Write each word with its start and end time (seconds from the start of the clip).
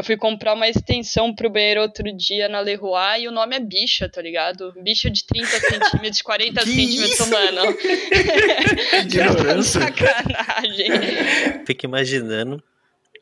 Eu 0.00 0.04
fui 0.04 0.16
comprar 0.16 0.54
uma 0.54 0.66
extensão 0.66 1.34
pro 1.34 1.50
banheiro 1.50 1.82
outro 1.82 2.10
dia 2.16 2.48
na 2.48 2.58
Leroy 2.58 3.20
e 3.20 3.28
o 3.28 3.30
nome 3.30 3.54
é 3.54 3.60
bicha, 3.60 4.08
tá 4.08 4.22
ligado? 4.22 4.72
Bicha 4.82 5.10
de 5.10 5.26
30 5.26 5.46
centímetros, 5.46 6.22
40 6.22 6.64
centímetros, 6.64 7.10
isso? 7.10 7.30
mano. 7.30 7.76
Já 9.06 9.34
tá 9.34 9.62
sacanagem. 9.62 11.66
Fica 11.66 11.84
imaginando 11.84 12.64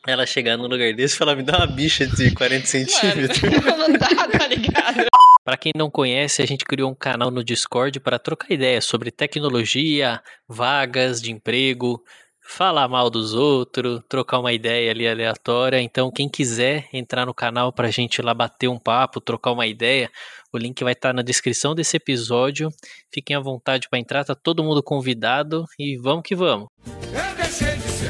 ela 0.07 0.25
chegar 0.25 0.55
num 0.55 0.67
lugar 0.67 0.93
desse 0.93 1.15
e 1.15 1.17
falar, 1.17 1.35
me 1.35 1.43
dá 1.43 1.57
uma 1.57 1.67
bicha 1.67 2.07
de 2.07 2.33
40 2.33 2.65
centímetros. 2.65 3.41
Mano, 3.41 3.75
não 3.75 3.93
dá, 3.99 4.27
tá 4.29 4.47
ligado? 4.47 5.05
Para 5.43 5.57
quem 5.57 5.73
não 5.75 5.91
conhece, 5.91 6.41
a 6.41 6.45
gente 6.45 6.63
criou 6.63 6.89
um 6.89 6.95
canal 6.95 7.29
no 7.29 7.43
Discord 7.43 7.99
para 7.99 8.17
trocar 8.17 8.53
ideias 8.53 8.85
sobre 8.85 9.11
tecnologia, 9.11 10.21
vagas 10.47 11.21
de 11.21 11.29
emprego, 11.29 12.01
falar 12.49 12.87
mal 12.87 13.11
dos 13.11 13.35
outros, 13.35 14.01
trocar 14.09 14.39
uma 14.39 14.51
ideia 14.51 14.89
ali 14.89 15.07
aleatória. 15.07 15.79
Então, 15.79 16.11
quem 16.11 16.27
quiser 16.27 16.89
entrar 16.91 17.25
no 17.25 17.33
canal 17.33 17.71
para 17.71 17.87
a 17.87 17.91
gente 17.91 18.21
lá 18.23 18.33
bater 18.33 18.67
um 18.67 18.79
papo, 18.79 19.21
trocar 19.21 19.51
uma 19.51 19.67
ideia, 19.67 20.09
o 20.51 20.57
link 20.57 20.83
vai 20.83 20.93
estar 20.93 21.09
tá 21.09 21.13
na 21.13 21.21
descrição 21.21 21.75
desse 21.75 21.95
episódio. 21.95 22.69
Fiquem 23.13 23.35
à 23.35 23.39
vontade 23.39 23.87
para 23.87 23.99
entrar, 23.99 24.25
tá 24.25 24.33
todo 24.33 24.63
mundo 24.63 24.81
convidado 24.81 25.65
e 25.77 25.95
vamos 25.97 26.23
que 26.23 26.35
vamos. 26.35 26.69
Eu 26.85 27.35
deixei 27.35 27.75
de 27.75 27.83
ser 27.83 28.09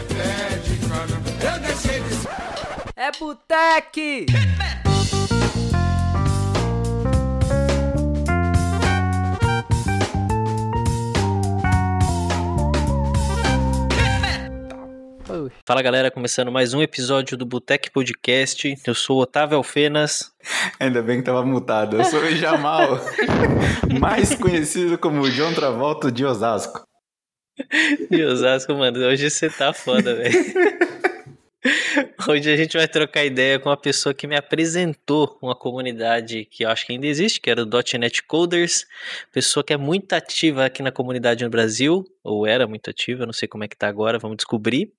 eu 1.42 1.60
deixei 1.60 2.00
de 2.00 2.14
ser... 2.14 2.30
É 2.96 3.12
Boteque! 3.20 4.26
Fala 15.64 15.84
galera, 15.84 16.10
começando 16.10 16.52
mais 16.52 16.74
um 16.74 16.82
episódio 16.82 17.38
do 17.38 17.46
Botec 17.46 17.92
Podcast. 17.92 18.76
Eu 18.86 18.96
sou 18.96 19.18
o 19.18 19.22
Otávio 19.22 19.58
Alfenas. 19.58 20.32
Ainda 20.80 21.04
bem 21.04 21.20
que 21.20 21.24
tava 21.24 21.46
mutado. 21.46 21.98
Eu 21.98 22.04
sou 22.06 22.20
o 22.20 22.32
Jamal, 22.32 23.00
mais 24.00 24.34
conhecido 24.34 24.98
como 24.98 25.30
John 25.30 25.54
Travolta 25.54 26.12
de 26.12 26.26
Osasco. 26.26 26.84
De 28.10 28.24
Osasco, 28.26 28.74
mano. 28.74 28.98
Hoje 29.06 29.30
você 29.30 29.52
tá 29.52 29.72
foda, 29.72 30.16
velho. 30.16 30.34
Hoje 32.28 32.50
a 32.52 32.56
gente 32.56 32.78
vai 32.78 32.88
trocar 32.88 33.26
ideia 33.26 33.60
com 33.60 33.70
uma 33.70 33.76
pessoa 33.76 34.14
que 34.14 34.26
me 34.26 34.36
apresentou 34.36 35.38
uma 35.42 35.56
comunidade 35.56 36.46
que 36.46 36.64
eu 36.64 36.70
acho 36.70 36.86
que 36.86 36.94
ainda 36.94 37.06
existe, 37.06 37.42
que 37.42 37.50
era 37.50 37.64
o 37.64 37.70
.NET 38.00 38.24
Coders, 38.24 38.86
pessoa 39.32 39.64
que 39.64 39.74
é 39.74 39.78
muito 39.78 40.14
ativa 40.14 40.66
aqui 40.66 40.82
na 40.82 40.92
comunidade 40.92 41.44
no 41.44 41.50
Brasil, 41.50 42.06
ou 42.24 42.48
era 42.48 42.66
muito 42.66 42.90
ativa, 42.90 43.26
não 43.26 43.34
sei 43.34 43.48
como 43.48 43.66
é 43.66 43.68
que 43.68 43.76
tá 43.76 43.90
agora, 43.90 44.18
vamos 44.18 44.38
descobrir. 44.38 44.94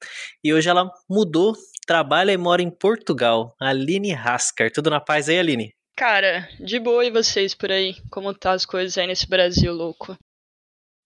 E 0.44 0.53
hoje 0.53 0.69
ela 0.69 0.91
mudou, 1.08 1.56
trabalha 1.86 2.33
e 2.33 2.36
mora 2.36 2.61
em 2.61 2.70
Portugal. 2.70 3.55
Aline 3.58 4.12
Haskar, 4.12 4.70
tudo 4.70 4.91
na 4.91 5.00
paz 5.00 5.28
aí, 5.28 5.38
Aline? 5.38 5.72
Cara, 5.97 6.48
de 6.58 6.78
boa 6.78 7.05
e 7.05 7.11
vocês 7.11 7.55
por 7.55 7.70
aí? 7.72 7.97
Como 8.11 8.34
tá 8.34 8.53
as 8.53 8.66
coisas 8.66 8.97
aí 8.98 9.06
nesse 9.06 9.28
Brasil 9.28 9.72
louco? 9.72 10.16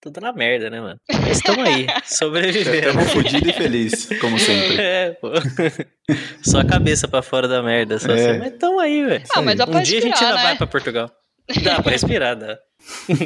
Tudo 0.05 0.21
na 0.21 0.35
merda, 0.35 0.69
né, 0.69 0.83
mano? 0.83 1.01
Mas 1.11 1.39
estamos 1.39 1.67
aí, 1.67 1.87
sobrevivendo. 2.05 2.89
Estamos 2.89 3.11
fodidos 3.11 3.49
e 3.49 3.53
felizes, 3.55 4.21
como 4.21 4.39
sempre. 4.39 4.79
É, 4.79 5.13
pô. 5.13 5.31
Só 6.43 6.61
a 6.61 6.65
cabeça 6.65 7.09
pra 7.09 7.23
fora 7.23 7.49
da 7.49 7.63
merda, 7.63 7.99
só 7.99 8.13
é. 8.13 8.15
assim. 8.15 8.39
Mas 8.39 8.53
estamos 8.53 8.83
aí, 8.83 9.03
velho. 9.03 9.25
Ah, 9.35 9.41
mas 9.41 9.57
dá 9.57 9.67
pra 9.67 9.79
um 9.79 9.83
dia 9.83 9.99
a 9.99 10.03
gente 10.03 10.23
ainda 10.23 10.37
né? 10.37 10.43
vai 10.43 10.57
pra 10.59 10.67
Portugal. 10.67 11.11
Dá 11.63 11.83
pra 11.83 11.93
respirar, 11.93 12.37
dá. 12.37 12.59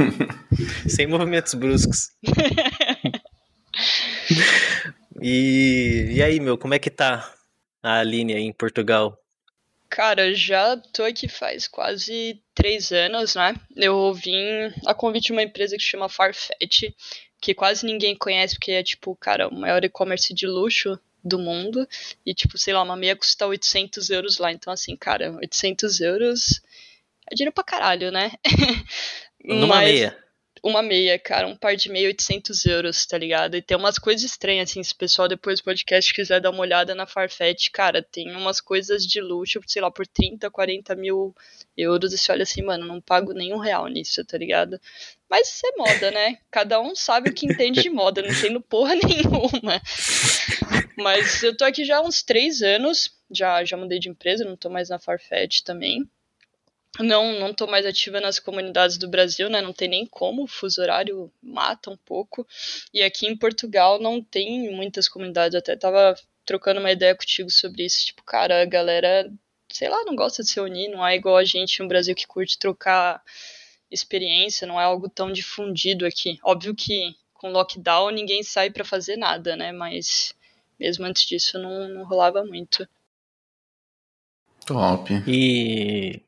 Sem 0.88 1.08
movimentos 1.08 1.52
bruscos. 1.54 2.10
e, 5.20 6.10
e 6.12 6.22
aí, 6.22 6.38
meu, 6.38 6.56
como 6.56 6.74
é 6.74 6.78
que 6.78 6.90
tá 6.90 7.28
a 7.82 8.04
linha 8.04 8.36
aí 8.36 8.44
em 8.44 8.52
Portugal? 8.52 9.18
Cara, 9.88 10.34
já 10.34 10.76
tô 10.92 11.02
aqui 11.02 11.28
faz 11.28 11.66
quase 11.66 12.40
três 12.54 12.92
anos, 12.92 13.34
né? 13.34 13.54
Eu 13.74 14.12
vim 14.12 14.36
a 14.86 14.94
convite 14.94 15.26
de 15.26 15.32
uma 15.32 15.42
empresa 15.42 15.76
que 15.76 15.82
chama 15.82 16.08
Farfetch, 16.08 16.92
que 17.40 17.54
quase 17.54 17.86
ninguém 17.86 18.14
conhece, 18.14 18.54
porque 18.54 18.72
é, 18.72 18.82
tipo, 18.82 19.16
cara, 19.16 19.48
o 19.48 19.54
maior 19.54 19.82
e-commerce 19.84 20.34
de 20.34 20.46
luxo 20.46 20.98
do 21.24 21.38
mundo. 21.38 21.88
E, 22.24 22.34
tipo, 22.34 22.58
sei 22.58 22.74
lá, 22.74 22.82
uma 22.82 22.96
meia 22.96 23.16
custa 23.16 23.46
800 23.46 24.10
euros 24.10 24.38
lá. 24.38 24.52
Então, 24.52 24.72
assim, 24.72 24.94
cara, 24.94 25.32
800 25.36 26.00
euros 26.00 26.60
é 27.30 27.34
dinheiro 27.34 27.52
pra 27.52 27.64
caralho, 27.64 28.10
né? 28.10 28.32
Numa 29.42 29.76
Mas... 29.76 29.92
meia 29.92 30.27
uma 30.62 30.82
meia, 30.82 31.18
cara, 31.18 31.46
um 31.46 31.56
par 31.56 31.76
de 31.76 31.90
meia, 31.90 32.08
800 32.08 32.64
euros, 32.66 33.06
tá 33.06 33.16
ligado? 33.16 33.56
E 33.56 33.62
tem 33.62 33.76
umas 33.76 33.98
coisas 33.98 34.24
estranhas, 34.24 34.70
assim, 34.70 34.82
se 34.82 34.92
o 34.92 34.96
pessoal 34.96 35.28
depois 35.28 35.60
do 35.60 35.64
podcast 35.64 36.12
quiser 36.12 36.40
dar 36.40 36.50
uma 36.50 36.60
olhada 36.60 36.94
na 36.94 37.06
Farfetch, 37.06 37.70
cara, 37.70 38.02
tem 38.02 38.34
umas 38.34 38.60
coisas 38.60 39.04
de 39.04 39.20
luxo, 39.20 39.60
sei 39.66 39.82
lá, 39.82 39.90
por 39.90 40.06
30, 40.06 40.50
40 40.50 40.94
mil 40.96 41.34
euros, 41.76 42.12
e 42.12 42.18
você 42.18 42.32
olha 42.32 42.42
assim, 42.42 42.62
mano, 42.62 42.86
não 42.86 43.00
pago 43.00 43.32
nenhum 43.32 43.58
real 43.58 43.86
nisso, 43.86 44.24
tá 44.24 44.36
ligado? 44.36 44.80
Mas 45.28 45.48
isso 45.48 45.66
é 45.66 45.76
moda, 45.76 46.10
né? 46.10 46.38
Cada 46.50 46.80
um 46.80 46.94
sabe 46.94 47.30
o 47.30 47.34
que 47.34 47.46
entende 47.46 47.82
de 47.82 47.90
moda, 47.90 48.22
não 48.22 48.30
entendo 48.30 48.60
porra 48.60 48.94
nenhuma. 48.96 49.80
Mas 50.96 51.42
eu 51.42 51.56
tô 51.56 51.64
aqui 51.64 51.84
já 51.84 51.98
há 51.98 52.02
uns 52.02 52.22
três 52.22 52.62
anos, 52.62 53.12
já, 53.30 53.64
já 53.64 53.76
mudei 53.76 53.98
de 53.98 54.08
empresa, 54.08 54.44
não 54.44 54.56
tô 54.56 54.70
mais 54.70 54.88
na 54.88 54.98
Farfetch 54.98 55.60
também 55.62 56.08
não 56.98 57.38
não 57.38 57.54
tô 57.54 57.66
mais 57.66 57.86
ativa 57.86 58.20
nas 58.20 58.38
comunidades 58.38 58.96
do 58.96 59.08
Brasil, 59.08 59.48
né? 59.48 59.60
Não 59.60 59.72
tem 59.72 59.88
nem 59.88 60.06
como, 60.06 60.44
o 60.44 60.46
fuso 60.46 60.80
horário 60.80 61.30
mata 61.42 61.90
um 61.90 61.96
pouco. 61.96 62.46
E 62.92 63.02
aqui 63.02 63.26
em 63.26 63.36
Portugal 63.36 64.00
não 64.00 64.22
tem 64.22 64.70
muitas 64.74 65.08
comunidades, 65.08 65.54
até 65.54 65.76
tava 65.76 66.16
trocando 66.44 66.80
uma 66.80 66.90
ideia 66.90 67.14
contigo 67.14 67.50
sobre 67.50 67.84
isso, 67.84 68.06
tipo, 68.06 68.22
cara, 68.24 68.62
a 68.62 68.64
galera, 68.64 69.30
sei 69.70 69.88
lá, 69.88 70.02
não 70.04 70.16
gosta 70.16 70.42
de 70.42 70.50
se 70.50 70.58
unir, 70.58 70.88
não 70.88 71.06
é 71.06 71.14
igual 71.14 71.36
a 71.36 71.44
gente 71.44 71.80
no 71.82 71.88
Brasil 71.88 72.14
que 72.14 72.26
curte 72.26 72.58
trocar 72.58 73.22
experiência, 73.90 74.66
não 74.66 74.80
é 74.80 74.84
algo 74.84 75.08
tão 75.08 75.30
difundido 75.30 76.06
aqui. 76.06 76.38
Óbvio 76.42 76.74
que 76.74 77.14
com 77.34 77.50
lockdown 77.50 78.10
ninguém 78.10 78.42
sai 78.42 78.70
para 78.70 78.84
fazer 78.84 79.16
nada, 79.16 79.56
né? 79.56 79.72
Mas 79.72 80.34
mesmo 80.78 81.04
antes 81.04 81.26
disso 81.26 81.58
não, 81.58 81.88
não 81.88 82.04
rolava 82.04 82.44
muito. 82.44 82.88
Top. 84.66 85.12
E 85.26 86.20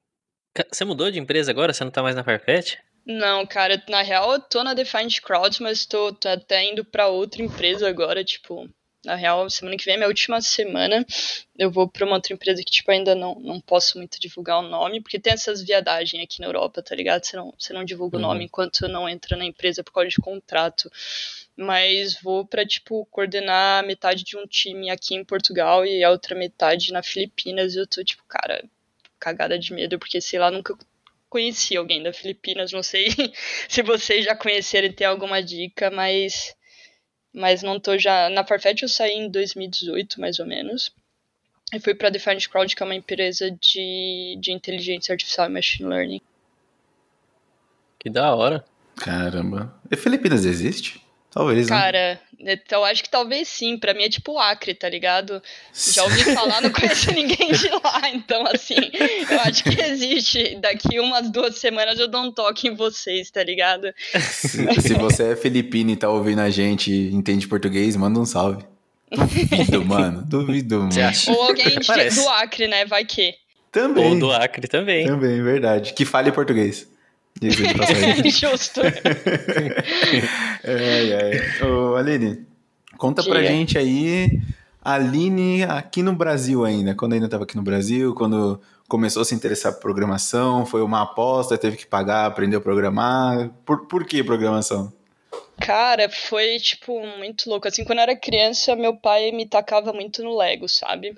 você 0.71 0.85
mudou 0.85 1.11
de 1.11 1.19
empresa 1.19 1.51
agora? 1.51 1.73
Você 1.73 1.85
não 1.85 1.91
tá 1.91 2.03
mais 2.03 2.17
na 2.17 2.25
Farfetch? 2.25 2.77
Não, 3.07 3.47
cara, 3.47 3.83
na 3.89 4.03
real 4.03 4.33
eu 4.33 4.41
tô 4.41 4.63
na 4.63 4.75
Defined 4.75 5.21
Crowds, 5.23 5.59
mas 5.59 5.87
tô, 5.87 6.13
tô 6.13 6.29
até 6.29 6.65
indo 6.65 6.85
para 6.85 7.09
outra 7.09 7.43
empresa 7.43 7.89
agora, 7.89 8.23
tipo, 8.23 8.69
na 9.05 9.15
real, 9.15 9.49
semana 9.49 9.77
que 9.77 9.85
vem 9.85 9.95
é 9.95 9.97
minha 9.97 10.09
última 10.09 10.41
semana. 10.43 11.05
Eu 11.57 11.71
vou 11.71 11.89
pra 11.89 12.05
uma 12.05 12.17
outra 12.17 12.35
empresa 12.35 12.63
que, 12.63 12.71
tipo, 12.71 12.91
ainda 12.91 13.15
não, 13.15 13.35
não 13.41 13.61
posso 13.61 13.97
muito 13.97 14.21
divulgar 14.21 14.59
o 14.59 14.69
nome, 14.69 15.01
porque 15.01 15.19
tem 15.19 15.33
essas 15.33 15.63
viadagens 15.63 16.23
aqui 16.23 16.41
na 16.41 16.47
Europa, 16.47 16.83
tá 16.83 16.95
ligado? 16.95 17.25
Você 17.25 17.37
não, 17.37 17.55
você 17.59 17.73
não 17.73 17.85
divulga 17.85 18.19
uhum. 18.19 18.25
o 18.25 18.27
nome 18.27 18.45
enquanto 18.45 18.87
não 18.89 19.09
entra 19.09 19.37
na 19.37 19.45
empresa 19.47 19.83
por 19.83 19.93
causa 19.93 20.11
de 20.11 20.17
contrato. 20.17 20.91
Mas 21.57 22.21
vou 22.23 22.47
pra, 22.47 22.67
tipo, 22.67 23.07
coordenar 23.07 23.85
metade 23.87 24.23
de 24.23 24.37
um 24.37 24.47
time 24.47 24.91
aqui 24.91 25.15
em 25.15 25.25
Portugal 25.25 25.85
e 25.87 26.05
a 26.05 26.11
outra 26.11 26.35
metade 26.35 26.93
na 26.93 27.03
Filipinas. 27.03 27.75
E 27.75 27.79
eu 27.79 27.87
tô, 27.87 28.05
tipo, 28.05 28.23
cara, 28.29 28.63
cagada 29.21 29.59
de 29.59 29.73
medo, 29.73 29.99
porque 29.99 30.21
sei 30.21 30.39
lá, 30.39 30.51
nunca 30.51 30.77
conheci 31.29 31.77
alguém 31.77 32.03
da 32.03 32.13
Filipinas, 32.13 32.73
não 32.73 32.83
sei 32.83 33.09
se 33.69 33.83
vocês 33.83 34.25
já 34.25 34.35
conheceram 34.35 34.89
e 34.89 34.93
tem 34.93 35.07
alguma 35.07 35.43
dica, 35.43 35.91
mas 35.91 36.57
mas 37.33 37.63
não 37.63 37.79
tô 37.79 37.97
já 37.97 38.29
na 38.29 38.45
Farfetch 38.45 38.83
eu 38.83 38.89
saí 38.89 39.13
em 39.13 39.31
2018 39.31 40.21
mais 40.21 40.41
ou 40.41 40.47
menos. 40.47 40.93
E 41.73 41.79
fui 41.79 41.95
para 41.95 42.11
Defiant 42.11 42.49
Crowd, 42.49 42.75
que 42.75 42.83
é 42.83 42.87
uma 42.87 42.97
empresa 42.97 43.49
de, 43.49 44.37
de 44.41 44.51
inteligência 44.51 45.13
artificial 45.13 45.47
e 45.47 45.53
machine 45.53 45.89
learning. 45.89 46.21
Que 48.01 48.11
da 48.11 48.35
hora. 48.35 48.65
Caramba. 48.97 49.73
E 49.89 49.97
Filipinas 49.97 50.45
existe? 50.45 51.01
Talvez, 51.31 51.71
né? 51.71 51.77
Cara, 51.77 52.21
né? 52.41 52.59
eu 52.71 52.85
acho 52.85 53.05
que 53.05 53.09
talvez 53.09 53.47
sim. 53.47 53.79
Pra 53.79 53.95
mim 53.95 54.03
é 54.03 54.09
tipo 54.09 54.37
Acre, 54.39 54.75
tá 54.75 54.89
ligado? 54.89 55.41
Já 55.73 56.03
ouvi 56.03 56.25
falar, 56.35 56.61
não 56.61 56.71
conheço 56.75 57.13
ninguém 57.13 57.53
de 57.53 57.69
lá. 57.69 58.11
Então, 58.13 58.45
assim, 58.49 58.75
eu 59.31 59.41
acho 59.41 59.63
que 59.63 59.81
existe. 59.81 60.57
Daqui 60.57 60.99
umas 60.99 61.31
duas 61.31 61.57
semanas 61.59 62.01
eu 62.01 62.09
dou 62.09 62.23
um 62.23 62.33
toque 62.33 62.67
em 62.67 62.75
vocês, 62.75 63.31
tá 63.31 63.45
ligado? 63.45 63.95
Se, 64.21 64.67
se 64.83 64.95
você 64.95 65.33
é 65.33 65.37
filipino 65.37 65.93
e 65.93 65.97
tá 65.97 66.09
ouvindo 66.09 66.41
a 66.41 66.51
gente 66.51 66.91
e 66.91 67.15
entende 67.15 67.47
português, 67.47 67.95
manda 67.95 68.19
um 68.19 68.27
salve. 68.27 68.65
Duvido, 69.09 69.85
mano. 69.87 70.25
Duvido, 70.27 70.81
mano. 70.81 70.91
Ou 71.29 71.43
alguém 71.43 71.79
de, 71.79 72.15
do 72.15 72.29
Acre, 72.29 72.67
né? 72.67 72.85
Vai 72.87 73.05
que. 73.05 73.35
Também. 73.71 74.05
Ou 74.05 74.19
do 74.19 74.33
Acre 74.33 74.67
também. 74.67 75.07
Também, 75.07 75.41
verdade. 75.43 75.93
Que 75.95 76.05
fale 76.05 76.33
português. 76.33 76.90
Justo. 78.31 78.81
é, 80.65 81.61
é. 81.63 81.65
Ô, 81.65 81.97
Aline, 81.97 82.47
conta 82.99 83.23
pra 83.23 83.43
gente 83.43 83.79
aí, 83.79 84.41
Aline 84.83 85.65
aqui 85.65 86.03
no 86.03 86.15
Brasil 86.15 86.65
ainda, 86.65 86.95
quando 86.95 87.15
ainda 87.15 87.27
estava 87.27 87.45
aqui 87.45 87.57
no 87.57 87.63
Brasil, 87.63 88.15
quando 88.15 88.61
começou 88.89 89.23
a 89.23 89.25
se 89.25 89.35
interessar 89.35 89.73
por 89.75 89.83
programação, 89.83 90.67
foi 90.67 90.83
uma 90.83 91.03
aposta, 91.03 91.57
teve 91.57 91.77
que 91.77 91.87
pagar, 91.87 92.27
aprendeu 92.27 92.59
a 92.59 92.63
programar. 92.63 93.51
Por, 93.65 93.87
por 93.87 94.05
que 94.05 94.23
programação? 94.23 94.93
Cara, 95.61 96.09
foi, 96.09 96.59
tipo, 96.59 96.99
muito 97.19 97.49
louco. 97.49 97.69
Assim, 97.69 97.85
quando 97.85 97.99
eu 97.99 98.03
era 98.05 98.17
criança, 98.17 98.75
meu 98.75 98.97
pai 98.97 99.31
me 99.31 99.47
tacava 99.47 99.93
muito 99.93 100.23
no 100.23 100.37
Lego, 100.37 100.69
sabe? 100.69 101.17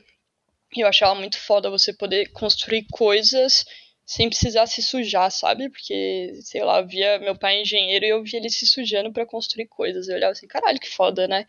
E 0.76 0.80
eu 0.80 0.88
achava 0.88 1.14
muito 1.14 1.38
foda 1.38 1.70
você 1.70 1.92
poder 1.92 2.30
construir 2.32 2.86
coisas 2.90 3.64
sem 4.04 4.28
precisar 4.28 4.66
se 4.66 4.82
sujar, 4.82 5.31
sabe? 5.31 5.70
Porque, 5.70 6.32
sei 6.43 6.62
lá, 6.64 6.82
via 6.82 7.19
meu 7.19 7.37
pai 7.37 7.58
é 7.58 7.62
engenheiro 7.62 8.04
e 8.04 8.08
eu 8.08 8.22
via 8.22 8.38
ele 8.38 8.50
se 8.50 8.66
sujando 8.66 9.12
para 9.12 9.25
construir 9.25 9.66
coisas. 9.69 10.08
Eu 10.08 10.16
olhava 10.16 10.32
assim, 10.32 10.46
caralho, 10.46 10.81
que 10.81 10.88
foda, 10.88 11.28
né? 11.28 11.46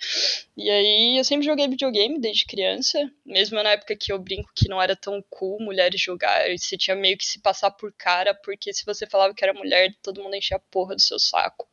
E 0.55 0.69
aí 0.69 1.17
eu 1.17 1.23
sempre 1.23 1.45
joguei 1.45 1.67
videogame 1.67 2.19
desde 2.19 2.45
criança, 2.45 2.99
mesmo 3.25 3.61
na 3.61 3.71
época 3.71 3.95
que 3.95 4.11
eu 4.11 4.19
brinco 4.19 4.51
que 4.55 4.69
não 4.69 4.81
era 4.81 4.95
tão 4.95 5.23
cool 5.29 5.59
mulheres 5.59 5.99
jogar, 5.99 6.47
você 6.57 6.77
tinha 6.77 6.95
meio 6.95 7.17
que 7.17 7.25
se 7.25 7.39
passar 7.39 7.71
por 7.71 7.91
cara, 7.93 8.33
porque 8.33 8.71
se 8.73 8.85
você 8.85 9.07
falava 9.07 9.33
que 9.33 9.43
era 9.43 9.53
mulher, 9.53 9.93
todo 10.01 10.21
mundo 10.21 10.35
enchia 10.35 10.57
a 10.57 10.59
porra 10.59 10.95
do 10.95 11.01
seu 11.01 11.19
saco. 11.19 11.67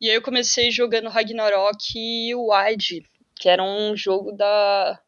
E 0.00 0.08
aí 0.08 0.14
eu 0.16 0.22
comecei 0.22 0.70
jogando 0.70 1.08
Ragnarok 1.08 1.92
e 1.94 2.34
Wide, 2.34 3.04
que 3.34 3.48
era 3.48 3.62
um 3.62 3.96
jogo 3.96 4.32
da 4.32 5.00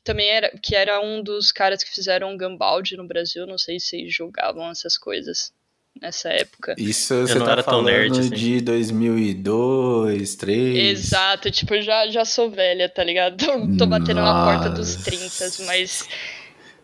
que 0.00 0.04
também 0.04 0.28
era, 0.28 0.50
que 0.62 0.74
era 0.74 1.00
um 1.00 1.22
dos 1.22 1.52
caras 1.52 1.84
que 1.84 1.90
fizeram 1.90 2.36
Gambald 2.36 2.96
no 2.96 3.06
Brasil, 3.06 3.46
não 3.46 3.58
sei 3.58 3.78
se 3.78 4.08
jogavam 4.08 4.70
essas 4.70 4.96
coisas 4.96 5.52
nessa 6.00 6.30
época. 6.30 6.74
Isso 6.78 7.14
você 7.14 7.38
não 7.38 7.46
tá 7.46 7.52
era 7.52 7.62
falando 7.62 7.86
tão 7.86 7.94
nerd, 7.94 8.18
assim. 8.18 8.30
de 8.30 8.60
2002, 8.60 10.18
2003? 10.18 10.78
Exato, 10.78 11.50
tipo, 11.50 11.74
eu 11.74 11.82
já, 11.82 12.08
já 12.08 12.24
sou 12.24 12.50
velha, 12.50 12.88
tá 12.88 13.04
ligado? 13.04 13.36
Tô, 13.36 13.76
tô 13.76 13.86
batendo 13.86 14.20
Nossa. 14.20 14.32
na 14.32 14.44
porta 14.44 14.70
dos 14.70 14.96
30, 14.96 15.64
mas 15.64 16.08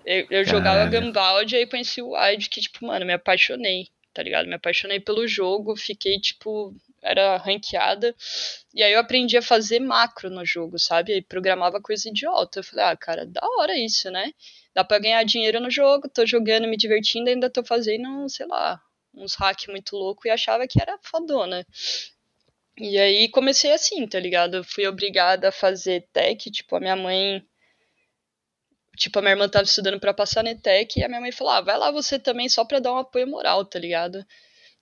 eu, 0.05 0.27
eu 0.31 0.45
jogava 0.45 0.89
Gambald 0.91 1.53
e 1.53 1.59
aí 1.59 1.67
conheci 1.67 2.03
o 2.03 2.13
Wide, 2.15 2.49
que, 2.49 2.61
tipo, 2.61 2.87
mano, 2.87 3.07
me 3.07 3.13
apaixonei, 3.13 3.89
tá 4.13 4.23
ligado? 4.23 4.47
Me 4.47 4.55
apaixonei 4.55 5.01
pelo 5.01 5.27
jogo, 5.27 5.77
fiquei, 5.77 6.19
tipo, 6.21 6.75
era 7.07 7.37
ranqueada. 7.39 8.15
E 8.75 8.83
aí 8.83 8.93
eu 8.93 9.01
aprendi 9.01 9.37
a 9.37 9.43
fazer 9.43 9.81
macro 9.81 10.29
no 10.29 10.45
jogo, 10.45 10.79
sabe? 10.79 11.13
Aí 11.13 11.23
programava 11.23 11.81
coisa 11.81 12.09
idiota. 12.09 12.61
Eu 12.61 12.65
falei, 12.65 12.85
ah, 12.87 12.97
cara, 12.97 13.25
da 13.27 13.41
hora 13.59 13.79
isso, 13.79 14.11
né? 14.11 14.33
Dá 14.75 14.85
pra 14.85 14.99
ganhar 14.99 15.23
dinheiro 15.25 15.61
no 15.61 15.71
jogo, 15.71 16.09
tô 16.09 16.27
jogando, 16.27 16.69
me 16.69 16.77
divertindo, 16.77 17.31
ainda 17.31 17.49
tô 17.49 17.65
fazendo, 17.65 18.29
sei 18.29 18.47
lá, 18.47 18.81
uns 19.15 19.35
hack 19.35 19.69
muito 19.69 19.97
louco 19.97 20.27
e 20.29 20.31
achava 20.31 20.67
que 20.67 20.81
era 20.81 20.99
fodona. 21.03 21.67
E 22.79 22.99
aí 22.99 23.29
comecei 23.29 23.73
assim, 23.73 24.07
tá 24.07 24.21
ligado? 24.21 24.63
Fui 24.63 24.87
obrigada 24.87 25.49
a 25.49 25.53
fazer 25.53 26.07
tech, 26.13 26.51
tipo, 26.51 26.77
a 26.77 26.81
minha 26.81 26.97
mãe. 26.97 27.43
Tipo, 28.97 29.19
a 29.19 29.23
minha 29.23 29.33
irmã 29.33 29.49
tava 29.49 29.65
estudando 29.65 29.99
para 30.01 30.13
passar 30.13 30.45
na 30.45 30.55
tech 30.55 30.99
e 30.99 31.03
a 31.03 31.09
minha 31.09 31.21
mãe 31.21 31.33
falou: 31.33 31.53
ah, 31.55 31.61
vai 31.63 31.79
lá 31.79 31.91
você 31.91 32.19
também 32.19 32.49
só 32.49 32.65
pra 32.65 32.79
dar 32.79 32.93
um 32.93 32.99
apoio 32.99 33.27
moral, 33.27 33.65
tá 33.65 33.79
ligado? 33.79 34.25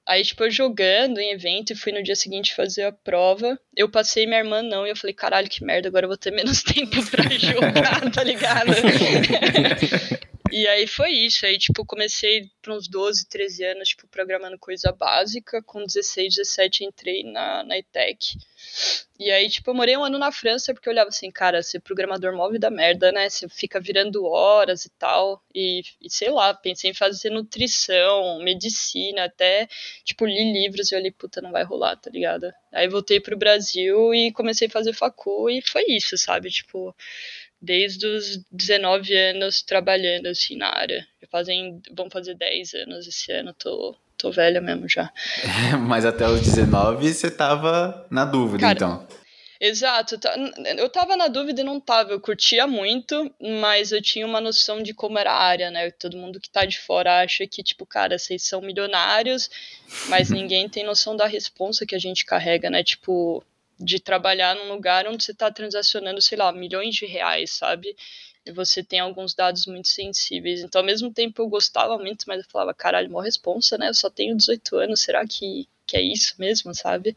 Aí, 0.06 0.22
tipo, 0.22 0.44
eu 0.44 0.50
jogando 0.50 1.18
em 1.18 1.32
evento 1.32 1.72
e 1.72 1.76
fui 1.76 1.90
no 1.90 2.02
dia 2.02 2.14
seguinte 2.14 2.54
fazer 2.54 2.82
a 2.82 2.92
prova. 2.92 3.58
Eu 3.74 3.88
passei 3.88 4.26
minha 4.26 4.40
irmã 4.40 4.62
não. 4.62 4.86
E 4.86 4.90
eu 4.90 4.96
falei, 4.96 5.14
caralho, 5.14 5.48
que 5.48 5.64
merda, 5.64 5.88
agora 5.88 6.04
eu 6.04 6.10
vou 6.10 6.18
ter 6.18 6.30
menos 6.30 6.62
tempo 6.64 7.04
pra 7.10 7.28
jogar, 7.30 8.10
tá 8.10 8.22
ligado? 8.22 8.72
E 10.56 10.68
aí 10.68 10.86
foi 10.86 11.10
isso. 11.10 11.44
Aí, 11.44 11.58
tipo, 11.58 11.84
comecei 11.84 12.48
para 12.62 12.72
uns 12.72 12.86
12, 12.86 13.26
13 13.28 13.64
anos, 13.64 13.88
tipo, 13.88 14.06
programando 14.06 14.56
coisa 14.56 14.92
básica. 14.92 15.60
Com 15.64 15.84
16, 15.84 16.36
17 16.36 16.84
entrei 16.84 17.24
na, 17.24 17.64
na 17.64 17.76
ETEC. 17.76 18.38
E 19.18 19.32
aí, 19.32 19.48
tipo, 19.48 19.68
eu 19.70 19.74
morei 19.74 19.96
um 19.96 20.04
ano 20.04 20.16
na 20.16 20.30
França 20.30 20.72
porque 20.72 20.88
eu 20.88 20.92
olhava 20.92 21.08
assim, 21.08 21.28
cara, 21.28 21.60
ser 21.60 21.80
programador 21.80 22.36
move 22.36 22.56
da 22.56 22.70
merda, 22.70 23.10
né? 23.10 23.28
Você 23.28 23.48
fica 23.48 23.80
virando 23.80 24.24
horas 24.24 24.84
e 24.84 24.90
tal. 24.90 25.42
E, 25.52 25.82
e, 26.00 26.08
sei 26.08 26.30
lá, 26.30 26.54
pensei 26.54 26.90
em 26.90 26.94
fazer 26.94 27.30
nutrição, 27.30 28.38
medicina, 28.38 29.24
até, 29.24 29.68
tipo, 30.04 30.24
li 30.24 30.52
livros 30.52 30.92
e 30.92 30.94
eu 30.94 31.12
puta, 31.14 31.40
não 31.42 31.50
vai 31.50 31.64
rolar, 31.64 31.96
tá 31.96 32.10
ligado? 32.10 32.52
Aí 32.72 32.86
voltei 32.88 33.20
pro 33.20 33.36
Brasil 33.36 34.14
e 34.14 34.30
comecei 34.30 34.68
a 34.68 34.70
fazer 34.70 34.92
facu 34.92 35.50
e 35.50 35.60
foi 35.62 35.84
isso, 35.88 36.16
sabe? 36.16 36.48
Tipo, 36.48 36.94
desde 37.64 38.06
os 38.06 38.40
19 38.52 39.14
anos 39.16 39.62
trabalhando 39.62 40.26
assim 40.26 40.56
na 40.56 40.68
área. 40.68 41.06
Já 41.20 41.28
fazem, 41.30 41.80
vão 41.96 42.10
fazer 42.10 42.34
10 42.34 42.74
anos 42.74 43.06
esse 43.06 43.32
ano, 43.32 43.54
tô, 43.54 43.96
tô 44.16 44.30
velha 44.30 44.60
mesmo 44.60 44.88
já. 44.88 45.12
Mas 45.86 46.04
até 46.04 46.28
os 46.28 46.40
19 46.40 47.12
você 47.12 47.30
tava 47.30 48.06
na 48.10 48.24
dúvida, 48.24 48.60
Cara, 48.60 48.74
então. 48.74 49.08
Exato, 49.60 50.18
tá, 50.18 50.34
eu 50.76 50.90
tava 50.90 51.16
na 51.16 51.26
dúvida 51.26 51.62
e 51.62 51.64
não 51.64 51.80
tava, 51.80 52.10
eu 52.10 52.20
curtia 52.20 52.66
muito, 52.66 53.32
mas 53.40 53.92
eu 53.92 54.02
tinha 54.02 54.26
uma 54.26 54.40
noção 54.40 54.82
de 54.82 54.92
como 54.92 55.16
era 55.16 55.32
a 55.32 55.42
área, 55.42 55.70
né? 55.70 55.90
Todo 55.92 56.18
mundo 56.18 56.38
que 56.40 56.50
tá 56.50 56.66
de 56.66 56.78
fora 56.78 57.22
acha 57.22 57.46
que, 57.46 57.62
tipo, 57.62 57.86
cara, 57.86 58.18
vocês 58.18 58.42
são 58.42 58.60
milionários, 58.60 59.48
mas 60.08 60.28
ninguém 60.30 60.68
tem 60.68 60.84
noção 60.84 61.16
da 61.16 61.26
responsa 61.26 61.86
que 61.86 61.94
a 61.94 61.98
gente 61.98 62.26
carrega, 62.26 62.68
né? 62.68 62.82
Tipo, 62.82 63.42
de 63.78 64.00
trabalhar 64.00 64.54
num 64.54 64.72
lugar 64.72 65.06
onde 65.06 65.24
você 65.24 65.32
está 65.32 65.50
transacionando, 65.50 66.20
sei 66.22 66.38
lá, 66.38 66.52
milhões 66.52 66.94
de 66.94 67.06
reais, 67.06 67.50
sabe? 67.50 67.96
E 68.46 68.52
você 68.52 68.82
tem 68.82 69.00
alguns 69.00 69.34
dados 69.34 69.66
muito 69.66 69.88
sensíveis. 69.88 70.60
Então, 70.60 70.80
ao 70.80 70.86
mesmo 70.86 71.12
tempo, 71.12 71.40
eu 71.40 71.48
gostava 71.48 71.98
muito, 71.98 72.24
mas 72.26 72.42
eu 72.42 72.50
falava, 72.50 72.74
caralho, 72.74 73.10
mó 73.10 73.20
responsa, 73.20 73.78
né? 73.78 73.88
Eu 73.88 73.94
só 73.94 74.10
tenho 74.10 74.36
18 74.36 74.76
anos, 74.76 75.00
será 75.00 75.26
que, 75.26 75.68
que 75.86 75.96
é 75.96 76.02
isso 76.02 76.34
mesmo, 76.38 76.74
sabe? 76.74 77.16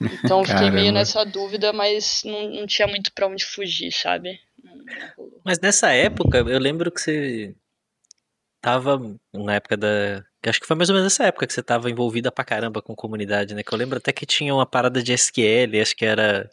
Então, 0.00 0.44
fiquei 0.44 0.70
meio 0.70 0.92
nessa 0.92 1.24
dúvida, 1.24 1.72
mas 1.72 2.22
não, 2.24 2.50
não 2.50 2.66
tinha 2.66 2.86
muito 2.86 3.12
para 3.12 3.26
onde 3.26 3.44
fugir, 3.44 3.92
sabe? 3.92 4.40
Mas 5.44 5.58
nessa 5.60 5.92
época, 5.92 6.38
eu 6.38 6.58
lembro 6.58 6.90
que 6.90 7.00
você 7.00 7.54
tava 8.60 8.98
na 9.32 9.54
época 9.54 9.76
da 9.76 10.24
que 10.44 10.50
acho 10.50 10.60
que 10.60 10.66
foi 10.66 10.76
mais 10.76 10.90
ou 10.90 10.94
menos 10.94 11.06
nessa 11.10 11.24
época 11.24 11.46
que 11.46 11.54
você 11.54 11.60
estava 11.60 11.90
envolvida 11.90 12.30
pra 12.30 12.44
caramba 12.44 12.82
com 12.82 12.94
comunidade, 12.94 13.54
né? 13.54 13.62
Que 13.62 13.72
eu 13.72 13.78
lembro 13.78 13.96
até 13.96 14.12
que 14.12 14.26
tinha 14.26 14.54
uma 14.54 14.66
parada 14.66 15.02
de 15.02 15.10
SQL, 15.10 15.80
acho 15.80 15.96
que 15.96 16.04
era 16.04 16.50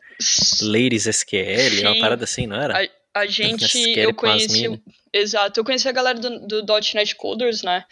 Ladies 0.62 1.08
SQL, 1.08 1.70
Sim. 1.70 1.88
uma 1.88 2.00
parada 2.00 2.24
assim, 2.24 2.48
não 2.48 2.56
era? 2.56 2.82
A, 3.14 3.22
a 3.22 3.26
gente, 3.26 3.66
eu 4.00 4.14
conheci, 4.14 4.82
exato, 5.12 5.60
eu 5.60 5.66
conheci 5.66 5.90
a 5.90 5.92
galera 5.92 6.18
do, 6.18 6.64
do 6.64 6.80
.NET 6.94 7.16
Coders, 7.18 7.64
né? 7.64 7.84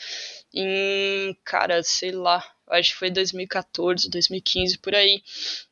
Em, 0.53 1.37
cara, 1.43 1.83
sei 1.83 2.11
lá, 2.11 2.41
acho 2.69 2.93
que 2.93 2.99
foi 2.99 3.09
2014, 3.09 4.09
2015, 4.09 4.77
por 4.77 4.95
aí. 4.95 5.21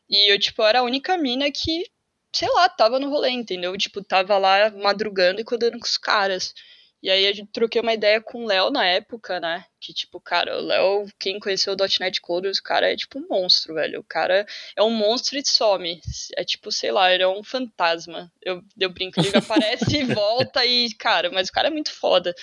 E 0.09 0.33
eu, 0.33 0.38
tipo, 0.38 0.62
era 0.62 0.80
a 0.80 0.83
única 0.83 1.18
mina 1.18 1.50
que, 1.50 1.85
sei 2.33 2.50
lá, 2.50 2.68
tava 2.68 3.00
no 3.00 3.09
rolê, 3.09 3.30
entendeu? 3.30 3.77
Tipo, 3.77 4.03
tava 4.03 4.38
lá 4.38 4.71
madrugando 4.71 5.39
e 5.39 5.45
codando 5.45 5.80
com 5.80 5.85
os 5.85 5.97
caras. 5.97 6.53
E 7.01 7.11
aí 7.11 7.27
a 7.27 7.33
gente 7.33 7.51
troquei 7.51 7.79
uma 7.79 7.94
ideia 7.94 8.19
com 8.19 8.44
o 8.44 8.47
Léo 8.47 8.71
na 8.71 8.83
época, 8.85 9.39
né? 9.39 9.63
Que, 9.79 9.94
tipo, 9.94 10.19
cara, 10.19 10.57
o 10.57 10.61
Léo, 10.61 11.05
quem 11.19 11.39
conheceu 11.39 11.73
o 11.73 11.77
.NET 11.99 12.19
Coders, 12.19 12.57
o 12.57 12.63
cara 12.63 12.91
é 12.91 12.95
tipo 12.95 13.19
um 13.19 13.27
monstro, 13.29 13.75
velho. 13.75 13.99
O 13.99 14.03
cara 14.03 14.47
é 14.75 14.81
um 14.81 14.89
monstro 14.89 15.38
e 15.38 15.47
some. 15.47 16.01
É 16.35 16.44
tipo, 16.44 16.71
sei 16.71 16.91
lá, 16.91 17.13
ele 17.13 17.21
é 17.21 17.27
um 17.27 17.44
fantasma. 17.44 18.31
Eu, 18.41 18.63
eu 18.79 18.89
brinco, 18.89 19.19
ele 19.19 19.38
aparece 19.38 19.97
e 19.97 20.03
volta 20.11 20.65
e, 20.65 20.91
cara, 20.95 21.29
mas 21.31 21.49
o 21.49 21.51
cara 21.51 21.67
é 21.67 21.71
muito 21.71 21.94
foda. 21.94 22.33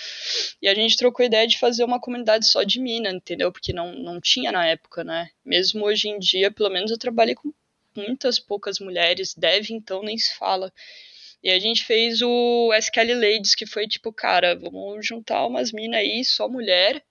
E 0.63 0.69
a 0.69 0.75
gente 0.75 0.97
trocou 0.97 1.27
ideia 1.27 1.47
de 1.49 1.59
fazer 1.59 1.83
uma 1.83 2.01
comunidade 2.01 2.47
só 2.47 2.63
de 2.63 2.81
mina, 2.81 3.11
entendeu? 3.11 3.51
Porque 3.51 3.73
não, 3.73 3.93
não 3.93 4.21
tinha 4.21 4.53
na 4.53 4.65
época, 4.67 5.03
né? 5.03 5.31
Mesmo 5.45 5.85
hoje 5.85 6.09
em 6.09 6.19
dia, 6.19 6.51
pelo 6.53 6.71
menos 6.71 6.93
eu 6.93 6.99
trabalhei 6.99 7.35
com 7.35 7.53
muitas 7.97 8.39
poucas 8.39 8.79
mulheres. 8.79 9.35
Deve, 9.35 9.75
então, 9.75 10.01
nem 10.03 10.17
se 10.17 10.35
fala. 10.37 10.73
E 11.45 11.51
a 11.51 11.59
gente 11.59 11.85
fez 11.85 12.23
o 12.23 12.73
SQL 12.73 13.21
Ladies, 13.21 13.55
que 13.55 13.67
foi 13.67 13.87
tipo, 13.87 14.11
cara, 14.11 14.57
vamos 14.57 15.07
juntar 15.07 15.47
umas 15.47 15.73
minas 15.73 16.01
aí, 16.01 16.25
só 16.25 16.49
mulher, 16.49 17.05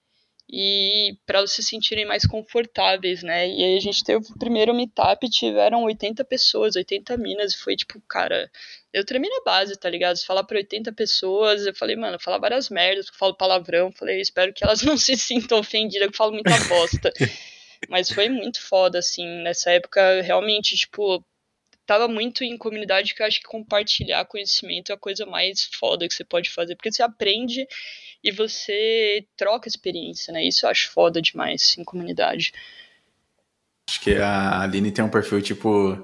e 0.50 1.16
para 1.24 1.46
se 1.46 1.62
sentirem 1.62 2.04
mais 2.04 2.26
confortáveis, 2.26 3.22
né? 3.22 3.48
E 3.48 3.62
aí 3.62 3.76
a 3.76 3.80
gente 3.80 4.02
teve 4.02 4.26
o 4.28 4.38
primeiro 4.38 4.74
meetup, 4.74 5.30
tiveram 5.30 5.84
80 5.84 6.24
pessoas, 6.24 6.74
80 6.74 7.16
minas, 7.16 7.52
e 7.54 7.58
foi 7.58 7.76
tipo, 7.76 8.02
cara, 8.08 8.50
eu 8.92 9.04
tremi 9.04 9.28
na 9.28 9.44
base, 9.44 9.78
tá 9.78 9.88
ligado? 9.88 10.16
Se 10.16 10.26
falar 10.26 10.42
pra 10.42 10.58
80 10.58 10.92
pessoas, 10.92 11.64
eu 11.64 11.74
falei, 11.74 11.94
mano, 11.94 12.18
falar 12.18 12.38
várias 12.38 12.68
merdas, 12.68 13.06
eu 13.06 13.14
falo 13.14 13.36
palavrão, 13.36 13.92
falei, 13.92 14.20
espero 14.20 14.52
que 14.52 14.64
elas 14.64 14.82
não 14.82 14.96
se 14.96 15.16
sintam 15.16 15.60
ofendidas, 15.60 16.08
que 16.08 16.12
eu 16.12 16.16
falo 16.16 16.32
muita 16.32 16.58
bosta. 16.68 17.12
Mas 17.88 18.10
foi 18.10 18.28
muito 18.28 18.60
foda, 18.60 18.98
assim, 18.98 19.24
nessa 19.42 19.70
época, 19.70 20.22
realmente, 20.22 20.74
tipo, 20.74 21.24
tava 21.86 22.08
muito 22.08 22.44
em 22.44 22.56
comunidade 22.56 23.14
que 23.14 23.22
eu 23.22 23.26
acho 23.26 23.40
que 23.40 23.46
compartilhar 23.46 24.24
conhecimento 24.24 24.90
é 24.90 24.94
a 24.94 24.98
coisa 24.98 25.26
mais 25.26 25.68
foda 25.78 26.08
que 26.08 26.14
você 26.14 26.24
pode 26.24 26.50
fazer, 26.50 26.76
porque 26.76 26.92
você 26.92 27.02
aprende 27.02 27.66
e 28.22 28.30
você 28.30 29.26
troca 29.36 29.68
experiência, 29.68 30.32
né? 30.32 30.42
Isso 30.42 30.64
eu 30.64 30.70
acho 30.70 30.90
foda 30.90 31.20
demais 31.20 31.76
em 31.78 31.84
comunidade. 31.84 32.52
Acho 33.88 34.00
que 34.00 34.16
a 34.16 34.62
Aline 34.62 34.90
tem 34.90 35.04
um 35.04 35.10
perfil 35.10 35.42
tipo 35.42 36.02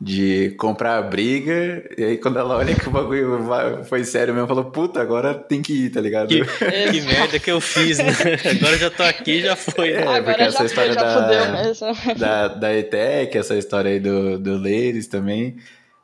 de 0.00 0.52
comprar 0.52 0.96
a 0.96 1.02
briga, 1.02 1.84
e 1.96 2.02
aí 2.02 2.16
quando 2.16 2.38
ela 2.38 2.56
olha 2.56 2.74
que 2.74 2.88
o 2.88 2.90
bagulho 2.90 3.84
foi 3.84 4.02
sério 4.02 4.32
mesmo, 4.32 4.48
falou, 4.48 4.64
puta, 4.64 4.98
agora 4.98 5.34
tem 5.34 5.60
que 5.60 5.84
ir, 5.84 5.90
tá 5.90 6.00
ligado? 6.00 6.28
Que, 6.28 6.40
que 6.90 7.00
merda 7.02 7.38
que 7.38 7.50
eu 7.50 7.60
fiz, 7.60 7.98
né? 7.98 8.06
Agora 8.50 8.78
já 8.78 8.90
tô 8.90 9.02
aqui, 9.02 9.42
já 9.42 9.54
foi. 9.54 9.92
É, 9.92 10.02
agora 10.02 10.22
porque 10.22 10.42
essa 10.42 10.64
história 10.64 10.94
foi, 10.94 12.14
da, 12.16 12.48
da, 12.48 12.54
da 12.54 12.74
ETEC, 12.74 13.36
essa 13.36 13.54
história 13.56 13.90
aí 13.90 14.00
do, 14.00 14.38
do 14.38 14.56
Ladies 14.56 15.06
também, 15.06 15.58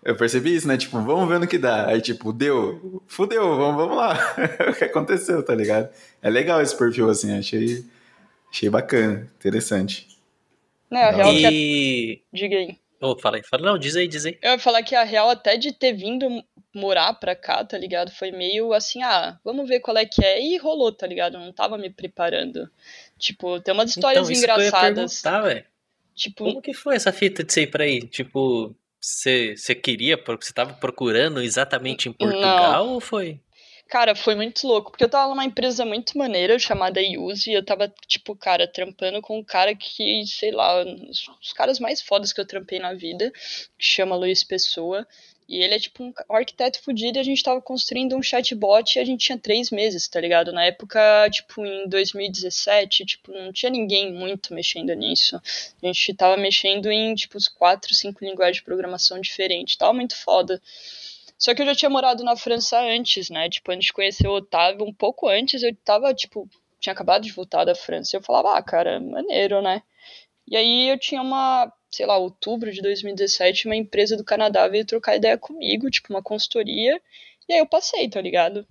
eu 0.04 0.14
percebi 0.14 0.54
isso, 0.54 0.68
né? 0.68 0.76
Tipo, 0.76 1.00
vamos 1.00 1.26
ver 1.26 1.40
no 1.40 1.46
que 1.46 1.56
dá. 1.56 1.86
Aí, 1.86 2.02
tipo, 2.02 2.34
deu, 2.34 3.02
fudeu, 3.06 3.56
vamos, 3.56 3.76
vamos 3.76 3.96
lá. 3.96 4.36
o 4.70 4.74
que 4.74 4.84
aconteceu, 4.84 5.42
tá 5.42 5.54
ligado? 5.54 5.88
É 6.20 6.28
legal 6.28 6.60
esse 6.60 6.76
perfil, 6.76 7.08
assim, 7.08 7.36
achei, 7.36 7.82
achei 8.52 8.68
bacana, 8.68 9.26
interessante. 9.38 10.06
Não, 10.90 11.00
é 11.00 11.10
real 11.10 11.32
e... 11.32 11.40
que... 11.40 12.22
Diga 12.32 12.56
aí. 12.56 12.85
Oh, 13.00 13.18
fala 13.18 13.36
aí, 13.36 13.42
fala, 13.44 13.62
não, 13.62 13.78
diz 13.78 13.94
aí, 13.96 14.08
diz 14.08 14.24
aí. 14.24 14.38
Eu 14.42 14.52
ia 14.52 14.58
falar 14.58 14.82
que 14.82 14.94
a 14.94 15.04
real 15.04 15.28
até 15.28 15.56
de 15.56 15.72
ter 15.72 15.92
vindo 15.92 16.42
morar 16.74 17.12
pra 17.14 17.34
cá, 17.34 17.64
tá 17.64 17.76
ligado? 17.76 18.10
Foi 18.10 18.30
meio 18.30 18.72
assim, 18.72 19.02
ah, 19.02 19.38
vamos 19.44 19.68
ver 19.68 19.80
qual 19.80 19.96
é 19.96 20.06
que 20.06 20.24
é. 20.24 20.40
E 20.40 20.56
rolou, 20.58 20.92
tá 20.92 21.06
ligado? 21.06 21.34
Eu 21.34 21.40
não 21.40 21.52
tava 21.52 21.76
me 21.76 21.90
preparando. 21.90 22.70
Tipo, 23.18 23.60
tem 23.60 23.74
umas 23.74 23.90
histórias 23.90 24.28
então, 24.28 24.38
engraçadas. 24.38 25.20
Que 25.20 25.28
eu 25.28 25.48
ia 25.48 25.66
tipo, 26.14 26.44
como 26.44 26.62
que 26.62 26.72
foi 26.72 26.96
essa 26.96 27.12
fita 27.12 27.44
de 27.44 27.52
sair 27.52 27.66
pra 27.66 27.84
aí? 27.84 28.00
Tipo, 28.00 28.74
você 29.00 29.74
queria, 29.74 30.18
você 30.26 30.52
tava 30.52 30.74
procurando 30.74 31.42
exatamente 31.42 32.08
em 32.08 32.12
Portugal 32.12 32.86
não. 32.86 32.94
ou 32.94 33.00
foi? 33.00 33.40
Cara, 33.88 34.16
foi 34.16 34.34
muito 34.34 34.66
louco, 34.66 34.90
porque 34.90 35.04
eu 35.04 35.08
tava 35.08 35.28
numa 35.28 35.44
empresa 35.44 35.84
muito 35.84 36.18
maneira 36.18 36.58
chamada 36.58 37.00
Use, 37.00 37.48
e 37.48 37.54
eu 37.54 37.64
tava, 37.64 37.92
tipo, 38.08 38.34
cara, 38.34 38.66
trampando 38.66 39.22
com 39.22 39.38
um 39.38 39.44
cara 39.44 39.76
que, 39.76 40.26
sei 40.26 40.50
lá, 40.50 40.84
os 41.40 41.52
caras 41.52 41.78
mais 41.78 42.02
fodas 42.02 42.32
que 42.32 42.40
eu 42.40 42.46
trampei 42.46 42.80
na 42.80 42.94
vida, 42.94 43.30
que 43.30 43.84
chama 43.84 44.16
Luiz 44.16 44.42
Pessoa. 44.42 45.06
E 45.48 45.62
ele 45.62 45.74
é 45.74 45.78
tipo 45.78 46.02
um 46.02 46.12
arquiteto 46.28 46.80
fudido 46.82 47.18
e 47.18 47.20
a 47.20 47.22
gente 47.22 47.40
tava 47.40 47.62
construindo 47.62 48.16
um 48.16 48.22
chatbot 48.22 48.96
e 48.96 49.00
a 49.00 49.04
gente 49.04 49.26
tinha 49.26 49.38
três 49.38 49.70
meses, 49.70 50.08
tá 50.08 50.20
ligado? 50.20 50.52
Na 50.52 50.64
época, 50.64 50.98
tipo, 51.30 51.64
em 51.64 51.88
2017, 51.88 53.06
tipo, 53.06 53.30
não 53.30 53.52
tinha 53.52 53.70
ninguém 53.70 54.12
muito 54.12 54.52
mexendo 54.52 54.92
nisso. 54.94 55.40
A 55.80 55.86
gente 55.86 56.14
tava 56.14 56.36
mexendo 56.36 56.90
em, 56.90 57.14
tipo, 57.14 57.38
uns 57.38 57.46
quatro, 57.46 57.94
cinco 57.94 58.24
linguagens 58.24 58.56
de 58.56 58.64
programação 58.64 59.20
diferentes. 59.20 59.76
Tava 59.76 59.92
muito 59.92 60.16
foda. 60.16 60.60
Só 61.38 61.54
que 61.54 61.62
eu 61.62 61.66
já 61.66 61.74
tinha 61.74 61.90
morado 61.90 62.24
na 62.24 62.36
França 62.36 62.80
antes, 62.80 63.28
né? 63.28 63.48
Tipo, 63.48 63.72
antes 63.72 63.86
de 63.86 63.92
conhecer 63.92 64.26
o 64.26 64.36
Otávio, 64.36 64.86
um 64.86 64.92
pouco 64.92 65.28
antes, 65.28 65.62
eu 65.62 65.74
tava, 65.84 66.14
tipo, 66.14 66.48
tinha 66.80 66.92
acabado 66.92 67.22
de 67.24 67.32
voltar 67.32 67.64
da 67.64 67.74
França. 67.74 68.16
E 68.16 68.18
eu 68.18 68.22
falava, 68.22 68.56
ah, 68.56 68.62
cara, 68.62 69.00
maneiro, 69.00 69.60
né? 69.60 69.82
E 70.48 70.56
aí 70.56 70.88
eu 70.88 70.98
tinha 70.98 71.20
uma, 71.20 71.72
sei 71.90 72.06
lá, 72.06 72.16
outubro 72.16 72.72
de 72.72 72.80
2017, 72.80 73.66
uma 73.66 73.76
empresa 73.76 74.16
do 74.16 74.24
Canadá 74.24 74.66
veio 74.68 74.86
trocar 74.86 75.16
ideia 75.16 75.36
comigo, 75.36 75.90
tipo, 75.90 76.12
uma 76.12 76.22
consultoria. 76.22 77.00
E 77.48 77.52
aí 77.54 77.58
eu 77.58 77.66
passei, 77.66 78.08
tá 78.08 78.20
ligado? 78.20 78.66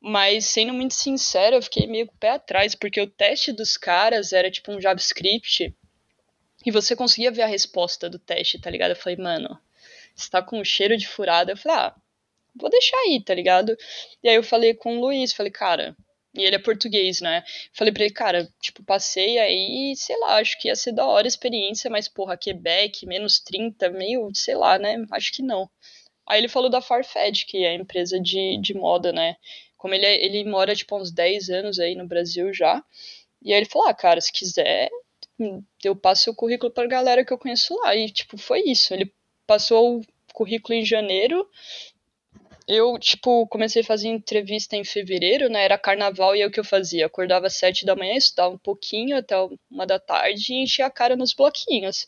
Mas, 0.00 0.44
sendo 0.46 0.72
muito 0.72 0.94
sincero, 0.94 1.56
eu 1.56 1.62
fiquei 1.62 1.86
meio 1.86 2.06
com 2.06 2.14
o 2.14 2.18
pé 2.18 2.30
atrás, 2.30 2.74
porque 2.74 3.00
o 3.00 3.06
teste 3.06 3.52
dos 3.52 3.76
caras 3.76 4.32
era 4.32 4.50
tipo 4.50 4.72
um 4.72 4.80
JavaScript. 4.80 5.74
E 6.66 6.70
você 6.70 6.94
conseguia 6.94 7.30
ver 7.30 7.42
a 7.42 7.46
resposta 7.46 8.10
do 8.10 8.18
teste, 8.18 8.60
tá 8.60 8.70
ligado? 8.70 8.90
Eu 8.90 8.96
falei, 8.96 9.16
mano, 9.16 9.58
está 10.18 10.42
com 10.42 10.60
um 10.60 10.64
cheiro 10.64 10.96
de 10.96 11.08
furada. 11.08 11.52
Eu 11.52 11.56
falei, 11.56 11.78
ah, 11.78 11.94
vou 12.54 12.70
deixar 12.70 12.96
aí, 12.98 13.22
tá 13.22 13.34
ligado? 13.34 13.76
E 14.22 14.28
aí 14.28 14.34
eu 14.36 14.42
falei 14.42 14.74
com 14.74 14.98
o 14.98 15.00
Luiz, 15.00 15.32
falei, 15.32 15.52
cara, 15.52 15.96
e 16.34 16.42
ele 16.44 16.56
é 16.56 16.58
português, 16.58 17.20
né? 17.20 17.42
Falei 17.72 17.92
pra 17.92 18.04
ele, 18.04 18.12
cara, 18.12 18.48
tipo, 18.60 18.82
passei 18.84 19.38
aí, 19.38 19.94
sei 19.96 20.16
lá, 20.18 20.36
acho 20.36 20.58
que 20.60 20.68
ia 20.68 20.76
ser 20.76 20.92
da 20.92 21.06
hora 21.06 21.26
a 21.26 21.28
experiência, 21.28 21.90
mas, 21.90 22.08
porra, 22.08 22.36
Quebec, 22.36 23.06
menos 23.06 23.40
30, 23.40 23.90
meio, 23.90 24.30
sei 24.34 24.54
lá, 24.54 24.78
né? 24.78 25.04
Acho 25.10 25.32
que 25.32 25.42
não. 25.42 25.68
Aí 26.28 26.40
ele 26.40 26.48
falou 26.48 26.70
da 26.70 26.82
Farfetch, 26.82 27.46
que 27.46 27.64
é 27.64 27.70
a 27.70 27.74
empresa 27.74 28.20
de, 28.20 28.58
de 28.60 28.74
moda, 28.74 29.12
né? 29.12 29.36
Como 29.76 29.94
ele, 29.94 30.04
é, 30.04 30.24
ele 30.24 30.44
mora, 30.44 30.74
tipo, 30.74 30.96
uns 30.96 31.10
10 31.10 31.48
anos 31.50 31.78
aí 31.78 31.94
no 31.94 32.06
Brasil 32.06 32.52
já. 32.52 32.84
E 33.42 33.52
aí 33.52 33.58
ele 33.60 33.66
falou, 33.68 33.88
ah, 33.88 33.94
cara, 33.94 34.20
se 34.20 34.32
quiser, 34.32 34.90
eu 35.82 35.96
passo 35.96 36.30
o 36.30 36.34
currículo 36.34 36.72
pra 36.72 36.86
galera 36.86 37.24
que 37.24 37.32
eu 37.32 37.38
conheço 37.38 37.74
lá. 37.76 37.96
E, 37.96 38.10
tipo, 38.10 38.36
foi 38.36 38.60
isso. 38.66 38.92
Ele 38.92 39.12
passou 39.48 40.00
o 40.00 40.02
currículo 40.34 40.74
em 40.74 40.84
janeiro. 40.84 41.48
Eu, 42.68 42.98
tipo, 42.98 43.46
comecei 43.46 43.80
a 43.80 43.84
fazer 43.84 44.08
entrevista 44.08 44.76
em 44.76 44.84
fevereiro, 44.84 45.48
né? 45.48 45.64
Era 45.64 45.78
carnaval 45.78 46.36
e 46.36 46.42
é 46.42 46.46
o 46.46 46.50
que 46.50 46.60
eu 46.60 46.64
fazia. 46.64 47.06
Acordava 47.06 47.46
às 47.46 47.54
sete 47.54 47.86
da 47.86 47.96
manhã, 47.96 48.14
estudava 48.14 48.54
um 48.54 48.58
pouquinho 48.58 49.16
até 49.16 49.34
uma 49.70 49.86
da 49.86 49.98
tarde 49.98 50.52
e 50.52 50.62
enchia 50.62 50.84
a 50.84 50.90
cara 50.90 51.16
nos 51.16 51.32
bloquinhos. 51.32 52.06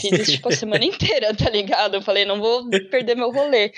Fiz 0.00 0.04
isso, 0.04 0.32
tipo, 0.32 0.48
a 0.48 0.52
semana 0.52 0.82
inteira, 0.86 1.36
tá 1.36 1.50
ligado? 1.50 1.96
Eu 1.96 2.02
falei, 2.02 2.24
não 2.24 2.40
vou 2.40 2.70
perder 2.90 3.14
meu 3.14 3.30
rolê. 3.30 3.70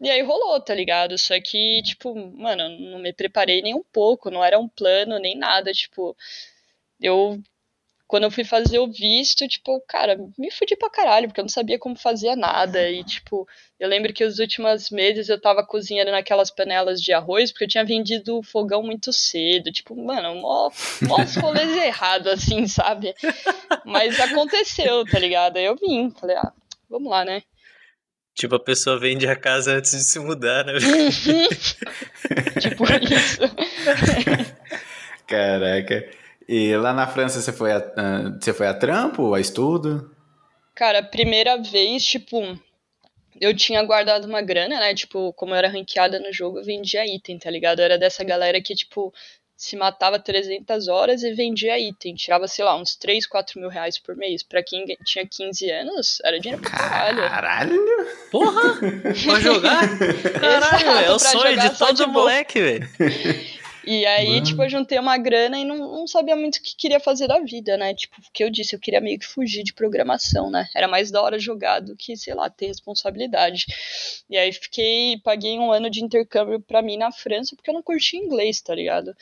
E 0.00 0.10
aí 0.10 0.20
rolou, 0.22 0.60
tá 0.60 0.74
ligado? 0.74 1.16
Só 1.16 1.40
que, 1.40 1.80
tipo, 1.84 2.12
mano, 2.36 2.68
não 2.68 2.98
me 2.98 3.12
preparei 3.12 3.62
nem 3.62 3.72
um 3.72 3.84
pouco, 3.84 4.30
não 4.32 4.42
era 4.42 4.58
um 4.58 4.68
plano, 4.68 5.16
nem 5.20 5.36
nada. 5.36 5.72
Tipo, 5.72 6.16
eu 7.00 7.40
quando 8.12 8.24
eu 8.24 8.30
fui 8.30 8.44
fazer 8.44 8.78
o 8.78 8.92
visto, 8.92 9.48
tipo, 9.48 9.82
cara, 9.88 10.18
me 10.36 10.50
fudi 10.50 10.76
pra 10.76 10.90
caralho, 10.90 11.28
porque 11.28 11.40
eu 11.40 11.44
não 11.44 11.48
sabia 11.48 11.78
como 11.78 11.96
fazer 11.96 12.36
nada. 12.36 12.90
E, 12.90 13.02
tipo, 13.02 13.48
eu 13.80 13.88
lembro 13.88 14.12
que 14.12 14.22
os 14.22 14.38
últimos 14.38 14.90
meses 14.90 15.30
eu 15.30 15.40
tava 15.40 15.64
cozinhando 15.64 16.10
naquelas 16.10 16.50
panelas 16.50 17.00
de 17.00 17.10
arroz, 17.10 17.50
porque 17.50 17.64
eu 17.64 17.68
tinha 17.68 17.86
vendido 17.86 18.38
o 18.38 18.42
fogão 18.42 18.82
muito 18.82 19.14
cedo. 19.14 19.72
Tipo, 19.72 19.96
mano, 19.96 20.34
mó, 20.34 20.70
mó 21.08 21.16
rolês 21.40 21.74
errados, 21.74 22.26
assim, 22.26 22.66
sabe? 22.68 23.14
Mas 23.82 24.20
aconteceu, 24.20 25.06
tá 25.06 25.18
ligado? 25.18 25.56
Aí 25.56 25.64
eu 25.64 25.76
vim, 25.76 26.10
falei, 26.10 26.36
ah, 26.36 26.52
vamos 26.90 27.10
lá, 27.10 27.24
né? 27.24 27.42
Tipo, 28.34 28.56
a 28.56 28.60
pessoa 28.60 29.00
vende 29.00 29.26
a 29.26 29.34
casa 29.34 29.72
antes 29.78 29.92
de 29.92 30.04
se 30.04 30.18
mudar, 30.18 30.66
né? 30.66 30.74
tipo 32.60 32.84
isso. 33.10 33.40
Caraca. 35.26 36.21
E 36.48 36.76
lá 36.76 36.92
na 36.92 37.06
França 37.06 37.40
você 37.40 37.52
foi 37.52 37.72
a, 37.72 37.78
uh, 37.78 38.40
você 38.40 38.52
foi 38.52 38.66
a 38.66 38.74
trampo 38.74 39.22
ou 39.22 39.34
a 39.34 39.40
estudo? 39.40 40.10
Cara, 40.74 41.00
a 41.00 41.02
primeira 41.02 41.56
vez, 41.58 42.04
tipo, 42.04 42.58
eu 43.40 43.54
tinha 43.54 43.82
guardado 43.82 44.24
uma 44.26 44.40
grana, 44.40 44.78
né? 44.80 44.94
Tipo, 44.94 45.32
como 45.34 45.52
eu 45.52 45.58
era 45.58 45.68
ranqueada 45.68 46.18
no 46.18 46.32
jogo, 46.32 46.58
eu 46.58 46.64
vendia 46.64 47.06
item, 47.06 47.38
tá 47.38 47.50
ligado? 47.50 47.80
Eu 47.80 47.84
era 47.84 47.98
dessa 47.98 48.24
galera 48.24 48.60
que, 48.60 48.74
tipo, 48.74 49.12
se 49.56 49.76
matava 49.76 50.18
300 50.18 50.88
horas 50.88 51.22
e 51.22 51.32
vendia 51.34 51.78
item. 51.78 52.14
Tirava, 52.14 52.48
sei 52.48 52.64
lá, 52.64 52.76
uns 52.76 52.96
3, 52.96 53.26
4 53.26 53.60
mil 53.60 53.68
reais 53.68 53.98
por 53.98 54.16
mês. 54.16 54.42
Pra 54.42 54.62
quem 54.62 54.84
tinha 55.04 55.26
15 55.26 55.70
anos, 55.70 56.18
era 56.24 56.40
dinheiro 56.40 56.60
pra 56.62 56.70
caralho. 56.70 57.18
Caralho! 57.18 57.80
Porra! 58.30 58.74
Pra 59.24 59.40
jogar? 59.40 59.82
Caralho, 60.40 60.90
Exato, 60.90 60.98
é 60.98 61.10
o 61.12 61.18
sonho 61.18 61.60
de 61.60 61.78
todo 61.78 62.08
moleque, 62.08 62.60
velho. 62.60 62.88
E 63.84 64.06
aí, 64.06 64.30
Mano. 64.30 64.42
tipo, 64.44 64.62
eu 64.62 64.68
juntei 64.68 64.98
uma 64.98 65.18
grana 65.18 65.58
e 65.58 65.64
não, 65.64 65.76
não 65.76 66.06
sabia 66.06 66.36
muito 66.36 66.56
o 66.56 66.62
que 66.62 66.76
queria 66.76 67.00
fazer 67.00 67.26
da 67.26 67.40
vida, 67.40 67.76
né? 67.76 67.92
Tipo, 67.94 68.20
o 68.20 68.32
que 68.32 68.44
eu 68.44 68.50
disse, 68.50 68.76
eu 68.76 68.80
queria 68.80 69.00
meio 69.00 69.18
que 69.18 69.26
fugir 69.26 69.64
de 69.64 69.72
programação, 69.72 70.50
né? 70.50 70.68
Era 70.74 70.86
mais 70.86 71.10
da 71.10 71.20
hora 71.20 71.38
jogar 71.38 71.80
do 71.80 71.96
que, 71.96 72.16
sei 72.16 72.34
lá, 72.34 72.48
ter 72.48 72.66
responsabilidade. 72.66 73.66
E 74.30 74.36
aí 74.36 74.52
fiquei, 74.52 75.18
paguei 75.18 75.58
um 75.58 75.72
ano 75.72 75.90
de 75.90 76.02
intercâmbio 76.02 76.60
pra 76.60 76.80
mim 76.80 76.96
na 76.96 77.10
França, 77.10 77.56
porque 77.56 77.70
eu 77.70 77.74
não 77.74 77.82
curti 77.82 78.16
inglês, 78.16 78.60
tá 78.60 78.74
ligado? 78.74 79.14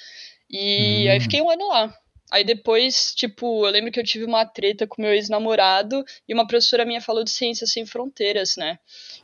E 0.50 1.06
hum. 1.06 1.10
aí 1.12 1.20
fiquei 1.20 1.40
um 1.40 1.50
ano 1.50 1.68
lá. 1.68 1.94
Aí 2.30 2.44
depois, 2.44 3.12
tipo, 3.14 3.66
eu 3.66 3.70
lembro 3.70 3.90
que 3.90 3.98
eu 3.98 4.04
tive 4.04 4.24
uma 4.24 4.44
treta 4.44 4.86
com 4.86 5.02
meu 5.02 5.12
ex-namorado 5.12 6.04
e 6.28 6.32
uma 6.32 6.46
professora 6.46 6.84
minha 6.84 7.00
falou 7.00 7.24
de 7.24 7.30
Ciências 7.30 7.72
Sem 7.72 7.84
Fronteiras, 7.84 8.56
né? 8.56 8.78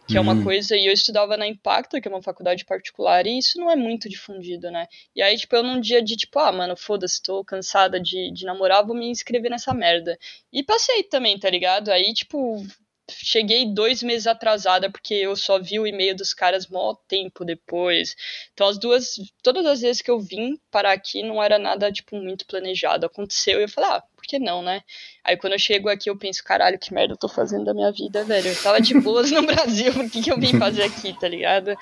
Que 0.09 0.15
uhum. 0.15 0.19
é 0.19 0.21
uma 0.21 0.35
uhum. 0.35 0.43
coisa, 0.43 0.77
e 0.77 0.87
eu 0.87 0.93
estudava 0.93 1.37
na 1.37 1.47
Impacto, 1.47 2.01
que 2.01 2.09
é 2.09 2.11
uma 2.11 2.23
faculdade 2.23 2.65
particular, 2.65 3.27
e 3.27 3.39
isso 3.39 3.59
não 3.59 3.71
é 3.71 3.77
muito 3.77 4.09
difundido, 4.09 4.71
né? 4.71 4.87
E 5.15 5.23
aí, 5.23 5.37
tipo, 5.37 5.55
eu 5.55 5.63
num 5.63 5.81
dia 5.81 6.03
de, 6.03 6.17
tipo, 6.17 6.39
ah, 6.41 6.51
mano, 6.51 6.77
foda-se, 6.77 7.23
tô 7.23 7.45
cansada 7.45 8.01
de, 8.01 8.33
de 8.33 8.45
namorar, 8.45 8.85
vou 8.85 8.97
me 8.97 9.09
inscrever 9.09 9.51
nessa 9.51 9.73
merda. 9.73 10.19
E 10.53 10.65
passei 10.65 11.05
também, 11.05 11.39
tá 11.39 11.49
ligado? 11.49 11.91
Aí, 11.91 12.13
tipo, 12.13 12.67
cheguei 13.11 13.67
dois 13.73 14.03
meses 14.03 14.27
atrasada 14.27 14.91
porque 14.91 15.15
eu 15.15 15.37
só 15.37 15.59
vi 15.59 15.79
o 15.79 15.87
e-mail 15.87 16.15
dos 16.17 16.35
caras 16.35 16.67
mó 16.67 16.95
tempo 17.07 17.45
depois. 17.45 18.17
Então 18.53 18.67
as 18.67 18.79
duas, 18.79 19.17
todas 19.43 19.65
as 19.67 19.81
vezes 19.81 20.03
que 20.03 20.11
eu 20.11 20.19
vim 20.19 20.59
parar 20.71 20.93
aqui 20.93 21.23
não 21.23 21.43
era 21.43 21.59
nada 21.59 21.91
tipo 21.93 22.17
muito 22.17 22.47
planejado. 22.47 23.07
Aconteceu 23.07 23.61
e 23.61 23.65
eu 23.65 23.69
falei, 23.69 23.91
ah, 23.91 24.03
por 24.15 24.25
que 24.25 24.39
não, 24.39 24.63
né? 24.63 24.83
Aí 25.25 25.37
quando 25.37 25.53
eu 25.53 25.59
chego 25.59 25.89
aqui 25.89 26.11
eu 26.11 26.19
penso, 26.19 26.43
caralho, 26.43 26.79
que 26.79 26.93
merda 26.93 27.15
eu 27.15 27.19
tô 27.19 27.29
fazendo 27.29 27.65
da 27.65 27.75
minha 27.75 27.93
vida, 27.93 28.25
velho. 28.25 28.49
Eu 28.49 28.63
tava 28.63 28.81
de 28.81 28.99
boas 29.01 29.31
no 29.31 29.43
Brasil, 29.47 29.93
o 29.93 30.11
que, 30.11 30.23
que 30.23 30.33
eu 30.33 30.39
vim 30.39 30.59
fazer 30.59 30.83
aqui, 30.83 31.13
tá 31.19 31.29
ligado? 31.29 31.77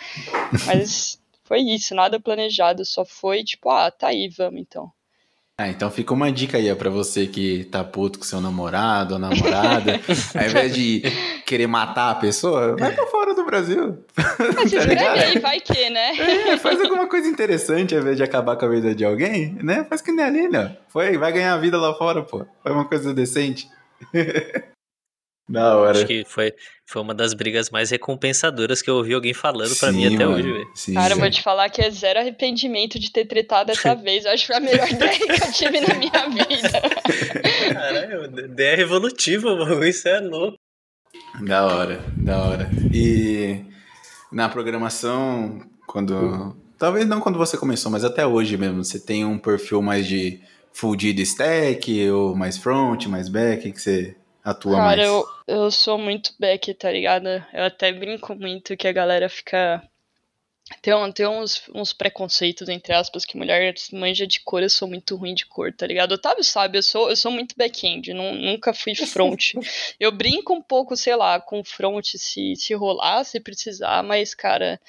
Mas 0.67 1.21
foi 1.45 1.61
isso, 1.61 1.95
nada 1.95 2.21
planejado, 2.21 2.85
só 2.85 3.05
foi 3.05 3.45
tipo, 3.45 3.71
ah, 3.71 3.91
tá 3.91 4.09
aí, 4.09 4.29
vamos 4.29 4.61
então. 4.61 4.93
Ah, 5.57 5.69
então 5.69 5.89
fica 5.89 6.13
uma 6.13 6.33
dica 6.33 6.59
aí 6.59 6.75
para 6.75 6.91
você 6.91 7.29
que 7.29 7.63
tá 7.67 7.85
puto 7.85 8.19
com 8.19 8.25
seu 8.25 8.41
namorado 8.41 9.15
ou 9.15 9.21
namorada. 9.21 10.01
ao 10.35 10.47
invés 10.47 10.75
de 10.75 11.01
querer 11.47 11.69
matar 11.69 12.11
a 12.11 12.15
pessoa, 12.17 12.77
vai 12.77 12.93
pra 12.93 13.07
fora 13.07 13.35
do 13.35 13.45
Brasil. 13.45 14.05
Mas 14.57 14.71
se 14.71 14.77
aí, 14.77 15.39
vai 15.39 15.61
que, 15.61 15.91
né? 15.91 16.17
É, 16.19 16.57
faz 16.57 16.81
alguma 16.81 17.07
coisa 17.07 17.29
interessante 17.29 17.95
ao 17.95 18.01
invés 18.01 18.17
de 18.17 18.25
acabar 18.25 18.57
com 18.57 18.65
a 18.65 18.69
vida 18.69 18.97
de 18.97 19.05
alguém, 19.05 19.57
né? 19.63 19.85
Faz 19.89 20.01
que 20.01 20.11
nem 20.11 20.25
ali, 20.25 20.49
né? 20.49 20.77
Foi, 20.89 21.17
vai 21.17 21.33
ganhar 21.33 21.55
a 21.55 21.59
vida 21.59 21.79
lá 21.79 21.95
fora, 21.95 22.23
pô. 22.25 22.45
Faz 22.65 22.75
uma 22.75 22.85
coisa 22.85 23.15
decente. 23.15 23.69
Da 25.49 25.77
hora. 25.77 25.99
Acho 25.99 26.07
que 26.07 26.25
foi, 26.25 26.55
foi 26.87 27.03
uma 27.03 27.15
das 27.15 27.35
brigas 27.35 27.69
mais 27.69 27.91
recompensadoras 27.91 28.81
que 28.81 28.89
eu 28.89 28.97
ouvi 28.97 29.13
alguém 29.13 29.35
falando 29.35 29.77
para 29.77 29.93
mim 29.93 30.07
até 30.07 30.25
mano. 30.25 30.39
hoje, 30.39 30.51
velho. 30.51 30.95
Cara, 30.95 31.15
eu 31.15 31.19
vou 31.19 31.31
te 31.31 31.43
falar 31.43 31.69
que 31.69 31.83
é 31.83 31.91
zero 31.91 32.19
arrependimento 32.19 32.99
de 32.99 33.13
ter 33.13 33.27
tretado 33.27 33.71
essa 33.71 33.95
vez. 33.97 34.25
Eu 34.25 34.33
acho 34.33 34.47
que 34.47 34.47
foi 34.47 34.57
a 34.57 34.61
melhor 34.61 34.89
ideia 34.91 35.19
que 35.19 35.31
eu 35.31 35.53
tive 35.53 35.81
na 35.81 35.95
minha 35.95 36.29
vida. 36.31 36.81
Caralho, 37.75 38.25
ideia 38.47 38.77
revolutiva, 38.77 39.55
mano. 39.55 39.85
Isso 39.85 40.09
é 40.09 40.21
louco. 40.21 40.59
Da 41.43 41.67
hora, 41.67 42.03
da 42.17 42.39
hora. 42.43 42.71
E 42.93 43.65
na 44.33 44.49
programação, 44.49 45.61
quando. 45.87 46.57
Talvez 46.79 47.07
não 47.07 47.21
quando 47.21 47.39
você 47.39 47.57
começou, 47.57 47.93
mas 47.93 48.05
até 48.05 48.27
hoje 48.27 48.57
mesmo, 48.57 48.83
você 48.83 48.99
tem 48.99 49.25
um 49.25 49.39
perfil 49.39 49.81
mais 49.83 50.07
de 50.07 50.41
full 50.73 50.97
de 50.97 51.11
stack, 51.23 52.11
ou 52.11 52.35
mais 52.35 52.59
front, 52.59 53.07
mais 53.07 53.29
back, 53.29 53.71
que 53.71 53.81
você 53.81 54.17
atua 54.45 54.77
Cara, 54.77 54.97
mais? 54.97 55.01
Eu, 55.01 55.27
eu 55.47 55.71
sou 55.71 55.99
muito 55.99 56.35
back, 56.39 56.73
tá 56.75 56.93
ligado? 56.93 57.29
Eu 57.53 57.65
até 57.65 57.93
brinco 57.93 58.35
muito 58.35 58.77
que 58.77 58.87
a 58.87 58.93
galera 58.93 59.29
fica 59.29 59.83
tem, 60.81 60.95
tem 61.13 61.27
uns, 61.27 61.63
uns 61.75 61.93
preconceitos, 61.93 62.69
entre 62.69 62.95
aspas, 62.95 63.25
que 63.25 63.37
mulher 63.37 63.75
manja 63.93 64.27
de 64.27 64.41
cor, 64.41 64.63
eu 64.63 64.71
sou 64.71 64.89
muito 64.89 65.15
ruim 65.15 65.35
de 65.35 65.45
cor, 65.45 65.73
tá 65.73 65.87
ligado? 65.87 66.13
Otávio 66.13 66.43
sabe, 66.43 66.79
eu 66.79 66.83
sou, 66.83 67.11
eu 67.11 67.17
sou 67.17 67.31
muito 67.31 67.55
back-end, 67.57 68.15
nunca 68.15 68.73
fui 68.73 68.95
front. 68.95 69.53
eu 70.01 70.11
brinco 70.11 70.55
um 70.55 70.63
pouco, 70.63 70.97
sei 70.97 71.17
lá, 71.17 71.39
com 71.39 71.63
front 71.63 72.07
se, 72.17 72.57
se 72.57 72.75
rolar, 72.75 73.25
se 73.25 73.41
precisar, 73.41 74.03
mas, 74.03 74.35
cara, 74.35 74.81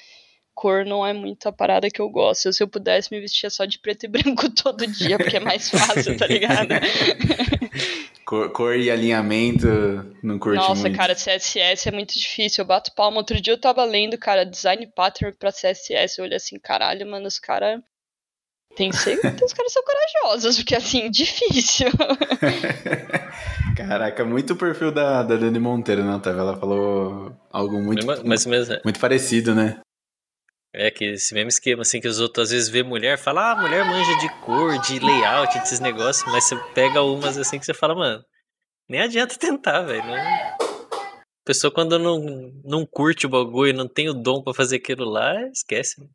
cor 0.54 0.86
não 0.86 1.06
é 1.06 1.12
muito 1.12 1.46
a 1.46 1.52
parada 1.52 1.90
que 1.90 2.00
eu 2.00 2.08
gosto. 2.08 2.50
Se 2.50 2.62
eu 2.62 2.68
pudesse, 2.68 3.12
me 3.12 3.20
vestia 3.20 3.50
só 3.50 3.66
de 3.66 3.78
preto 3.78 4.04
e 4.04 4.08
branco 4.08 4.48
todo 4.56 4.86
dia, 4.86 5.18
porque 5.18 5.36
é 5.36 5.40
mais 5.40 5.68
fácil, 5.68 6.16
tá 6.16 6.26
ligado? 6.26 6.70
Cor, 8.26 8.50
cor, 8.50 8.76
e 8.76 8.90
alinhamento 8.90 9.68
não 10.20 10.36
curte 10.36 10.56
Nossa, 10.56 10.82
muito. 10.82 10.96
cara, 10.96 11.14
CSS 11.14 11.88
é 11.88 11.92
muito 11.92 12.18
difícil. 12.18 12.62
Eu 12.62 12.66
bato 12.66 12.92
palma. 12.92 13.18
Outro 13.18 13.40
dia 13.40 13.52
eu 13.52 13.60
tava 13.60 13.84
lendo, 13.84 14.18
cara, 14.18 14.44
design 14.44 14.84
pattern 14.96 15.32
pra 15.38 15.52
CSS. 15.52 16.18
Eu 16.18 16.24
olhei 16.24 16.36
assim, 16.36 16.58
caralho, 16.58 17.06
mano, 17.06 17.28
os 17.28 17.38
caras. 17.38 17.80
Tem 18.74 18.90
que 18.90 18.96
ser. 18.96 19.14
os 19.14 19.52
caras 19.52 19.72
são 19.72 19.82
corajosos, 19.84 20.56
porque 20.56 20.74
assim, 20.74 21.08
difícil. 21.12 21.86
Caraca, 23.76 24.24
muito 24.24 24.54
o 24.54 24.56
perfil 24.56 24.90
da, 24.90 25.22
da 25.22 25.36
Dani 25.36 25.60
Monteiro, 25.60 26.02
né, 26.02 26.16
Otávio? 26.16 26.40
Ela 26.40 26.56
falou 26.56 27.32
algo 27.52 27.80
muito, 27.80 28.04
mas, 28.04 28.22
mas, 28.24 28.44
mas, 28.44 28.68
muito 28.82 28.98
parecido, 28.98 29.54
né? 29.54 29.78
É 30.78 30.90
que 30.90 31.04
esse 31.04 31.32
mesmo 31.32 31.48
esquema, 31.48 31.80
assim, 31.80 32.02
que 32.02 32.06
os 32.06 32.20
outros 32.20 32.44
às 32.44 32.50
vezes 32.50 32.68
vê 32.68 32.82
mulher, 32.82 33.16
fala, 33.16 33.52
ah, 33.52 33.56
mulher 33.56 33.82
manja 33.82 34.14
de 34.18 34.28
cor, 34.40 34.78
de 34.82 34.98
layout, 34.98 35.58
desses 35.58 35.80
negócios, 35.80 36.30
mas 36.30 36.44
você 36.44 36.56
pega 36.74 37.02
umas 37.02 37.38
assim 37.38 37.58
que 37.58 37.64
você 37.64 37.72
fala, 37.72 37.94
mano, 37.94 38.22
nem 38.86 39.00
adianta 39.00 39.36
tentar, 39.40 39.80
velho. 39.82 40.04
Não... 40.04 40.14
A 40.14 41.44
pessoa 41.46 41.70
quando 41.70 41.98
não, 41.98 42.52
não 42.62 42.84
curte 42.84 43.24
o 43.24 43.28
bagulho, 43.30 43.72
não 43.72 43.88
tem 43.88 44.10
o 44.10 44.14
dom 44.14 44.42
para 44.42 44.52
fazer 44.52 44.76
aquilo 44.76 45.08
lá, 45.08 45.34
esquece. 45.48 46.06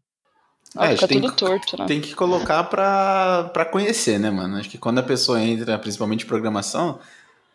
Ah, 0.76 0.92
é, 0.92 0.96
fica 0.96 1.08
tem 1.08 1.22
tudo 1.22 1.32
que, 1.32 1.40
torto, 1.40 1.78
né? 1.80 1.86
Tem 1.88 2.00
que 2.00 2.14
colocar 2.14 2.64
pra, 2.66 3.50
pra 3.52 3.66
conhecer, 3.66 4.20
né, 4.20 4.30
mano? 4.30 4.58
Acho 4.58 4.70
que 4.70 4.78
quando 4.78 5.00
a 5.00 5.04
pessoa 5.04 5.42
entra, 5.42 5.80
principalmente 5.80 6.24
em 6.24 6.28
programação, 6.28 7.00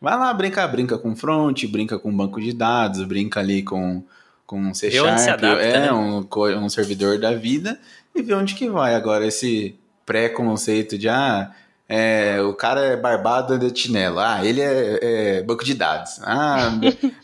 vai 0.01 0.19
lá 0.19 0.35
brincar, 0.35 0.67
brinca 0.67 0.99
com 0.99 1.15
front, 1.15 1.67
brinca 1.67 1.99
com 1.99 2.15
banco 2.15 2.41
de 2.41 2.53
dados, 2.53 3.05
brinca 3.05 3.39
ali 3.39 3.63
com 3.63 4.05
com 4.47 4.61
um 4.61 4.73
C 4.73 4.91
Sharp, 4.91 5.29
adapta, 5.29 5.47
é, 5.47 5.81
né? 5.81 5.93
um, 5.93 6.27
um 6.59 6.69
servidor 6.69 7.19
da 7.19 7.35
vida, 7.35 7.79
e 8.15 8.23
ver 8.23 8.35
onde 8.35 8.55
que 8.55 8.69
vai. 8.69 8.95
Agora, 8.95 9.27
esse 9.27 9.79
pré-conceito 10.05 10.97
de, 10.97 11.09
ah, 11.09 11.51
é, 11.89 12.41
o 12.41 12.55
cara 12.55 12.81
é 12.81 12.97
barbado 12.97 13.59
de 13.59 13.79
chinelo, 13.79 14.19
ah, 14.19 14.45
ele 14.45 14.61
é, 14.61 14.99
é, 15.03 15.43
banco 15.43 15.65
de 15.65 15.75
dados, 15.75 16.21
ah, 16.23 16.71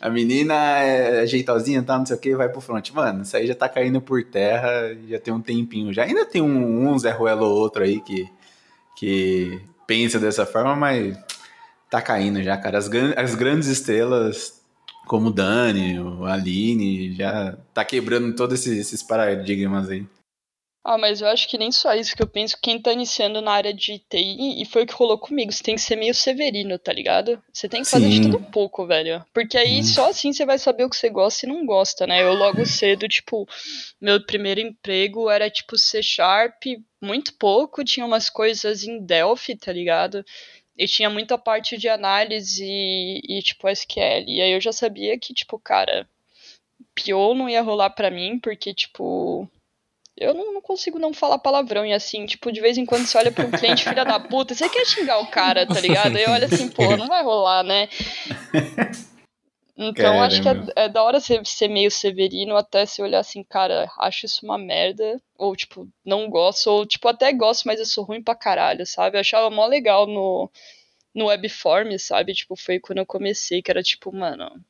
a 0.01 0.11
menina 0.11 0.55
é 0.55 1.21
ajeitosinha, 1.21 1.83
tá, 1.83 1.97
não 1.97 2.07
sei 2.07 2.17
o 2.17 2.19
que, 2.19 2.35
vai 2.35 2.49
pro 2.49 2.61
front. 2.61 2.91
Mano, 2.91 3.23
isso 3.23 3.37
aí 3.37 3.47
já 3.47 3.55
tá 3.55 3.69
caindo 3.69 4.01
por 4.01 4.23
terra, 4.25 4.97
já 5.09 5.19
tem 5.19 5.33
um 5.33 5.41
tempinho 5.41 5.93
já. 5.93 6.05
Ainda 6.05 6.25
tem 6.25 6.43
um, 6.43 6.89
um 6.89 6.99
Zé 6.99 7.11
Ruelo 7.11 7.47
ou 7.47 7.57
outro 7.57 7.85
aí 7.85 8.01
que, 8.01 8.29
que 8.97 9.61
pensa 9.87 10.19
dessa 10.19 10.45
forma, 10.45 10.75
mas 10.75 11.17
tá 11.89 12.01
caindo 12.01 12.43
já, 12.43 12.57
cara. 12.57 12.79
As, 12.79 12.91
as 13.17 13.35
grandes 13.35 13.69
estrelas 13.69 14.62
como 15.07 15.29
o 15.29 15.33
Dani, 15.33 15.99
o 15.99 16.25
Aline, 16.25 17.15
já 17.15 17.57
tá 17.75 17.85
quebrando 17.85 18.35
todos 18.35 18.61
esses, 18.61 18.79
esses 18.79 19.03
paradigmas 19.03 19.89
aí. 19.89 20.07
Ah, 20.85 20.99
mas 20.99 21.21
eu 21.21 21.29
acho 21.29 21.49
que 21.49 21.57
nem 21.57 21.71
só 21.71 21.95
isso 21.95 22.17
que 22.17 22.23
eu 22.23 22.27
penso. 22.27 22.59
Quem 22.61 22.81
tá 22.81 22.93
iniciando 22.93 23.41
na 23.41 23.53
área 23.53 23.73
de 23.73 24.01
TI, 24.01 24.61
e 24.61 24.65
foi 24.65 24.83
o 24.83 24.87
que 24.87 24.93
rolou 24.93 25.17
comigo, 25.17 25.53
você 25.53 25.63
tem 25.63 25.77
que 25.77 25.81
ser 25.81 25.95
meio 25.95 26.13
severino, 26.13 26.77
tá 26.77 26.93
ligado? 26.93 27.41
Você 27.53 27.69
tem 27.69 27.83
que 27.83 27.89
fazer 27.89 28.11
Sim. 28.11 28.21
de 28.21 28.23
tudo 28.23 28.39
um 28.39 28.51
pouco, 28.51 28.85
velho. 28.85 29.25
Porque 29.33 29.57
aí 29.57 29.79
hum. 29.79 29.85
só 29.85 30.11
assim 30.11 30.33
você 30.33 30.45
vai 30.45 30.59
saber 30.59 30.85
o 30.85 30.91
que 30.91 30.97
você 30.97 31.09
gosta 31.09 31.47
e 31.47 31.49
não 31.49 31.65
gosta, 31.65 32.05
né? 32.05 32.25
Eu 32.25 32.35
logo 32.35 32.67
cedo, 32.67 33.07
tipo, 33.07 33.47
meu 34.01 34.25
primeiro 34.27 34.61
emprego 34.61 35.31
era 35.31 35.49
tipo 35.49 35.79
C 35.79 36.03
Sharp, 36.03 36.65
muito 37.01 37.33
pouco, 37.35 37.85
tinha 37.85 38.05
umas 38.05 38.29
coisas 38.29 38.83
em 38.83 39.01
Delphi, 39.01 39.57
tá 39.57 39.73
ligado? 39.73 40.25
E 40.77 40.87
tinha 40.87 41.11
muita 41.11 41.37
parte 41.37 41.77
de 41.77 41.89
análise 41.89 42.65
e, 42.65 43.21
e, 43.29 43.43
tipo 43.43 43.69
SQL. 43.69 44.25
E 44.27 44.41
aí 44.41 44.53
eu 44.53 44.61
já 44.61 44.73
sabia 44.73 45.19
que, 45.19 45.35
tipo, 45.35 45.59
cara, 45.59 46.09
PO 46.95 47.35
não 47.35 47.49
ia 47.49 47.63
rolar 47.63 47.91
pra 47.91 48.11
mim, 48.11 48.39
porque, 48.39 48.73
tipo, 48.73 49.49
eu 50.17 50.35
não, 50.35 50.55
não, 50.55 50.63
consigo 50.63 50.99
não 50.99 51.13
falar 51.13 51.39
palavrão. 51.39 51.85
E 51.85 51.93
assim, 51.93 52.27
tipo, 52.27 52.51
de 52.51 52.61
vez 52.61 52.79
em 52.79 52.87
quando 52.87 53.07
você 53.07 53.19
olha 53.19 53.33
pra 53.33 53.47
um 53.47 53.51
cliente 53.51 53.85
filha 53.85 54.05
da 54.05 54.19
puta, 54.19 54.55
você 54.55 54.69
quer 54.69 54.87
xingar 54.87 55.19
o 55.21 55.27
cara, 55.27 55.67
tá 55.67 55.81
ligado? 55.81 56.17
Aí 56.17 56.25
eu 56.25 56.31
olho 56.31 56.47
assim, 56.47 56.69
pô, 56.69 56.97
não 56.97 57.07
vai 57.07 57.23
rolar, 57.23 57.63
né? 57.63 57.89
Então 59.77 59.95
Caramba. 60.05 60.27
acho 60.27 60.43
que 60.43 60.49
é, 60.49 60.85
é, 60.85 60.89
da 60.89 61.03
hora 61.03 61.19
ser, 61.19 61.45
ser 61.47 61.69
meio 61.69 61.91
severino 61.91 62.57
até 62.57 62.85
se 62.85 63.01
olhar 63.01 63.21
assim, 63.21 63.43
cara, 63.43 63.91
acho 63.99 64.27
isso 64.27 64.45
uma 64.45 64.59
merda, 64.59 65.21
ou 65.37 65.57
tipo, 65.57 65.89
não 66.05 66.29
gosto, 66.29 66.69
ou 66.71 66.87
tipo, 66.87 67.09
até 67.09 67.33
gosto, 67.33 67.65
mas 67.65 67.81
eu 67.81 67.87
sou 67.87 68.05
ruim 68.05 68.23
pra 68.23 68.35
caralho, 68.35 68.87
sabe? 68.87 69.17
Eu 69.17 69.21
achava 69.21 69.51
mó 69.51 69.65
legal 69.67 70.07
no, 70.07 70.51
no 71.15 71.27
webform, 71.27 71.97
sabe? 71.99 72.35
Tipo, 72.35 72.55
foi 72.55 72.79
quando 72.79 72.99
eu 72.99 73.07
comecei, 73.07 73.63
que 73.63 73.71
era 73.71 73.83
tipo, 73.83 74.15
mano, 74.15 74.63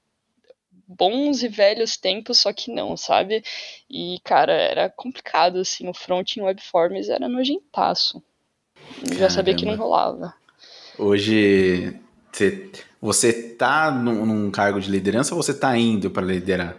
bons 0.86 1.42
e 1.42 1.48
velhos 1.48 1.96
tempos, 1.96 2.38
só 2.38 2.52
que 2.52 2.70
não, 2.70 2.96
sabe? 2.96 3.42
E, 3.90 4.18
cara, 4.22 4.52
era 4.52 4.88
complicado, 4.88 5.58
assim, 5.58 5.88
o 5.88 5.94
front 5.94 6.36
em 6.36 6.42
webforms 6.42 7.08
era 7.08 7.28
nojentaço. 7.28 8.22
Eu 9.04 9.16
já 9.16 9.28
sabia 9.30 9.54
que 9.54 9.64
não 9.64 9.76
rolava. 9.76 10.34
Hoje, 10.98 11.98
você 12.32 12.70
você 13.00 13.32
tá 13.32 13.90
num, 13.90 14.24
num 14.24 14.50
cargo 14.50 14.80
de 14.80 14.90
liderança 14.90 15.34
ou 15.34 15.42
você 15.42 15.52
tá 15.52 15.76
indo 15.76 16.10
para 16.10 16.24
liderar? 16.24 16.76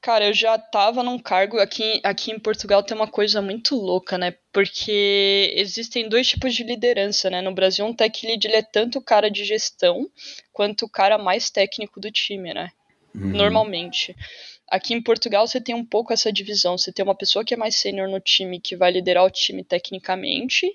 Cara, 0.00 0.26
eu 0.26 0.34
já 0.34 0.58
tava 0.58 1.02
num 1.02 1.18
cargo 1.18 1.58
aqui, 1.58 1.98
aqui 2.04 2.30
em 2.30 2.38
Portugal 2.38 2.82
tem 2.82 2.94
uma 2.94 3.06
coisa 3.06 3.40
muito 3.40 3.74
louca, 3.74 4.18
né? 4.18 4.34
Porque 4.52 5.50
existem 5.56 6.08
dois 6.08 6.28
tipos 6.28 6.54
de 6.54 6.62
liderança, 6.62 7.30
né? 7.30 7.40
No 7.40 7.54
Brasil, 7.54 7.86
um 7.86 7.94
tech 7.94 8.26
lead 8.26 8.46
ele 8.46 8.56
é 8.56 8.62
tanto 8.62 8.98
o 8.98 9.02
cara 9.02 9.30
de 9.30 9.44
gestão 9.44 10.10
quanto 10.52 10.84
o 10.84 10.90
cara 10.90 11.16
mais 11.16 11.48
técnico 11.48 12.00
do 12.00 12.10
time, 12.10 12.52
né? 12.52 12.70
Uhum. 13.14 13.28
Normalmente. 13.28 14.14
Aqui 14.68 14.92
em 14.92 15.00
Portugal 15.00 15.46
você 15.46 15.58
tem 15.58 15.74
um 15.74 15.84
pouco 15.84 16.12
essa 16.12 16.30
divisão. 16.30 16.76
Você 16.76 16.92
tem 16.92 17.02
uma 17.02 17.14
pessoa 17.14 17.44
que 17.44 17.54
é 17.54 17.56
mais 17.56 17.76
sênior 17.76 18.08
no 18.08 18.20
time 18.20 18.60
que 18.60 18.76
vai 18.76 18.90
liderar 18.90 19.24
o 19.24 19.30
time 19.30 19.64
tecnicamente 19.64 20.66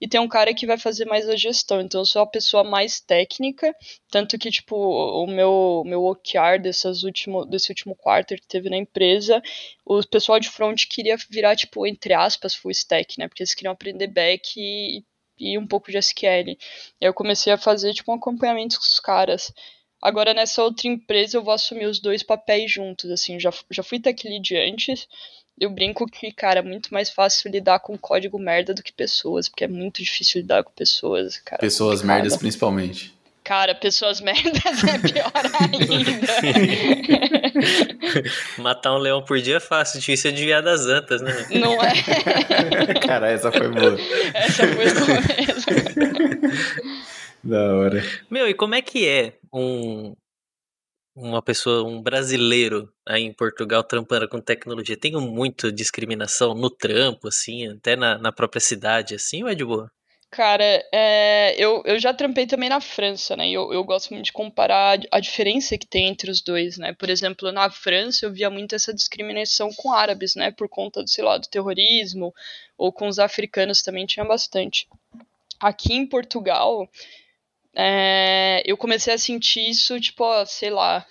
e 0.00 0.06
tem 0.08 0.20
um 0.20 0.28
cara 0.28 0.52
que 0.54 0.66
vai 0.66 0.78
fazer 0.78 1.04
mais 1.06 1.28
a 1.28 1.36
gestão. 1.36 1.80
Então 1.80 2.00
eu 2.02 2.04
sou 2.06 2.22
a 2.22 2.26
pessoa 2.26 2.62
mais 2.64 3.00
técnica, 3.00 3.74
tanto 4.10 4.38
que 4.38 4.50
tipo 4.50 4.76
o 4.76 5.26
meu 5.26 5.82
meu 5.86 6.04
OKR 6.04 6.60
dessas 6.60 7.02
último, 7.02 7.44
desse 7.46 7.70
último 7.70 7.94
quarter 7.96 8.40
que 8.40 8.46
teve 8.46 8.68
na 8.68 8.76
empresa, 8.76 9.42
o 9.84 10.02
pessoal 10.06 10.38
de 10.40 10.48
front 10.48 10.86
queria 10.88 11.16
virar 11.30 11.56
tipo 11.56 11.86
entre 11.86 12.14
aspas 12.14 12.54
full 12.54 12.70
stack, 12.70 13.18
né? 13.18 13.28
Porque 13.28 13.42
eles 13.42 13.54
queriam 13.54 13.72
aprender 13.72 14.08
back 14.08 14.52
e, 14.56 15.04
e 15.38 15.58
um 15.58 15.66
pouco 15.66 15.90
de 15.90 15.98
SQL. 15.98 16.56
Eu 17.00 17.14
comecei 17.14 17.52
a 17.52 17.58
fazer 17.58 17.94
tipo 17.94 18.12
um 18.12 18.16
acompanhamento 18.16 18.76
com 18.78 18.84
os 18.84 19.00
caras. 19.00 19.52
Agora 20.02 20.34
nessa 20.34 20.62
outra 20.62 20.88
empresa 20.88 21.38
eu 21.38 21.42
vou 21.42 21.54
assumir 21.54 21.86
os 21.86 22.00
dois 22.00 22.22
papéis 22.22 22.70
juntos, 22.70 23.10
assim, 23.10 23.40
já, 23.40 23.50
já 23.70 23.82
fui 23.82 23.98
tech 23.98 24.28
lead 24.28 24.56
antes, 24.56 25.08
eu 25.58 25.70
brinco 25.70 26.06
que, 26.06 26.32
cara, 26.32 26.60
é 26.60 26.62
muito 26.62 26.92
mais 26.92 27.10
fácil 27.10 27.50
lidar 27.50 27.80
com 27.80 27.96
código 27.96 28.38
merda 28.38 28.74
do 28.74 28.82
que 28.82 28.92
pessoas, 28.92 29.48
porque 29.48 29.64
é 29.64 29.68
muito 29.68 30.02
difícil 30.02 30.42
lidar 30.42 30.62
com 30.62 30.70
pessoas, 30.72 31.38
cara. 31.38 31.60
Pessoas 31.60 32.00
complicado. 32.00 32.16
merdas, 32.16 32.36
principalmente. 32.36 33.16
Cara, 33.42 33.74
pessoas 33.76 34.20
merdas 34.20 34.82
é 34.84 34.98
pior 34.98 35.32
ainda. 35.60 36.26
Matar 38.58 38.96
um 38.96 38.98
leão 38.98 39.22
por 39.22 39.40
dia 39.40 39.58
é 39.58 39.60
fácil, 39.60 40.00
difícil 40.00 40.30
é 40.30 40.34
desviar 40.34 40.62
das 40.62 40.86
antas, 40.86 41.22
né? 41.22 41.32
Não 41.52 41.80
é? 41.80 42.94
cara, 43.06 43.30
essa 43.30 43.52
foi 43.52 43.68
boa. 43.68 43.96
Essa 44.34 44.66
foi 44.66 44.92
boa 44.92 45.20
mesmo. 45.38 46.50
da 47.44 47.74
hora. 47.76 48.04
Meu, 48.28 48.48
e 48.48 48.54
como 48.54 48.74
é 48.74 48.82
que 48.82 49.06
é 49.06 49.34
um, 49.54 50.12
uma 51.16 51.40
pessoa, 51.40 51.82
um 51.82 52.02
brasileiro 52.02 52.92
aí 53.06 53.22
em 53.22 53.32
Portugal 53.32 53.82
trampando 53.82 54.28
com 54.28 54.38
tecnologia, 54.38 54.96
tem 54.96 55.12
muita 55.12 55.72
discriminação 55.72 56.54
no 56.54 56.68
trampo, 56.68 57.28
assim, 57.28 57.68
até 57.68 57.96
na, 57.96 58.18
na 58.18 58.30
própria 58.30 58.60
cidade, 58.60 59.14
assim, 59.14 59.42
ou 59.42 59.48
é 59.48 59.54
de 59.54 59.64
boa? 59.64 59.90
Cara, 60.30 60.84
é, 60.92 61.54
eu, 61.56 61.82
eu 61.86 61.98
já 61.98 62.12
trampei 62.12 62.46
também 62.46 62.68
na 62.68 62.80
França, 62.80 63.34
né? 63.36 63.48
Eu, 63.48 63.72
eu 63.72 63.82
gosto 63.82 64.12
muito 64.12 64.26
de 64.26 64.32
comparar 64.32 64.98
a 65.10 65.20
diferença 65.20 65.78
que 65.78 65.86
tem 65.86 66.08
entre 66.08 66.30
os 66.30 66.42
dois, 66.42 66.76
né? 66.76 66.92
Por 66.92 67.08
exemplo, 67.08 67.50
na 67.50 67.70
França 67.70 68.26
eu 68.26 68.32
via 68.32 68.50
muito 68.50 68.74
essa 68.74 68.92
discriminação 68.92 69.70
com 69.74 69.92
árabes, 69.92 70.34
né? 70.34 70.50
Por 70.50 70.68
conta, 70.68 71.02
do, 71.02 71.08
sei 71.08 71.24
lá, 71.24 71.38
do 71.38 71.48
terrorismo, 71.48 72.34
ou 72.76 72.92
com 72.92 73.08
os 73.08 73.18
africanos 73.18 73.82
também 73.82 74.04
tinha 74.04 74.26
bastante. 74.26 74.86
Aqui 75.58 75.94
em 75.94 76.06
Portugal, 76.06 76.86
é, 77.76 78.62
eu 78.64 78.76
comecei 78.76 79.12
a 79.12 79.18
sentir 79.18 79.68
isso, 79.68 80.00
tipo, 80.00 80.24
sei 80.46 80.70
lá, 80.70 81.06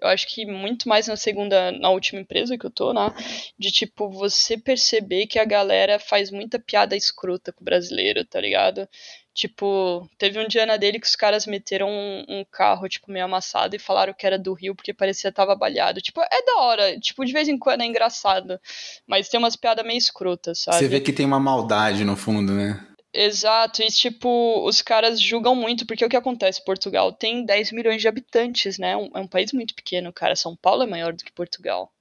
eu 0.00 0.08
acho 0.08 0.26
que 0.26 0.44
muito 0.44 0.88
mais 0.88 1.06
na 1.06 1.16
segunda, 1.16 1.72
na 1.72 1.88
última 1.88 2.20
empresa 2.20 2.58
que 2.58 2.66
eu 2.66 2.70
tô, 2.70 2.92
né? 2.92 3.14
De 3.58 3.70
tipo, 3.70 4.10
você 4.10 4.58
perceber 4.58 5.26
que 5.26 5.38
a 5.38 5.44
galera 5.44 5.98
faz 5.98 6.30
muita 6.30 6.58
piada 6.58 6.96
escrota 6.96 7.52
com 7.52 7.62
o 7.62 7.64
brasileiro, 7.64 8.24
tá 8.24 8.40
ligado? 8.40 8.86
Tipo, 9.34 10.06
teve 10.18 10.38
um 10.38 10.46
dia 10.46 10.66
na 10.66 10.76
dele 10.76 11.00
que 11.00 11.06
os 11.06 11.16
caras 11.16 11.46
meteram 11.46 11.88
um, 11.88 12.24
um, 12.28 12.44
carro, 12.50 12.86
tipo, 12.88 13.10
meio 13.10 13.24
amassado 13.24 13.74
e 13.74 13.78
falaram 13.78 14.12
que 14.12 14.26
era 14.26 14.38
do 14.38 14.52
Rio 14.52 14.74
porque 14.74 14.92
parecia 14.92 15.32
tava 15.32 15.56
balhado. 15.56 16.02
Tipo, 16.02 16.20
é 16.20 16.44
da 16.44 16.56
hora. 16.58 17.00
Tipo, 17.00 17.24
de 17.24 17.32
vez 17.32 17.48
em 17.48 17.58
quando 17.58 17.80
é 17.80 17.86
engraçado. 17.86 18.60
Mas 19.06 19.30
tem 19.30 19.38
umas 19.38 19.56
piadas 19.56 19.86
meio 19.86 19.96
escrotas, 19.96 20.58
sabe? 20.58 20.76
Você 20.76 20.88
vê 20.88 21.00
que 21.00 21.12
tem 21.12 21.24
uma 21.24 21.40
maldade 21.40 22.04
no 22.04 22.16
fundo, 22.16 22.52
né? 22.52 22.86
Exato, 23.14 23.82
e 23.82 23.86
tipo, 23.88 24.66
os 24.66 24.80
caras 24.80 25.20
julgam 25.20 25.54
muito, 25.54 25.86
porque 25.86 26.04
o 26.04 26.08
que 26.08 26.16
acontece? 26.16 26.64
Portugal 26.64 27.12
tem 27.12 27.44
10 27.44 27.70
milhões 27.70 28.00
de 28.00 28.08
habitantes, 28.08 28.78
né? 28.78 28.92
É 28.92 28.96
um, 28.96 29.10
é 29.14 29.26
país 29.28 29.52
muito 29.52 29.74
pequeno, 29.74 30.12
cara. 30.12 30.34
São 30.34 30.56
Paulo 30.56 30.82
é 30.82 30.86
maior 30.86 31.12
do 31.12 31.22
que 31.22 31.30
Portugal. 31.32 31.92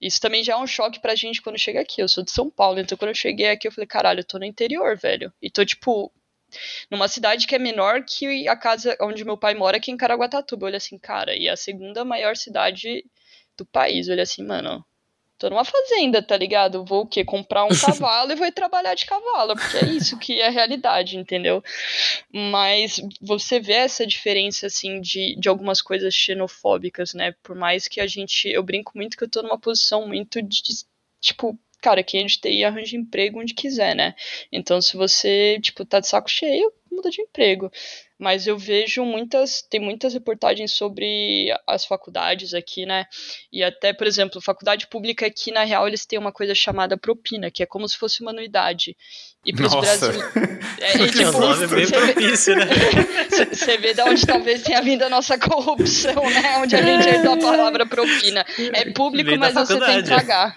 Isso 0.00 0.20
também 0.20 0.44
já 0.44 0.54
é 0.54 0.56
um 0.56 0.66
choque 0.66 1.00
pra 1.00 1.14
gente 1.16 1.42
quando 1.42 1.58
chega 1.58 1.80
aqui. 1.80 2.00
Eu 2.02 2.08
sou 2.08 2.24
de 2.24 2.30
São 2.30 2.50
Paulo, 2.50 2.78
então 2.80 2.96
quando 2.96 3.10
eu 3.10 3.14
cheguei 3.14 3.48
aqui 3.48 3.66
eu 3.66 3.72
falei, 3.72 3.86
caralho, 3.86 4.20
eu 4.20 4.24
tô 4.24 4.38
no 4.38 4.44
interior, 4.44 4.96
velho. 4.96 5.32
E 5.42 5.50
tô, 5.50 5.64
tipo, 5.64 6.12
numa 6.90 7.08
cidade 7.08 7.46
que 7.46 7.54
é 7.54 7.58
menor 7.58 8.04
que 8.04 8.46
a 8.48 8.56
casa 8.56 8.96
onde 9.00 9.24
meu 9.24 9.36
pai 9.36 9.54
mora, 9.54 9.80
que 9.80 9.90
é 9.90 9.94
em 9.94 9.96
Caraguatatuba. 9.96 10.64
Eu 10.64 10.68
olhei 10.68 10.76
assim, 10.78 10.98
cara, 10.98 11.34
e 11.36 11.48
a 11.48 11.56
segunda 11.56 12.04
maior 12.04 12.36
cidade 12.36 13.04
do 13.56 13.66
país. 13.66 14.06
Eu 14.06 14.12
olhei 14.12 14.22
assim, 14.22 14.44
mano, 14.44 14.84
tô 15.38 15.50
numa 15.50 15.64
fazenda, 15.64 16.22
tá 16.22 16.36
ligado? 16.36 16.84
Vou 16.84 17.02
o 17.02 17.06
quê? 17.06 17.24
Comprar 17.24 17.64
um 17.64 17.68
cavalo 17.78 18.32
e 18.32 18.36
vou 18.36 18.50
trabalhar 18.52 18.94
de 18.94 19.06
cavalo, 19.06 19.54
porque 19.54 19.78
é 19.78 19.84
isso 19.86 20.18
que 20.18 20.40
é 20.40 20.46
a 20.46 20.50
realidade, 20.50 21.16
entendeu? 21.16 21.62
Mas 22.32 23.00
você 23.20 23.60
vê 23.60 23.74
essa 23.74 24.06
diferença, 24.06 24.66
assim, 24.66 25.00
de, 25.00 25.36
de 25.38 25.48
algumas 25.48 25.82
coisas 25.82 26.14
xenofóbicas, 26.14 27.14
né? 27.14 27.34
Por 27.42 27.56
mais 27.56 27.88
que 27.88 28.00
a 28.00 28.06
gente. 28.06 28.48
Eu 28.48 28.62
brinco 28.62 28.92
muito 28.94 29.16
que 29.16 29.24
eu 29.24 29.30
tô 29.30 29.42
numa 29.42 29.58
posição 29.58 30.06
muito 30.06 30.42
de. 30.42 30.62
Tipo, 31.20 31.58
cara, 31.84 32.02
quem 32.02 32.22
é 32.22 32.24
de 32.24 32.40
TI 32.40 32.64
arranja 32.64 32.96
emprego 32.96 33.40
onde 33.40 33.52
quiser, 33.52 33.94
né? 33.94 34.14
Então, 34.50 34.80
se 34.80 34.96
você, 34.96 35.58
tipo, 35.60 35.84
tá 35.84 36.00
de 36.00 36.08
saco 36.08 36.30
cheio, 36.30 36.72
muda 36.90 37.10
de 37.10 37.20
emprego. 37.20 37.70
Mas 38.18 38.46
eu 38.46 38.56
vejo 38.56 39.04
muitas, 39.04 39.60
tem 39.60 39.78
muitas 39.80 40.14
reportagens 40.14 40.72
sobre 40.72 41.48
as 41.66 41.84
faculdades 41.84 42.54
aqui, 42.54 42.86
né? 42.86 43.04
E 43.52 43.62
até, 43.62 43.92
por 43.92 44.06
exemplo, 44.06 44.40
faculdade 44.40 44.86
pública 44.86 45.26
aqui, 45.26 45.52
na 45.52 45.62
real, 45.64 45.86
eles 45.86 46.06
têm 46.06 46.18
uma 46.18 46.32
coisa 46.32 46.54
chamada 46.54 46.96
propina, 46.96 47.50
que 47.50 47.62
é 47.62 47.66
como 47.66 47.86
se 47.86 47.98
fosse 47.98 48.22
uma 48.22 48.30
anuidade. 48.30 48.96
E 49.44 49.52
pros 49.52 49.72
Nossa. 49.72 50.08
brasileiros. 50.08 50.34
É, 50.80 50.96
e, 50.98 51.10
tipo, 51.10 51.32
nome 51.32 51.66
bem 51.68 51.86
propício, 51.86 52.56
né? 52.56 52.66
Você 53.52 53.78
vê 53.78 53.94
de 53.94 54.02
onde 54.02 54.26
talvez 54.26 54.62
tenha 54.62 54.82
vindo 54.82 55.02
a 55.02 55.08
nossa 55.08 55.38
corrupção, 55.38 56.28
né? 56.28 56.58
Onde 56.58 56.76
a 56.76 56.82
gente 56.82 57.08
ainda 57.08 57.32
a 57.32 57.36
palavra 57.38 57.86
propina. 57.86 58.44
É 58.72 58.90
público, 58.90 59.30
mas 59.38 59.54
você 59.54 59.78
tem 59.78 60.02
que 60.02 60.08
pagar. 60.10 60.56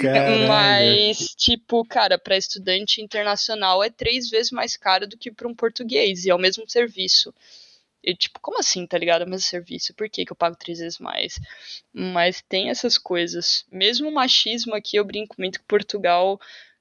Caralho. 0.00 0.48
Mas, 0.48 1.34
tipo, 1.36 1.84
cara, 1.84 2.18
para 2.18 2.36
estudante 2.36 3.02
internacional 3.02 3.82
é 3.82 3.90
três 3.90 4.30
vezes 4.30 4.50
mais 4.50 4.76
caro 4.76 5.06
do 5.06 5.18
que 5.18 5.30
para 5.30 5.48
um 5.48 5.54
português, 5.54 6.24
e 6.24 6.30
é 6.30 6.34
o 6.34 6.38
mesmo 6.38 6.64
serviço. 6.68 7.34
E, 8.02 8.14
tipo, 8.14 8.38
como 8.40 8.58
assim, 8.58 8.86
tá 8.86 8.96
ligado? 8.98 9.22
É 9.22 9.24
o 9.24 9.28
mesmo 9.28 9.46
serviço, 9.46 9.94
por 9.94 10.08
que, 10.08 10.24
que 10.24 10.32
eu 10.32 10.36
pago 10.36 10.56
três 10.56 10.78
vezes 10.78 10.98
mais? 10.98 11.40
Mas 11.92 12.42
tem 12.48 12.70
essas 12.70 12.96
coisas. 12.98 13.64
Mesmo 13.70 14.08
o 14.08 14.14
machismo 14.14 14.74
aqui, 14.74 14.96
eu 14.96 15.04
brinco 15.04 15.34
muito 15.38 15.58
que 15.58 15.66
Portugal 15.66 16.38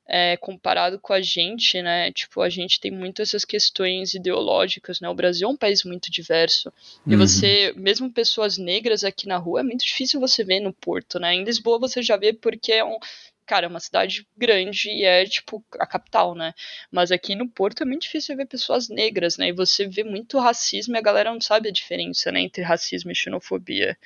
é, 0.08 0.36
comparado 0.38 1.00
com 1.00 1.14
a 1.14 1.22
gente, 1.22 1.82
né? 1.82 2.12
Tipo, 2.12 2.42
a 2.42 2.50
gente 2.50 2.80
tem 2.80 2.92
muito 2.92 3.22
essas 3.22 3.46
questões 3.46 4.14
ideológicas, 4.14 5.00
né? 5.00 5.08
O 5.10 5.14
Brasil 5.16 5.48
é 5.48 5.52
um 5.52 5.56
país 5.58 5.84
muito 5.84 6.12
diverso. 6.12 6.72
E 7.08 7.14
Uhum. 7.14 7.20
você, 7.20 7.74
mesmo 7.78 8.12
pessoas 8.12 8.58
negras 8.58 9.04
aqui 9.04 9.28
na 9.28 9.38
rua, 9.38 9.62
é 9.62 9.64
muito 9.64 9.86
difícil 9.86 10.20
você 10.20 10.44
ver 10.44 10.60
no 10.60 10.74
Porto, 10.74 11.20
né? 11.20 11.34
Em 11.34 11.44
Lisboa 11.44 11.80
você 11.80 12.02
já 12.02 12.18
vê 12.18 12.34
porque 12.34 12.72
é 12.74 12.84
um. 12.84 12.98
Cara, 13.46 13.66
é 13.66 13.70
uma 13.70 13.82
cidade 13.82 14.26
grande 14.38 14.90
e 14.90 15.04
é, 15.04 15.26
tipo, 15.26 15.62
a 15.78 15.86
capital, 15.86 16.34
né? 16.34 16.54
Mas 16.90 17.12
aqui 17.12 17.36
no 17.36 17.46
Porto 17.48 17.84
é 17.84 17.86
muito 17.86 18.04
difícil 18.04 18.38
ver 18.38 18.46
pessoas 18.46 18.88
negras, 18.88 19.38
né? 19.38 19.50
E 19.50 19.52
você 19.52 19.86
vê 19.86 20.02
muito 20.02 20.40
racismo 20.40 20.96
e 20.96 20.98
a 20.98 21.02
galera 21.02 21.30
não 21.32 21.42
sabe 21.42 21.68
a 21.68 21.72
diferença, 21.72 22.32
né? 22.32 22.40
Entre 22.40 22.62
racismo 22.62 23.12
e 23.12 23.16
xenofobia. 23.16 23.98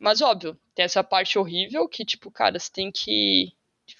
Mas, 0.00 0.22
óbvio, 0.22 0.58
tem 0.74 0.86
essa 0.86 1.04
parte 1.04 1.38
horrível 1.38 1.86
que, 1.86 2.02
tipo, 2.02 2.30
cara, 2.30 2.58
você 2.58 2.72
tem 2.72 2.90
que 2.90 3.52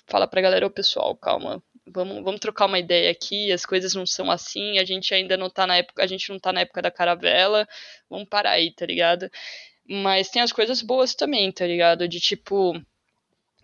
fala 0.06 0.26
pra 0.26 0.40
galera, 0.40 0.66
ô 0.66 0.70
pessoal, 0.70 1.16
calma, 1.16 1.62
vamos, 1.86 2.22
vamos 2.22 2.40
trocar 2.40 2.66
uma 2.66 2.78
ideia 2.78 3.10
aqui, 3.10 3.52
as 3.52 3.64
coisas 3.64 3.94
não 3.94 4.06
são 4.06 4.30
assim, 4.30 4.78
a 4.78 4.84
gente 4.84 5.14
ainda 5.14 5.36
não 5.36 5.50
tá 5.50 5.66
na 5.66 5.76
época, 5.76 6.02
a 6.02 6.06
gente 6.06 6.30
não 6.30 6.38
tá 6.38 6.52
na 6.52 6.60
época 6.60 6.82
da 6.82 6.90
caravela, 6.90 7.66
vamos 8.08 8.28
parar 8.28 8.52
aí, 8.52 8.72
tá 8.72 8.86
ligado? 8.86 9.30
Mas 9.88 10.28
tem 10.30 10.42
as 10.42 10.52
coisas 10.52 10.82
boas 10.82 11.14
também, 11.14 11.50
tá 11.52 11.66
ligado? 11.66 12.06
De 12.08 12.20
tipo, 12.20 12.74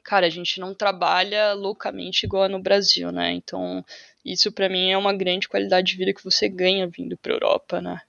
cara, 0.02 0.26
a 0.26 0.30
gente 0.30 0.58
não 0.58 0.74
trabalha 0.74 1.52
loucamente 1.52 2.26
igual 2.26 2.48
no 2.48 2.60
Brasil, 2.60 3.12
né? 3.12 3.32
Então, 3.32 3.84
isso 4.24 4.50
pra 4.50 4.68
mim 4.68 4.90
é 4.90 4.98
uma 4.98 5.14
grande 5.14 5.48
qualidade 5.48 5.88
de 5.92 5.96
vida 5.96 6.14
que 6.14 6.24
você 6.24 6.48
ganha 6.48 6.88
vindo 6.88 7.16
pra 7.18 7.32
Europa, 7.32 7.80
né? 7.80 8.00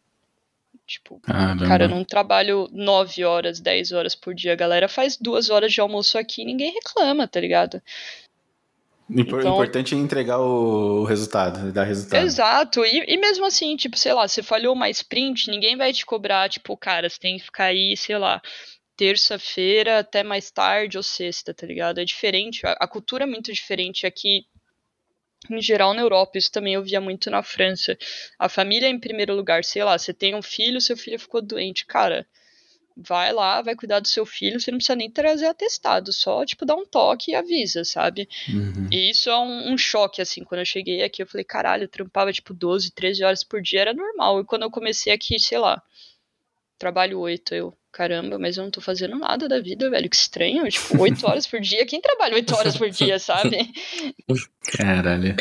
Tipo, 0.89 1.19
Caramba. 1.19 1.67
Cara, 1.67 1.83
eu 1.85 1.89
não 1.89 2.03
trabalho 2.03 2.67
9 2.71 3.23
horas, 3.23 3.59
10 3.59 3.91
horas 3.91 4.15
por 4.15 4.33
dia. 4.33 4.53
A 4.53 4.55
galera 4.55 4.89
faz 4.89 5.15
duas 5.15 5.51
horas 5.51 5.71
de 5.71 5.79
almoço 5.79 6.17
aqui 6.17 6.41
e 6.41 6.45
ninguém 6.45 6.73
reclama, 6.73 7.27
tá 7.27 7.39
ligado? 7.39 7.79
O 9.07 9.19
impor- 9.19 9.39
Então- 9.39 9.53
importante 9.53 9.93
é 9.93 9.97
entregar 9.99 10.39
o 10.39 11.03
resultado, 11.03 11.71
dar 11.71 11.83
resultado. 11.83 12.23
Exato. 12.25 12.83
E, 12.83 13.05
e 13.07 13.17
mesmo 13.17 13.45
assim, 13.45 13.75
tipo, 13.75 13.97
sei 13.97 14.13
lá, 14.13 14.27
você 14.27 14.41
falhou 14.41 14.73
uma 14.73 14.89
sprint, 14.89 15.51
ninguém 15.51 15.77
vai 15.77 15.93
te 15.93 16.03
cobrar, 16.05 16.49
tipo, 16.49 16.75
cara, 16.75 17.07
você 17.07 17.19
tem 17.19 17.37
que 17.37 17.43
ficar 17.45 17.65
aí, 17.65 17.95
sei 17.95 18.17
lá, 18.17 18.41
terça-feira 18.97 19.99
até 19.99 20.23
mais 20.23 20.49
tarde 20.51 20.97
ou 20.97 21.03
sexta, 21.03 21.53
tá 21.53 21.65
ligado? 21.67 21.99
É 21.99 22.05
diferente. 22.05 22.65
A, 22.65 22.71
a 22.79 22.87
cultura 22.87 23.23
é 23.25 23.27
muito 23.27 23.51
diferente 23.53 24.05
aqui. 24.07 24.45
Em 25.49 25.61
geral, 25.61 25.93
na 25.93 26.01
Europa, 26.01 26.37
isso 26.37 26.51
também 26.51 26.73
eu 26.73 26.83
via 26.83 26.99
muito 26.99 27.29
na 27.29 27.41
França. 27.41 27.97
A 28.37 28.49
família 28.49 28.89
em 28.89 28.99
primeiro 28.99 29.35
lugar, 29.35 29.63
sei 29.63 29.83
lá, 29.83 29.97
você 29.97 30.13
tem 30.13 30.35
um 30.35 30.41
filho, 30.41 30.81
seu 30.81 30.97
filho 30.97 31.19
ficou 31.19 31.41
doente. 31.41 31.85
Cara, 31.85 32.27
vai 32.95 33.31
lá, 33.31 33.61
vai 33.61 33.75
cuidar 33.75 33.99
do 33.99 34.07
seu 34.07 34.25
filho, 34.25 34.59
você 34.59 34.71
não 34.71 34.77
precisa 34.77 34.95
nem 34.95 35.09
trazer 35.09 35.45
atestado, 35.45 36.11
só, 36.11 36.45
tipo, 36.45 36.65
dá 36.65 36.75
um 36.75 36.85
toque 36.85 37.31
e 37.31 37.35
avisa, 37.35 37.83
sabe? 37.85 38.27
Uhum. 38.49 38.87
E 38.91 39.09
isso 39.09 39.29
é 39.29 39.39
um, 39.39 39.71
um 39.71 39.77
choque, 39.77 40.21
assim, 40.21 40.43
quando 40.43 40.59
eu 40.59 40.65
cheguei 40.65 41.01
aqui, 41.01 41.23
eu 41.23 41.27
falei, 41.27 41.45
caralho, 41.45 41.83
eu 41.83 41.87
trampava, 41.87 42.33
tipo, 42.33 42.53
12, 42.53 42.91
13 42.91 43.23
horas 43.23 43.43
por 43.43 43.61
dia, 43.61 43.81
era 43.81 43.93
normal. 43.93 44.41
E 44.41 44.45
quando 44.45 44.63
eu 44.63 44.71
comecei 44.71 45.13
aqui, 45.13 45.39
sei 45.39 45.57
lá, 45.57 45.81
trabalho 46.79 47.19
8, 47.19 47.53
eu, 47.53 47.77
caramba, 47.91 48.39
mas 48.39 48.57
eu 48.57 48.63
não 48.63 48.71
tô 48.71 48.81
fazendo 48.81 49.17
nada 49.19 49.47
da 49.47 49.59
vida, 49.59 49.89
velho, 49.89 50.09
que 50.09 50.15
estranho, 50.15 50.67
tipo, 50.69 50.99
8 50.99 51.27
horas 51.27 51.45
por 51.45 51.59
dia, 51.59 51.85
quem 51.85 52.01
trabalha 52.01 52.35
8 52.35 52.55
horas 52.55 52.75
por 52.77 52.89
dia, 52.89 53.19
sabe? 53.19 53.69
Caralho. 54.77 55.35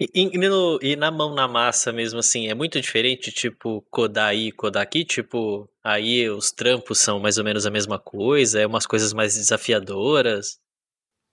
E, 0.00 0.08
e 0.14 0.38
no- 0.38 0.78
e 0.82 0.96
na 0.96 1.10
mão 1.12 1.34
na 1.34 1.46
massa 1.46 1.92
mesmo, 1.92 2.18
assim, 2.18 2.48
é 2.48 2.54
muito 2.54 2.80
diferente, 2.80 3.30
tipo, 3.30 3.84
codar 3.90 4.30
aí 4.30 4.48
e 4.48 4.52
codar 4.52 4.82
aqui? 4.82 5.04
Tipo, 5.04 5.68
aí 5.84 6.28
os 6.28 6.50
trampos 6.50 6.98
são 6.98 7.20
mais 7.20 7.38
ou 7.38 7.44
menos 7.44 7.66
a 7.66 7.70
mesma 7.70 7.98
coisa? 8.00 8.60
É 8.60 8.66
umas 8.66 8.86
coisas 8.86 9.12
mais 9.12 9.34
desafiadoras? 9.34 10.58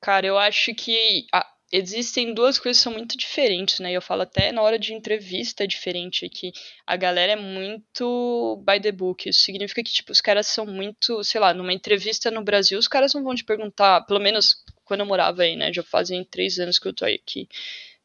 Cara, 0.02 0.28
eu 0.28 0.38
acho 0.38 0.74
que 0.76 1.26
ah, 1.34 1.46
existem 1.72 2.34
duas 2.34 2.58
coisas 2.58 2.80
que 2.80 2.84
são 2.84 2.94
muito 2.94 3.18
diferentes, 3.18 3.80
né? 3.80 3.92
Eu 3.92 4.02
falo 4.02 4.24
até 4.24 4.52
na 4.52 4.62
hora 4.62 4.80
de 4.80 4.94
entrevista 4.94 5.64
é 5.64 5.68
diferente 5.68 6.28
que 6.30 6.52
a 6.86 6.96
galera 6.96 7.34
é 7.34 7.36
muito 7.36 8.64
by 8.66 8.80
the 8.82 8.92
book. 8.92 9.30
Isso 9.30 9.42
significa 9.42 9.84
que, 9.84 9.92
tipo, 9.92 10.12
os 10.12 10.22
caras 10.22 10.48
são 10.48 10.66
muito, 10.66 11.24
sei 11.24 11.40
lá, 11.40 11.54
numa 11.54 11.74
entrevista 11.74 12.32
no 12.32 12.44
Brasil, 12.44 12.80
os 12.80 12.88
caras 12.88 13.14
não 13.14 13.24
vão 13.24 13.36
te 13.36 13.44
perguntar, 13.44 14.02
pelo 14.06 14.20
menos 14.20 14.64
quando 14.84 15.02
eu 15.02 15.06
morava 15.06 15.44
aí, 15.44 15.56
né? 15.56 15.72
Já 15.72 15.84
fazem 15.84 16.24
três 16.24 16.58
anos 16.60 16.80
que 16.80 16.88
eu 16.88 16.94
tô 16.94 17.06
aí 17.06 17.16
aqui. 17.16 17.48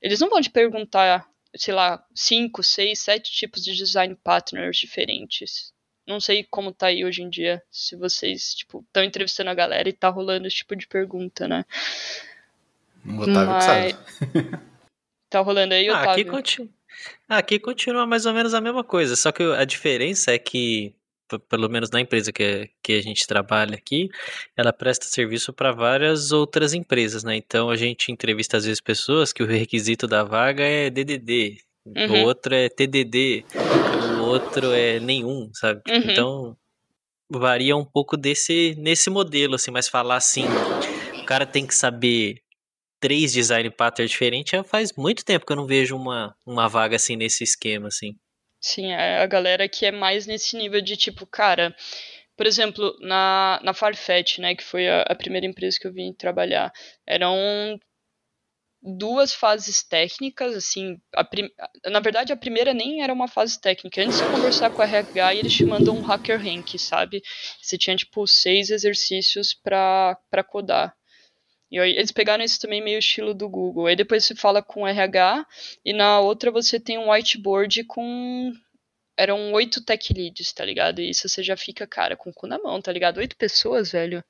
Eles 0.00 0.20
não 0.20 0.28
vão 0.28 0.40
te 0.40 0.50
perguntar, 0.50 1.26
sei 1.56 1.72
lá, 1.72 2.04
cinco, 2.14 2.62
seis, 2.62 2.98
sete 2.98 3.32
tipos 3.32 3.64
de 3.64 3.74
design 3.74 4.14
partners 4.22 4.76
diferentes. 4.76 5.72
Não 6.06 6.20
sei 6.20 6.44
como 6.44 6.70
tá 6.70 6.88
aí 6.88 7.02
hoje 7.02 7.22
em 7.22 7.30
dia, 7.30 7.62
se 7.70 7.96
vocês, 7.96 8.54
tipo, 8.54 8.84
estão 8.86 9.02
entrevistando 9.02 9.48
a 9.48 9.54
galera 9.54 9.88
e 9.88 9.92
tá 9.92 10.10
rolando 10.10 10.46
esse 10.46 10.56
tipo 10.56 10.76
de 10.76 10.86
pergunta, 10.86 11.48
né? 11.48 11.64
O 13.06 13.20
Otávio 13.20 13.56
que 13.56 13.64
sabe. 13.64 13.96
Tá 15.30 15.40
rolando 15.40 15.74
aí, 15.74 15.88
Ah, 15.88 15.94
aqui, 16.02 16.22
Otávio? 16.22 16.26
conti- 16.30 16.70
ah, 17.28 17.38
aqui 17.38 17.58
continua 17.58 18.06
mais 18.06 18.24
ou 18.26 18.32
menos 18.32 18.54
a 18.54 18.60
mesma 18.60 18.84
coisa, 18.84 19.16
só 19.16 19.32
que 19.32 19.42
a 19.42 19.64
diferença 19.64 20.32
é 20.32 20.38
que, 20.38 20.94
pelo 21.48 21.68
menos 21.68 21.90
na 21.90 22.00
empresa 22.00 22.32
que, 22.32 22.70
que 22.82 22.92
a 22.92 23.02
gente 23.02 23.26
trabalha 23.26 23.74
aqui, 23.74 24.08
ela 24.56 24.72
presta 24.72 25.06
serviço 25.06 25.52
para 25.52 25.72
várias 25.72 26.30
outras 26.30 26.72
empresas, 26.72 27.24
né? 27.24 27.36
Então 27.36 27.68
a 27.68 27.76
gente 27.76 28.12
entrevista 28.12 28.56
às 28.56 28.64
vezes 28.64 28.80
pessoas 28.80 29.32
que 29.32 29.42
o 29.42 29.46
requisito 29.46 30.06
da 30.06 30.22
vaga 30.22 30.62
é 30.62 30.88
DDD, 30.90 31.58
o 31.84 31.90
Uhum. 32.12 32.22
outro 32.22 32.54
é 32.54 32.68
TDD, 32.68 33.44
o 34.18 34.22
outro 34.22 34.72
é 34.72 35.00
nenhum, 35.00 35.50
sabe? 35.52 35.82
Tipo, 35.84 35.98
Uhum. 35.98 36.10
Então 36.12 36.56
varia 37.28 37.76
um 37.76 37.84
pouco 37.84 38.16
desse 38.16 38.74
nesse 38.78 39.10
modelo, 39.10 39.56
assim, 39.56 39.70
mas 39.72 39.88
falar 39.88 40.16
assim, 40.16 40.44
o 41.20 41.24
cara 41.26 41.44
tem 41.44 41.66
que 41.66 41.74
saber 41.74 42.40
três 43.04 43.34
design 43.34 43.70
pattern 43.70 44.08
diferentes, 44.08 44.52
já 44.52 44.64
faz 44.64 44.90
muito 44.96 45.26
tempo 45.26 45.44
que 45.44 45.52
eu 45.52 45.56
não 45.56 45.66
vejo 45.66 45.94
uma, 45.94 46.34
uma 46.46 46.66
vaga 46.70 46.96
assim 46.96 47.16
nesse 47.16 47.44
esquema, 47.44 47.88
assim. 47.88 48.16
Sim, 48.58 48.92
é 48.92 49.18
a 49.18 49.26
galera 49.26 49.68
que 49.68 49.84
é 49.84 49.92
mais 49.92 50.26
nesse 50.26 50.56
nível 50.56 50.80
de 50.80 50.96
tipo, 50.96 51.26
cara. 51.26 51.76
Por 52.34 52.46
exemplo, 52.46 52.96
na, 53.00 53.60
na 53.62 53.74
Farfetch, 53.74 54.38
né, 54.38 54.54
que 54.54 54.64
foi 54.64 54.88
a, 54.88 55.02
a 55.02 55.14
primeira 55.14 55.46
empresa 55.46 55.76
que 55.78 55.86
eu 55.86 55.92
vim 55.92 56.14
trabalhar, 56.14 56.72
eram 57.06 57.78
duas 58.82 59.34
fases 59.34 59.82
técnicas, 59.82 60.56
assim, 60.56 60.98
prim... 61.30 61.50
na 61.84 62.00
verdade 62.00 62.32
a 62.32 62.36
primeira 62.36 62.72
nem 62.72 63.02
era 63.02 63.12
uma 63.12 63.28
fase 63.28 63.60
técnica, 63.60 64.00
antes 64.00 64.16
de 64.16 64.24
conversar 64.24 64.70
com 64.70 64.80
a 64.80 64.86
RH 64.86 65.34
eles 65.34 65.52
te 65.52 65.66
mandam 65.66 65.94
um 65.94 66.02
hacker 66.02 66.42
rank, 66.42 66.78
sabe? 66.78 67.22
Você 67.60 67.76
tinha, 67.76 67.96
tipo, 67.96 68.26
seis 68.26 68.70
exercícios 68.70 69.52
para 69.52 70.16
codar. 70.48 70.96
E 71.74 71.78
aí, 71.80 71.90
eles 71.90 72.12
pegaram 72.12 72.44
isso 72.44 72.60
também 72.60 72.80
meio 72.80 73.00
estilo 73.00 73.34
do 73.34 73.48
Google. 73.48 73.86
Aí 73.86 73.96
depois 73.96 74.24
você 74.24 74.32
fala 74.32 74.62
com 74.62 74.86
RH 74.86 75.44
e 75.84 75.92
na 75.92 76.20
outra 76.20 76.52
você 76.52 76.78
tem 76.78 76.96
um 76.96 77.10
whiteboard 77.10 77.82
com 77.82 78.52
eram 79.16 79.52
oito 79.52 79.84
tech 79.84 80.12
leads, 80.12 80.52
tá 80.52 80.64
ligado? 80.64 81.00
E 81.00 81.10
isso 81.10 81.28
você 81.28 81.42
já 81.42 81.56
fica, 81.56 81.84
cara, 81.84 82.16
com 82.16 82.30
o 82.30 82.32
cu 82.32 82.46
na 82.46 82.60
mão, 82.60 82.80
tá 82.80 82.92
ligado? 82.92 83.18
Oito 83.18 83.36
pessoas, 83.36 83.90
velho. 83.90 84.22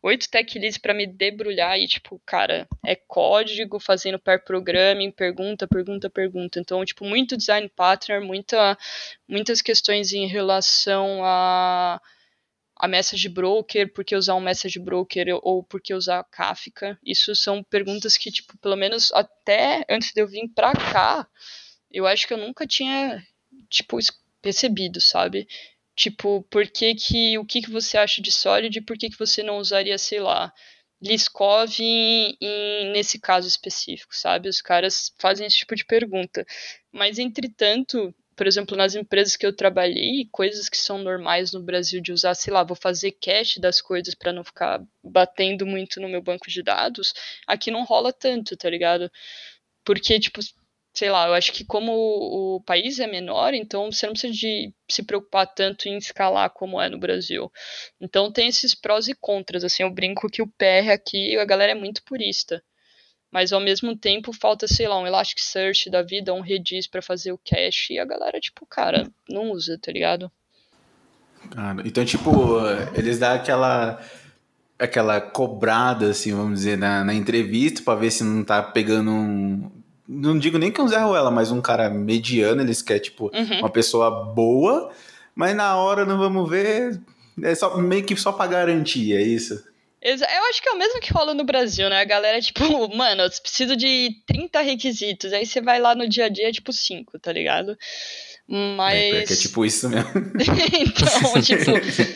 Oito 0.00 0.30
tech 0.30 0.56
leads 0.56 0.78
pra 0.78 0.94
me 0.94 1.04
debrulhar 1.04 1.76
e, 1.76 1.88
tipo, 1.88 2.22
cara, 2.24 2.68
é 2.86 2.94
código, 2.94 3.80
fazendo 3.80 4.16
pair 4.20 4.38
programming, 4.44 5.10
pergunta, 5.10 5.66
pergunta, 5.66 6.08
pergunta. 6.08 6.60
Então, 6.60 6.84
tipo, 6.84 7.04
muito 7.04 7.36
design 7.36 7.68
pattern, 7.68 8.24
muita, 8.24 8.78
muitas 9.28 9.60
questões 9.60 10.12
em 10.12 10.28
relação 10.28 11.20
a 11.24 12.00
a 12.82 12.88
message 12.88 13.28
broker, 13.28 13.92
por 13.92 14.04
que 14.04 14.16
usar 14.16 14.34
um 14.34 14.40
message 14.40 14.80
broker 14.80 15.38
ou 15.40 15.62
por 15.62 15.80
que 15.80 15.94
usar 15.94 16.24
Kafka. 16.24 16.98
Isso 17.06 17.32
são 17.36 17.62
perguntas 17.62 18.16
que, 18.16 18.28
tipo, 18.28 18.58
pelo 18.58 18.74
menos 18.74 19.12
até 19.12 19.84
antes 19.88 20.12
de 20.12 20.20
eu 20.20 20.26
vir 20.26 20.48
pra 20.48 20.72
cá, 20.72 21.28
eu 21.92 22.08
acho 22.08 22.26
que 22.26 22.34
eu 22.34 22.38
nunca 22.38 22.66
tinha, 22.66 23.24
tipo, 23.70 23.98
percebido, 24.42 25.00
sabe? 25.00 25.46
Tipo, 25.94 26.42
por 26.50 26.66
que 26.66 26.96
que, 26.96 27.38
o 27.38 27.46
que 27.46 27.62
que 27.62 27.70
você 27.70 27.96
acha 27.96 28.20
de 28.20 28.32
Solid 28.32 28.76
e 28.76 28.82
por 28.82 28.98
que 28.98 29.10
que 29.10 29.18
você 29.18 29.44
não 29.44 29.58
usaria, 29.58 29.96
sei 29.96 30.18
lá, 30.18 30.52
Liskov 31.00 31.70
em, 31.78 32.36
em, 32.40 32.90
nesse 32.90 33.20
caso 33.20 33.46
específico, 33.46 34.12
sabe? 34.12 34.48
Os 34.48 34.60
caras 34.60 35.12
fazem 35.20 35.46
esse 35.46 35.58
tipo 35.58 35.76
de 35.76 35.84
pergunta. 35.84 36.44
Mas, 36.90 37.16
entretanto, 37.20 38.12
por 38.36 38.46
exemplo, 38.46 38.76
nas 38.76 38.94
empresas 38.94 39.36
que 39.36 39.46
eu 39.46 39.54
trabalhei, 39.54 40.28
coisas 40.30 40.68
que 40.68 40.76
são 40.76 40.98
normais 40.98 41.52
no 41.52 41.62
Brasil 41.62 42.00
de 42.00 42.12
usar, 42.12 42.34
sei 42.34 42.52
lá, 42.52 42.64
vou 42.64 42.76
fazer 42.76 43.12
cache 43.12 43.60
das 43.60 43.80
coisas 43.80 44.14
para 44.14 44.32
não 44.32 44.44
ficar 44.44 44.82
batendo 45.02 45.66
muito 45.66 46.00
no 46.00 46.08
meu 46.08 46.22
banco 46.22 46.48
de 46.48 46.62
dados, 46.62 47.12
aqui 47.46 47.70
não 47.70 47.84
rola 47.84 48.12
tanto, 48.12 48.56
tá 48.56 48.68
ligado? 48.70 49.10
Porque, 49.84 50.18
tipo, 50.20 50.40
sei 50.94 51.10
lá, 51.10 51.26
eu 51.26 51.34
acho 51.34 51.52
que 51.52 51.64
como 51.64 51.92
o 51.92 52.60
país 52.62 52.98
é 53.00 53.06
menor, 53.06 53.54
então 53.54 53.90
você 53.90 54.06
não 54.06 54.12
precisa 54.12 54.32
de 54.32 54.72
se 54.90 55.02
preocupar 55.02 55.46
tanto 55.46 55.88
em 55.88 55.96
escalar 55.96 56.50
como 56.50 56.80
é 56.80 56.88
no 56.88 56.98
Brasil. 56.98 57.50
Então 58.00 58.30
tem 58.32 58.48
esses 58.48 58.74
prós 58.74 59.08
e 59.08 59.14
contras, 59.14 59.64
assim, 59.64 59.82
eu 59.82 59.90
brinco 59.90 60.28
que 60.28 60.42
o 60.42 60.46
PR 60.46 60.90
aqui, 60.92 61.36
a 61.38 61.44
galera 61.44 61.72
é 61.72 61.74
muito 61.74 62.02
purista. 62.04 62.62
Mas 63.32 63.52
ao 63.52 63.60
mesmo 63.60 63.96
tempo 63.96 64.32
falta, 64.32 64.68
sei 64.68 64.86
lá, 64.86 65.00
um 65.00 65.06
Elasticsearch 65.06 65.88
da 65.88 66.02
vida, 66.02 66.34
um 66.34 66.42
Redis 66.42 66.86
para 66.86 67.00
fazer 67.00 67.32
o 67.32 67.38
cache, 67.38 67.94
e 67.94 67.98
a 67.98 68.04
galera, 68.04 68.38
tipo, 68.38 68.66
cara, 68.66 69.10
não 69.28 69.50
usa, 69.50 69.78
tá 69.80 69.90
ligado? 69.90 70.30
Cara, 71.50 71.82
então, 71.84 72.04
tipo, 72.04 72.30
eles 72.94 73.18
dão 73.18 73.32
aquela 73.32 74.00
aquela 74.78 75.20
cobrada, 75.20 76.10
assim, 76.10 76.34
vamos 76.34 76.58
dizer, 76.58 76.76
na, 76.76 77.04
na 77.04 77.14
entrevista 77.14 77.82
para 77.84 78.00
ver 78.00 78.10
se 78.10 78.24
não 78.24 78.42
tá 78.42 78.60
pegando 78.60 79.12
um, 79.12 79.70
não 80.08 80.36
digo 80.36 80.58
nem 80.58 80.72
que 80.72 80.80
é 80.80 80.84
um 80.84 80.88
Zé 80.88 80.98
Ruela, 80.98 81.30
mas 81.30 81.52
um 81.52 81.60
cara 81.60 81.88
mediano, 81.88 82.62
eles 82.62 82.82
querem, 82.82 83.02
tipo, 83.02 83.30
uhum. 83.32 83.60
uma 83.60 83.70
pessoa 83.70 84.10
boa, 84.10 84.90
mas 85.34 85.54
na 85.54 85.76
hora 85.76 86.04
não 86.04 86.18
vamos 86.18 86.50
ver, 86.50 87.00
é 87.42 87.54
só, 87.54 87.78
meio 87.78 88.04
que 88.04 88.16
só 88.16 88.32
pra 88.32 88.48
garantir, 88.48 89.14
é 89.14 89.22
isso? 89.22 89.62
Eu 90.02 90.44
acho 90.50 90.60
que 90.60 90.68
é 90.68 90.72
o 90.72 90.78
mesmo 90.78 91.00
que 91.00 91.12
rola 91.12 91.32
no 91.32 91.44
Brasil, 91.44 91.88
né? 91.88 92.00
A 92.00 92.04
galera, 92.04 92.40
tipo, 92.40 92.60
mano, 92.94 93.22
eu 93.22 93.30
preciso 93.30 93.76
de 93.76 94.10
30 94.26 94.60
requisitos. 94.60 95.32
Aí 95.32 95.46
você 95.46 95.60
vai 95.60 95.78
lá 95.78 95.94
no 95.94 96.08
dia 96.08 96.24
a 96.24 96.28
dia, 96.28 96.50
tipo, 96.50 96.72
5, 96.72 97.18
tá 97.20 97.32
ligado? 97.32 97.78
Mas. 98.48 99.30
É, 99.30 99.32
é 99.32 99.36
tipo 99.36 99.64
isso 99.64 99.88
mesmo. 99.88 100.10
então, 100.80 101.40
tipo. 101.40 102.12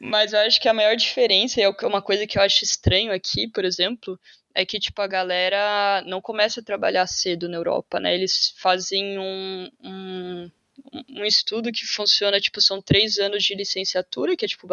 Mas 0.00 0.32
eu 0.32 0.40
acho 0.40 0.60
que 0.60 0.68
a 0.68 0.74
maior 0.74 0.96
diferença, 0.96 1.60
e 1.60 1.64
é 1.64 1.68
uma 1.86 2.02
coisa 2.02 2.26
que 2.26 2.38
eu 2.38 2.42
acho 2.42 2.64
estranho 2.64 3.12
aqui, 3.12 3.48
por 3.48 3.64
exemplo, 3.64 4.18
é 4.54 4.64
que, 4.64 4.78
tipo, 4.78 5.00
a 5.02 5.06
galera 5.06 6.02
não 6.06 6.20
começa 6.20 6.60
a 6.60 6.64
trabalhar 6.64 7.06
cedo 7.06 7.48
na 7.48 7.56
Europa, 7.56 8.00
né? 8.00 8.14
Eles 8.14 8.54
fazem 8.58 9.18
um, 9.18 9.70
um, 9.82 10.50
um 11.08 11.24
estudo 11.24 11.72
que 11.72 11.86
funciona, 11.86 12.40
tipo, 12.40 12.60
são 12.60 12.80
três 12.80 13.18
anos 13.18 13.44
de 13.44 13.54
licenciatura, 13.54 14.36
que 14.36 14.44
é, 14.44 14.48
tipo, 14.48 14.68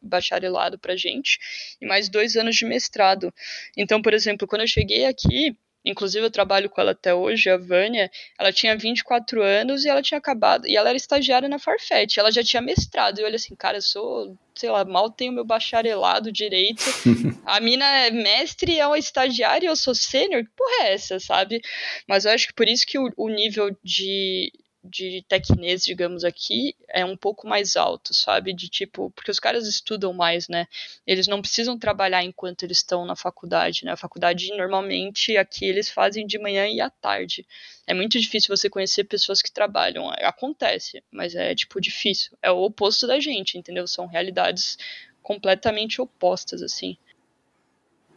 bacharelado 0.00 0.78
pra 0.78 0.96
gente, 0.96 1.38
e 1.80 1.86
mais 1.86 2.08
dois 2.08 2.36
anos 2.36 2.56
de 2.56 2.64
mestrado. 2.64 3.32
Então, 3.76 4.00
por 4.02 4.14
exemplo, 4.14 4.46
quando 4.46 4.62
eu 4.62 4.68
cheguei 4.68 5.06
aqui, 5.06 5.56
inclusive 5.84 6.24
eu 6.24 6.30
trabalho 6.30 6.70
com 6.70 6.80
ela 6.80 6.92
até 6.92 7.14
hoje, 7.14 7.50
a 7.50 7.56
Vânia, 7.56 8.10
ela 8.38 8.52
tinha 8.52 8.76
24 8.76 9.42
anos 9.42 9.84
e 9.84 9.88
ela 9.88 10.02
tinha 10.02 10.18
acabado, 10.18 10.66
e 10.66 10.76
ela 10.76 10.88
era 10.88 10.96
estagiária 10.96 11.48
na 11.48 11.58
Farfetch, 11.58 12.16
ela 12.16 12.32
já 12.32 12.42
tinha 12.42 12.62
mestrado, 12.62 13.18
e 13.18 13.22
eu 13.22 13.26
olhei 13.26 13.36
assim, 13.36 13.54
cara, 13.54 13.78
eu 13.78 13.82
sou 13.82 14.36
sei 14.54 14.70
lá, 14.70 14.84
mal 14.84 15.10
tenho 15.10 15.32
meu 15.32 15.44
bacharelado 15.44 16.30
direito. 16.30 16.84
A 17.44 17.60
mina 17.60 17.84
é 17.84 18.10
mestre, 18.10 18.78
é 18.78 18.86
uma 18.86 18.98
estagiária 18.98 19.66
e 19.66 19.68
eu 19.68 19.76
sou 19.76 19.94
sênior. 19.94 20.44
Que 20.44 20.50
porra 20.56 20.84
é 20.84 20.94
essa, 20.94 21.18
sabe? 21.18 21.60
Mas 22.08 22.24
eu 22.24 22.30
acho 22.30 22.46
que 22.46 22.54
por 22.54 22.68
isso 22.68 22.86
que 22.86 22.98
o, 22.98 23.12
o 23.16 23.28
nível 23.28 23.76
de, 23.82 24.52
de 24.84 25.24
tecnês, 25.26 25.82
digamos 25.82 26.24
aqui, 26.24 26.76
é 26.88 27.04
um 27.04 27.16
pouco 27.16 27.48
mais 27.48 27.74
alto, 27.74 28.12
sabe? 28.12 28.52
De 28.52 28.68
tipo, 28.68 29.10
porque 29.12 29.30
os 29.30 29.40
caras 29.40 29.66
estudam 29.66 30.12
mais, 30.12 30.46
né? 30.46 30.66
Eles 31.06 31.26
não 31.26 31.40
precisam 31.40 31.78
trabalhar 31.78 32.22
enquanto 32.22 32.64
eles 32.64 32.78
estão 32.78 33.06
na 33.06 33.16
faculdade, 33.16 33.84
né? 33.84 33.92
A 33.92 33.96
faculdade 33.96 34.54
normalmente 34.54 35.36
aqui 35.38 35.64
eles 35.64 35.88
fazem 35.88 36.26
de 36.26 36.38
manhã 36.38 36.66
e 36.68 36.80
à 36.80 36.90
tarde. 36.90 37.46
É 37.86 37.94
muito 37.94 38.20
difícil 38.20 38.54
você 38.54 38.68
conhecer 38.68 39.04
pessoas 39.04 39.40
que 39.40 39.50
trabalham. 39.50 40.10
Acontece, 40.20 41.02
mas 41.10 41.34
é 41.34 41.54
tipo 41.54 41.80
difícil. 41.80 42.36
É 42.42 42.50
o 42.50 42.62
oposto 42.62 43.06
da 43.06 43.18
gente, 43.18 43.56
entendeu? 43.56 43.86
São 43.86 44.06
realidades 44.06 44.76
completamente 45.22 46.00
opostas, 46.02 46.62
assim. 46.62 46.98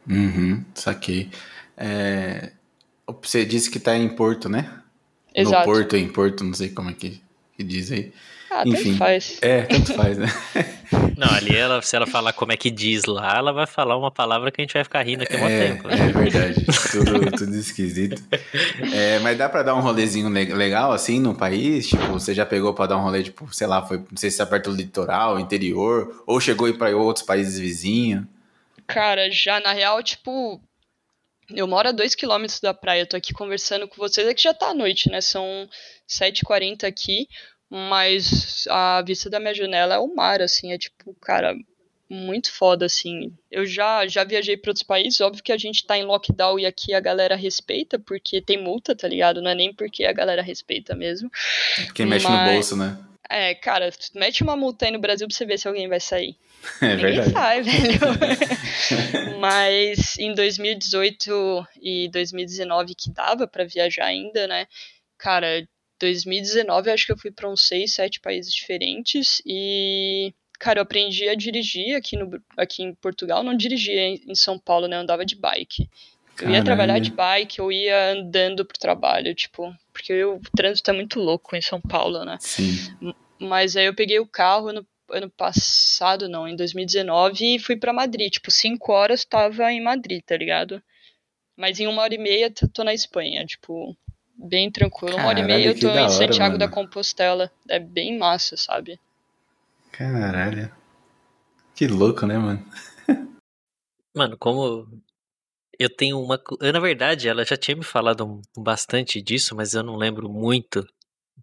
Uhum, 0.09 0.65
saquei. 0.75 1.29
É... 1.77 2.51
Você 3.21 3.45
disse 3.45 3.71
que 3.71 3.79
tá 3.79 3.95
em 3.95 4.13
Porto, 4.13 4.49
né? 4.49 4.83
Exato. 5.37 5.67
No 5.67 5.73
Porto, 5.73 5.95
em 5.95 6.07
Porto, 6.07 6.43
não 6.43 6.53
sei 6.53 6.69
como 6.69 6.89
é 6.89 6.93
que, 6.93 7.21
que 7.55 7.63
diz 7.63 7.91
aí. 7.91 8.11
Ah, 8.49 8.63
Enfim, 8.65 8.91
tanto 8.91 8.97
faz. 8.97 9.37
É, 9.41 9.61
tanto 9.63 9.93
faz, 9.93 10.17
né? 10.17 10.27
Não, 11.17 11.27
ali 11.35 11.55
ela, 11.55 11.81
se 11.81 11.95
ela 11.95 12.07
falar 12.07 12.31
como 12.31 12.53
é 12.53 12.57
que 12.57 12.71
diz 12.71 13.03
lá, 13.05 13.37
ela 13.37 13.51
vai 13.51 13.67
falar 13.67 13.97
uma 13.97 14.09
palavra 14.09 14.51
que 14.51 14.61
a 14.61 14.63
gente 14.63 14.73
vai 14.73 14.83
ficar 14.83 15.01
rindo 15.01 15.23
aqui 15.23 15.35
há 15.35 15.49
é, 15.49 15.67
tempo. 15.67 15.87
Né? 15.87 15.95
É 15.95 16.11
verdade, 16.11 16.65
tudo, 16.91 17.31
tudo 17.37 17.55
esquisito. 17.55 18.23
É, 18.93 19.19
mas 19.19 19.37
dá 19.37 19.49
pra 19.49 19.63
dar 19.63 19.75
um 19.75 19.81
rolezinho 19.81 20.29
legal 20.29 20.91
assim 20.91 21.19
no 21.19 21.35
país? 21.35 21.89
Tipo, 21.89 22.07
você 22.13 22.33
já 22.33 22.45
pegou 22.45 22.73
pra 22.73 22.85
dar 22.85 22.97
um 22.97 23.01
rolê, 23.01 23.23
tipo, 23.23 23.53
sei 23.53 23.67
lá, 23.67 23.85
foi, 23.85 23.97
não 23.97 24.15
sei 24.15 24.31
se 24.31 24.41
é 24.41 24.45
perto 24.45 24.69
do 24.69 24.77
litoral, 24.77 25.39
interior, 25.39 26.23
ou 26.25 26.39
chegou 26.39 26.67
a 26.67 26.69
ir 26.69 26.77
pra 26.77 26.95
outros 26.95 27.25
países 27.25 27.59
vizinhos? 27.59 28.23
Cara, 28.85 29.29
já 29.29 29.59
na 29.59 29.73
real, 29.73 30.01
tipo, 30.01 30.61
eu 31.49 31.67
moro 31.67 31.89
a 31.89 31.91
2 31.91 32.15
km 32.15 32.45
da 32.61 32.73
praia, 32.73 33.01
eu 33.01 33.07
tô 33.07 33.15
aqui 33.15 33.33
conversando 33.33 33.87
com 33.87 33.95
vocês, 33.95 34.27
é 34.27 34.33
que 34.33 34.43
já 34.43 34.53
tá 34.53 34.69
à 34.69 34.73
noite, 34.73 35.09
né? 35.09 35.21
São 35.21 35.67
7h40 36.07 36.83
aqui, 36.83 37.27
mas 37.69 38.65
a 38.69 39.01
vista 39.01 39.29
da 39.29 39.39
minha 39.39 39.53
janela 39.53 39.95
é 39.95 39.99
o 39.99 40.13
mar, 40.13 40.41
assim, 40.41 40.71
é 40.71 40.77
tipo, 40.77 41.15
cara, 41.21 41.55
muito 42.09 42.51
foda, 42.51 42.85
assim. 42.85 43.33
Eu 43.51 43.65
já, 43.65 44.07
já 44.07 44.23
viajei 44.23 44.57
para 44.57 44.71
outros 44.71 44.83
países, 44.83 45.21
óbvio 45.21 45.43
que 45.43 45.51
a 45.51 45.57
gente 45.57 45.85
tá 45.85 45.97
em 45.97 46.05
lockdown 46.05 46.59
e 46.59 46.65
aqui 46.65 46.93
a 46.93 46.99
galera 46.99 47.35
respeita, 47.35 47.99
porque 47.99 48.41
tem 48.41 48.61
multa, 48.61 48.95
tá 48.95 49.07
ligado? 49.07 49.41
Não 49.41 49.51
é 49.51 49.55
nem 49.55 49.73
porque 49.73 50.05
a 50.05 50.13
galera 50.13 50.41
respeita 50.41 50.95
mesmo. 50.95 51.29
Quem 51.93 52.05
mexe 52.05 52.27
no 52.27 52.53
bolso, 52.53 52.75
né? 52.75 52.97
É, 53.29 53.53
cara, 53.55 53.89
mete 54.15 54.43
uma 54.43 54.55
multa 54.55 54.85
aí 54.85 54.91
no 54.91 54.99
Brasil 54.99 55.27
pra 55.27 55.35
você 55.35 55.45
ver 55.45 55.59
se 55.59 55.67
alguém 55.67 55.87
vai 55.87 55.99
sair. 55.99 56.35
É 56.81 56.95
verdade. 56.95 57.31
sai, 57.31 57.61
velho. 57.61 57.99
Mas 59.39 60.17
em 60.17 60.33
2018 60.33 61.67
e 61.81 62.09
2019 62.09 62.95
que 62.95 63.11
dava 63.11 63.47
para 63.47 63.63
viajar 63.63 64.05
ainda, 64.05 64.47
né? 64.47 64.65
Cara, 65.17 65.67
2019 65.99 66.89
eu 66.89 66.93
acho 66.93 67.05
que 67.05 67.11
eu 67.11 67.17
fui 67.17 67.31
para 67.31 67.49
uns 67.49 67.61
6, 67.67 67.93
7 67.93 68.19
países 68.19 68.51
diferentes 68.53 69.41
e 69.45 70.33
cara, 70.59 70.79
eu 70.79 70.83
aprendi 70.83 71.29
a 71.29 71.35
dirigir 71.35 71.95
aqui 71.95 72.17
no 72.17 72.41
aqui 72.57 72.83
em 72.83 72.93
Portugal, 72.95 73.43
não 73.43 73.55
dirigia 73.55 74.07
em 74.07 74.35
São 74.35 74.57
Paulo, 74.57 74.87
né? 74.87 74.95
Eu 74.95 75.01
andava 75.01 75.25
de 75.25 75.35
bike. 75.35 75.87
Eu 76.41 76.51
ia 76.51 76.63
trabalhar 76.63 76.99
de 76.99 77.11
bike, 77.11 77.59
eu 77.59 77.71
ia 77.71 78.11
andando 78.11 78.63
pro 78.63 78.77
trabalho, 78.77 79.33
tipo, 79.33 79.73
porque 79.97 80.23
o 80.23 80.39
trânsito 80.55 80.91
é 80.91 80.93
muito 80.93 81.19
louco 81.19 81.55
em 81.55 81.61
São 81.61 81.81
Paulo, 81.81 82.23
né? 82.23 82.37
Sim. 82.39 82.93
Mas 83.39 83.75
aí 83.75 83.85
eu 83.85 83.95
peguei 83.95 84.19
o 84.19 84.27
carro 84.27 84.71
no 84.71 84.85
ano 85.09 85.29
passado, 85.29 86.29
não, 86.29 86.47
em 86.47 86.55
2019, 86.55 87.55
e 87.55 87.59
fui 87.59 87.75
para 87.75 87.91
Madrid. 87.91 88.31
Tipo, 88.31 88.51
cinco 88.51 88.91
horas 88.91 89.25
tava 89.25 89.71
em 89.71 89.81
Madrid, 89.81 90.21
tá 90.23 90.37
ligado? 90.37 90.81
Mas 91.57 91.79
em 91.79 91.87
uma 91.87 92.03
hora 92.03 92.13
e 92.13 92.19
meia 92.19 92.53
tô 92.71 92.83
na 92.83 92.93
Espanha, 92.93 93.43
tipo, 93.45 93.97
bem 94.37 94.69
tranquilo. 94.69 95.17
Uma 95.17 95.29
hora 95.29 95.39
e 95.39 95.43
meia 95.43 95.69
eu 95.69 95.79
tô 95.79 95.89
em 95.89 96.09
Santiago 96.09 96.55
hora, 96.55 96.59
da 96.59 96.67
Compostela. 96.67 97.51
É 97.67 97.79
bem 97.79 98.17
massa, 98.17 98.55
sabe? 98.55 98.99
Caralho. 99.91 100.71
Que 101.73 101.87
louco, 101.87 102.27
né, 102.27 102.37
mano? 102.37 102.63
Mano, 104.15 104.35
como 104.35 104.87
Eu 105.79 105.89
tenho 105.89 106.19
uma. 106.19 106.41
Na 106.61 106.79
verdade, 106.79 107.27
ela 107.29 107.45
já 107.45 107.55
tinha 107.55 107.75
me 107.77 107.83
falado 107.83 108.41
bastante 108.57 109.21
disso, 109.21 109.55
mas 109.55 109.73
eu 109.73 109.83
não 109.83 109.95
lembro 109.95 110.29
muito. 110.29 110.85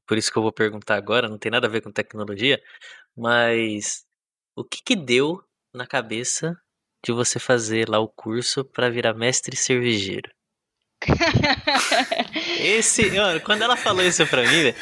Por 0.06 0.18
isso 0.18 0.30
que 0.32 0.38
eu 0.38 0.42
vou 0.42 0.52
perguntar 0.52 0.96
agora, 0.96 1.28
não 1.28 1.38
tem 1.38 1.52
nada 1.52 1.66
a 1.66 1.70
ver 1.70 1.80
com 1.80 1.92
tecnologia. 1.92 2.60
Mas 3.16 4.04
o 4.56 4.64
que 4.64 4.82
que 4.82 4.96
deu 4.96 5.42
na 5.72 5.86
cabeça 5.86 6.56
de 7.04 7.12
você 7.12 7.38
fazer 7.38 7.88
lá 7.88 7.98
o 8.00 8.08
curso 8.08 8.64
para 8.64 8.90
virar 8.90 9.14
mestre 9.14 9.56
cervejeiro? 9.56 10.30
Esse, 12.60 13.10
mano, 13.10 13.40
quando 13.40 13.62
ela 13.62 13.76
falou 13.76 14.02
isso 14.02 14.26
pra 14.26 14.42
mim, 14.42 14.74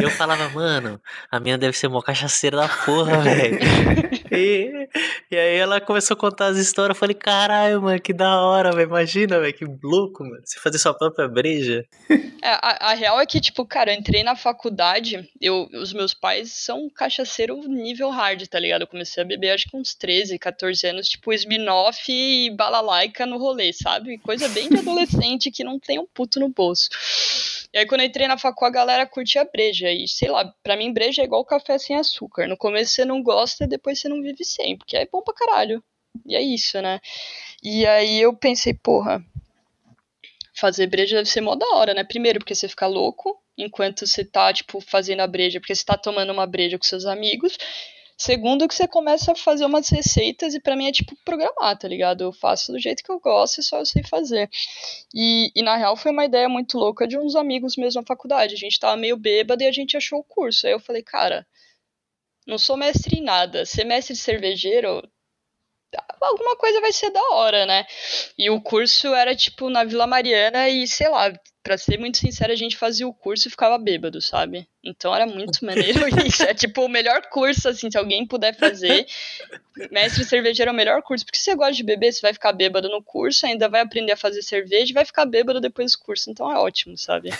eu 0.00 0.10
falava, 0.10 0.48
mano, 0.50 1.00
a 1.30 1.38
minha 1.38 1.56
deve 1.56 1.76
ser 1.76 1.86
uma 1.86 2.02
cachaceira 2.02 2.56
da 2.56 2.68
porra, 2.68 3.22
velho. 3.22 3.58
E, 4.30 4.88
e 5.30 5.36
aí 5.36 5.56
ela 5.56 5.80
começou 5.80 6.14
a 6.14 6.18
contar 6.18 6.46
as 6.46 6.56
histórias, 6.58 6.96
eu 6.96 6.98
falei, 6.98 7.14
caralho, 7.14 7.82
mano, 7.82 8.00
que 8.00 8.12
da 8.12 8.40
hora, 8.40 8.72
velho. 8.72 8.88
Imagina, 8.88 9.40
velho, 9.40 9.54
que 9.54 9.64
louco, 9.82 10.24
mano. 10.24 10.40
Você 10.44 10.58
fazer 10.58 10.78
sua 10.78 10.94
própria 10.94 11.28
breja. 11.28 11.84
É, 12.40 12.50
a, 12.50 12.90
a, 12.90 12.94
real 12.94 13.20
é 13.20 13.26
que, 13.26 13.40
tipo, 13.40 13.66
cara, 13.66 13.92
eu 13.92 13.98
entrei 13.98 14.22
na 14.22 14.36
faculdade, 14.36 15.28
eu, 15.40 15.68
os 15.74 15.92
meus 15.92 16.14
pais 16.14 16.52
são 16.52 16.88
cachaceiro 16.88 17.60
nível 17.66 18.10
hard, 18.10 18.46
tá 18.46 18.60
ligado? 18.60 18.82
Eu 18.82 18.86
comecei 18.86 19.20
a 19.20 19.26
beber 19.26 19.50
acho 19.50 19.68
que 19.68 19.76
uns 19.76 19.92
13, 19.92 20.38
14 20.38 20.86
anos, 20.86 21.08
tipo, 21.08 21.32
Sminoff 21.32 22.04
e 22.08 22.50
balalaica 22.50 23.26
no 23.26 23.38
rolê, 23.38 23.72
sabe? 23.72 24.18
Coisa 24.18 24.48
bem 24.50 24.68
de 24.68 24.78
adolescente 24.78 25.50
que 25.50 25.64
não 25.64 25.80
tem 25.80 25.98
um 25.98 26.06
puto 26.06 26.38
no 26.38 26.48
bolso. 26.48 26.88
E 27.72 27.78
aí, 27.78 27.86
quando 27.86 28.00
eu 28.00 28.06
entrei 28.06 28.26
na 28.26 28.38
facu, 28.38 28.64
a 28.64 28.70
galera 28.70 29.06
curtia 29.06 29.44
breja. 29.44 29.90
E, 29.90 30.08
sei 30.08 30.30
lá, 30.30 30.52
pra 30.62 30.76
mim, 30.76 30.92
breja 30.92 31.22
é 31.22 31.24
igual 31.24 31.44
café 31.44 31.78
sem 31.78 31.96
açúcar. 31.96 32.46
No 32.46 32.56
começo 32.56 32.92
você 32.92 33.04
não 33.04 33.22
gosta, 33.22 33.66
depois 33.66 34.00
você 34.00 34.08
não 34.08 34.22
vive 34.22 34.44
sem, 34.44 34.76
porque 34.76 34.96
é 34.96 35.06
bom 35.06 35.22
pra 35.22 35.34
caralho. 35.34 35.82
E 36.26 36.34
é 36.34 36.42
isso, 36.42 36.80
né? 36.80 37.00
E 37.62 37.86
aí 37.86 38.20
eu 38.20 38.34
pensei, 38.34 38.72
porra, 38.72 39.22
fazer 40.54 40.86
breja 40.86 41.16
deve 41.16 41.28
ser 41.28 41.40
mó 41.40 41.54
da 41.54 41.66
hora, 41.74 41.94
né? 41.94 42.04
Primeiro, 42.04 42.38
porque 42.38 42.54
você 42.54 42.68
fica 42.68 42.86
louco 42.86 43.40
enquanto 43.56 44.06
você 44.06 44.24
tá, 44.24 44.52
tipo, 44.52 44.80
fazendo 44.80 45.20
a 45.20 45.26
breja, 45.26 45.60
porque 45.60 45.74
você 45.74 45.84
tá 45.84 45.96
tomando 45.96 46.32
uma 46.32 46.46
breja 46.46 46.78
com 46.78 46.84
seus 46.84 47.04
amigos. 47.04 47.58
Segundo, 48.20 48.66
que 48.66 48.74
você 48.74 48.88
começa 48.88 49.30
a 49.30 49.36
fazer 49.36 49.64
umas 49.64 49.88
receitas 49.88 50.52
e 50.52 50.60
para 50.60 50.74
mim 50.74 50.88
é 50.88 50.92
tipo 50.92 51.16
programar, 51.24 51.78
tá 51.78 51.86
ligado? 51.86 52.24
Eu 52.24 52.32
faço 52.32 52.72
do 52.72 52.78
jeito 52.78 53.02
que 53.04 53.12
eu 53.12 53.20
gosto 53.20 53.60
e 53.60 53.62
só 53.62 53.78
eu 53.78 53.86
sei 53.86 54.02
fazer. 54.02 54.50
E, 55.14 55.52
e 55.54 55.62
na 55.62 55.76
real 55.76 55.96
foi 55.96 56.10
uma 56.10 56.24
ideia 56.24 56.48
muito 56.48 56.76
louca 56.76 57.06
de 57.06 57.16
uns 57.16 57.36
amigos 57.36 57.76
mesmo 57.76 58.00
na 58.00 58.06
faculdade. 58.06 58.54
A 58.54 58.58
gente 58.58 58.78
tava 58.80 58.96
meio 58.96 59.16
bêbado 59.16 59.62
e 59.62 59.66
a 59.68 59.72
gente 59.72 59.96
achou 59.96 60.18
o 60.18 60.24
curso. 60.24 60.66
Aí 60.66 60.72
eu 60.72 60.80
falei, 60.80 61.02
cara, 61.02 61.46
não 62.44 62.58
sou 62.58 62.76
mestre 62.76 63.18
em 63.18 63.22
nada. 63.22 63.64
Ser 63.64 63.84
mestre 63.84 64.16
cervejeiro 64.16 65.08
alguma 66.20 66.56
coisa 66.56 66.80
vai 66.80 66.92
ser 66.92 67.10
da 67.10 67.22
hora, 67.32 67.66
né? 67.66 67.86
E 68.36 68.50
o 68.50 68.60
curso 68.60 69.14
era 69.14 69.34
tipo 69.34 69.70
na 69.70 69.84
Vila 69.84 70.06
Mariana 70.06 70.68
e 70.68 70.86
sei 70.86 71.08
lá, 71.08 71.32
para 71.62 71.76
ser 71.76 71.98
muito 71.98 72.16
sincero, 72.16 72.50
a 72.50 72.56
gente 72.56 72.78
fazia 72.78 73.06
o 73.06 73.12
curso 73.12 73.46
e 73.46 73.50
ficava 73.50 73.76
bêbado, 73.76 74.22
sabe? 74.22 74.66
Então 74.82 75.14
era 75.14 75.26
muito 75.26 75.64
maneiro 75.64 76.00
isso. 76.26 76.42
É 76.42 76.54
tipo 76.54 76.82
o 76.82 76.88
melhor 76.88 77.22
curso, 77.28 77.68
assim, 77.68 77.90
se 77.90 77.98
alguém 77.98 78.26
puder 78.26 78.56
fazer. 78.56 79.06
Mestre 79.90 80.24
cervejeiro 80.24 80.70
é 80.70 80.72
o 80.72 80.76
melhor 80.76 81.02
curso, 81.02 81.26
porque 81.26 81.38
se 81.38 81.44
você 81.44 81.54
gosta 81.54 81.74
de 81.74 81.82
beber, 81.82 82.12
você 82.12 82.22
vai 82.22 82.32
ficar 82.32 82.52
bêbado 82.52 82.88
no 82.88 83.02
curso, 83.02 83.44
ainda 83.44 83.68
vai 83.68 83.82
aprender 83.82 84.12
a 84.12 84.16
fazer 84.16 84.42
cerveja 84.42 84.90
e 84.90 84.94
vai 84.94 85.04
ficar 85.04 85.26
bêbado 85.26 85.60
depois 85.60 85.92
do 85.92 85.98
curso. 85.98 86.30
Então 86.30 86.50
é 86.50 86.58
ótimo, 86.58 86.96
sabe? 86.96 87.30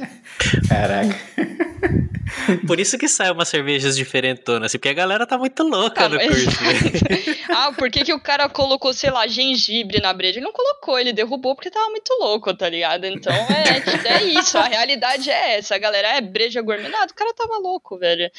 Caraca. 0.68 2.09
Por 2.66 2.80
isso 2.80 2.98
que 2.98 3.08
sai 3.08 3.30
umas 3.30 3.48
cervejas 3.48 3.96
diferentonas, 3.96 4.66
assim, 4.66 4.78
porque 4.78 4.88
a 4.88 4.94
galera 4.94 5.26
tá 5.26 5.38
muito 5.38 5.62
louca 5.62 6.02
tá, 6.02 6.08
no 6.08 6.18
curso. 6.18 6.62
Né? 6.62 7.36
ah, 7.50 7.72
por 7.76 7.90
que, 7.90 8.04
que 8.04 8.12
o 8.12 8.20
cara 8.20 8.48
colocou, 8.48 8.92
sei 8.92 9.10
lá, 9.10 9.26
gengibre 9.26 10.00
na 10.00 10.12
breja? 10.12 10.38
Ele 10.38 10.46
não 10.46 10.52
colocou, 10.52 10.98
ele 10.98 11.12
derrubou 11.12 11.54
porque 11.54 11.70
tava 11.70 11.88
muito 11.90 12.12
louco, 12.20 12.54
tá 12.54 12.68
ligado? 12.68 13.04
Então 13.06 13.32
é, 13.32 13.82
é 14.18 14.24
isso, 14.24 14.58
a 14.58 14.64
realidade 14.64 15.30
é 15.30 15.58
essa. 15.58 15.74
A 15.74 15.78
galera 15.78 16.08
é 16.16 16.20
breja 16.20 16.62
gourmet. 16.62 16.88
Nada, 16.88 17.12
o 17.12 17.14
cara 17.14 17.34
tava 17.34 17.58
louco, 17.58 17.98
velho. 17.98 18.30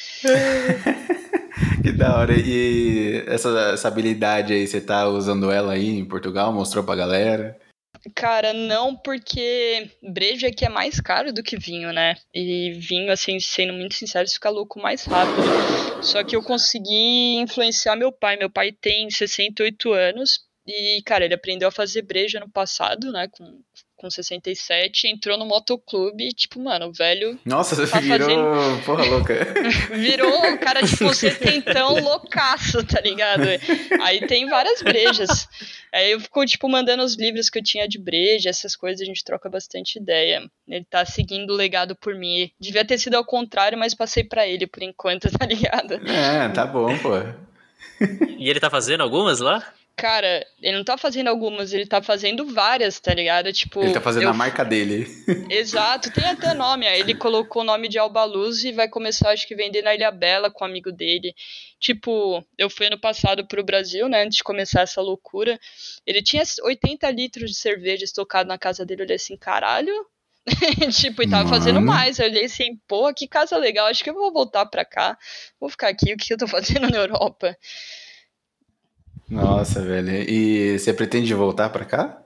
que 1.82 1.92
da 1.92 2.16
hora. 2.16 2.34
E 2.34 3.24
essa, 3.26 3.72
essa 3.72 3.88
habilidade 3.88 4.52
aí, 4.52 4.66
você 4.66 4.80
tá 4.80 5.08
usando 5.08 5.50
ela 5.50 5.72
aí 5.72 5.88
em 5.88 6.04
Portugal? 6.04 6.52
Mostrou 6.52 6.84
pra 6.84 6.96
galera? 6.96 7.56
Cara, 8.14 8.52
não, 8.52 8.96
porque 8.96 9.90
breja 10.02 10.48
aqui 10.48 10.64
é 10.64 10.68
mais 10.68 11.00
caro 11.00 11.32
do 11.32 11.42
que 11.42 11.56
vinho, 11.56 11.92
né? 11.92 12.16
E 12.34 12.72
vinho, 12.72 13.12
assim, 13.12 13.38
sendo 13.38 13.72
muito 13.72 13.94
sincero, 13.94 14.28
fica 14.28 14.50
louco 14.50 14.80
mais 14.80 15.04
rápido. 15.04 16.02
Só 16.02 16.24
que 16.24 16.34
eu 16.34 16.42
consegui 16.42 17.36
influenciar 17.36 17.94
meu 17.94 18.10
pai. 18.10 18.36
Meu 18.36 18.50
pai 18.50 18.72
tem 18.72 19.08
68 19.08 19.92
anos 19.92 20.40
e, 20.66 21.00
cara, 21.04 21.24
ele 21.24 21.34
aprendeu 21.34 21.68
a 21.68 21.72
fazer 21.72 22.02
breja 22.02 22.40
no 22.40 22.48
passado, 22.48 23.12
né? 23.12 23.28
Com 23.28 23.62
com 24.02 24.10
67, 24.10 25.06
entrou 25.06 25.38
no 25.38 25.46
motoclube, 25.46 26.28
tipo, 26.34 26.60
mano, 26.60 26.88
o 26.88 26.92
velho. 26.92 27.38
Nossa, 27.44 27.86
tá 27.86 28.00
virou. 28.00 28.28
Fazendo... 28.28 28.84
Porra 28.84 29.04
louca. 29.04 29.34
virou 29.94 30.52
o 30.52 30.58
cara, 30.58 30.84
tipo, 30.84 31.14
setentão 31.14 32.00
loucaço, 32.00 32.84
tá 32.84 33.00
ligado? 33.00 33.44
Aí 34.02 34.26
tem 34.26 34.48
várias 34.48 34.82
brejas. 34.82 35.48
Aí 35.94 36.10
eu 36.10 36.20
fico, 36.20 36.44
tipo, 36.44 36.68
mandando 36.68 37.04
os 37.04 37.16
livros 37.16 37.48
que 37.48 37.60
eu 37.60 37.62
tinha 37.62 37.86
de 37.86 37.98
breja, 37.98 38.50
essas 38.50 38.74
coisas, 38.74 39.00
a 39.00 39.04
gente 39.04 39.22
troca 39.22 39.48
bastante 39.48 40.00
ideia. 40.00 40.42
Ele 40.66 40.84
tá 40.84 41.04
seguindo 41.04 41.52
o 41.52 41.56
legado 41.56 41.94
por 41.94 42.16
mim. 42.16 42.50
Devia 42.58 42.84
ter 42.84 42.98
sido 42.98 43.14
ao 43.14 43.24
contrário, 43.24 43.78
mas 43.78 43.94
passei 43.94 44.24
para 44.24 44.46
ele 44.46 44.66
por 44.66 44.82
enquanto, 44.82 45.30
tá 45.38 45.46
ligado? 45.46 45.94
É, 46.08 46.48
tá 46.48 46.66
bom, 46.66 46.98
pô. 46.98 47.12
E 48.36 48.50
ele 48.50 48.58
tá 48.58 48.68
fazendo 48.68 49.02
algumas 49.02 49.38
lá? 49.38 49.64
Cara, 49.96 50.44
ele 50.60 50.76
não 50.76 50.84
tá 50.84 50.96
fazendo 50.96 51.28
algumas, 51.28 51.72
ele 51.72 51.86
tá 51.86 52.02
fazendo 52.02 52.46
várias, 52.46 52.98
tá 52.98 53.12
ligado? 53.14 53.52
Tipo. 53.52 53.82
Ele 53.82 53.92
tá 53.92 54.00
fazendo 54.00 54.24
eu... 54.24 54.30
a 54.30 54.32
marca 54.32 54.64
dele. 54.64 55.06
Exato, 55.50 56.10
tem 56.10 56.24
até 56.24 56.54
nome. 56.54 56.86
Ele 56.86 57.14
colocou 57.14 57.62
o 57.62 57.64
nome 57.64 57.88
de 57.88 57.98
Albaluz 57.98 58.64
e 58.64 58.72
vai 58.72 58.88
começar, 58.88 59.30
acho 59.30 59.46
que, 59.46 59.54
vender 59.54 59.82
na 59.82 59.94
Ilha 59.94 60.10
Bela 60.10 60.50
com 60.50 60.64
um 60.64 60.66
amigo 60.66 60.90
dele. 60.90 61.34
Tipo, 61.78 62.44
eu 62.56 62.70
fui 62.70 62.86
ano 62.86 62.98
passado 62.98 63.46
pro 63.46 63.64
Brasil, 63.64 64.08
né? 64.08 64.24
Antes 64.24 64.38
de 64.38 64.44
começar 64.44 64.80
essa 64.80 65.00
loucura. 65.00 65.58
Ele 66.06 66.22
tinha 66.22 66.42
80 66.62 67.10
litros 67.10 67.50
de 67.50 67.56
cerveja 67.56 68.04
estocado 68.04 68.48
na 68.48 68.58
casa 68.58 68.86
dele. 68.86 69.02
Eu 69.02 69.04
olhei 69.06 69.16
assim, 69.16 69.36
caralho, 69.36 69.92
tipo, 70.92 71.22
e 71.22 71.28
tava 71.30 71.44
Mano. 71.44 71.54
fazendo 71.54 71.80
mais. 71.80 72.18
Eu 72.18 72.26
olhei 72.26 72.46
assim, 72.46 72.76
pô, 72.88 73.12
que 73.14 73.28
casa 73.28 73.56
legal. 73.56 73.86
Acho 73.86 74.02
que 74.02 74.10
eu 74.10 74.14
vou 74.14 74.32
voltar 74.32 74.66
pra 74.66 74.84
cá. 74.84 75.16
Vou 75.60 75.68
ficar 75.68 75.88
aqui. 75.88 76.12
O 76.12 76.16
que 76.16 76.32
eu 76.32 76.38
tô 76.38 76.48
fazendo 76.48 76.90
na 76.90 76.98
Europa? 76.98 77.56
Nossa, 79.32 79.80
velho. 79.80 80.28
E 80.28 80.78
você 80.78 80.92
pretende 80.92 81.32
voltar 81.32 81.70
para 81.70 81.86
cá? 81.86 82.22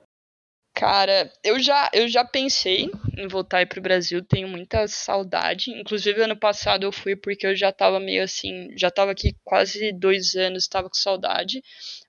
Cara, 0.74 1.32
eu 1.42 1.58
já, 1.58 1.88
eu 1.94 2.06
já 2.06 2.22
pensei 2.22 2.90
em 3.16 3.28
voltar 3.28 3.66
para 3.66 3.78
o 3.78 3.82
Brasil, 3.82 4.22
tenho 4.22 4.46
muita 4.48 4.86
saudade. 4.88 5.70
Inclusive, 5.70 6.20
ano 6.20 6.36
passado 6.38 6.82
eu 6.82 6.92
fui 6.92 7.16
porque 7.16 7.46
eu 7.46 7.56
já 7.56 7.72
tava 7.72 7.98
meio 7.98 8.22
assim, 8.22 8.68
já 8.76 8.90
tava 8.90 9.12
aqui 9.12 9.34
quase 9.42 9.90
dois 9.92 10.34
anos, 10.34 10.68
tava 10.68 10.88
com 10.88 10.94
saudade. 10.94 11.62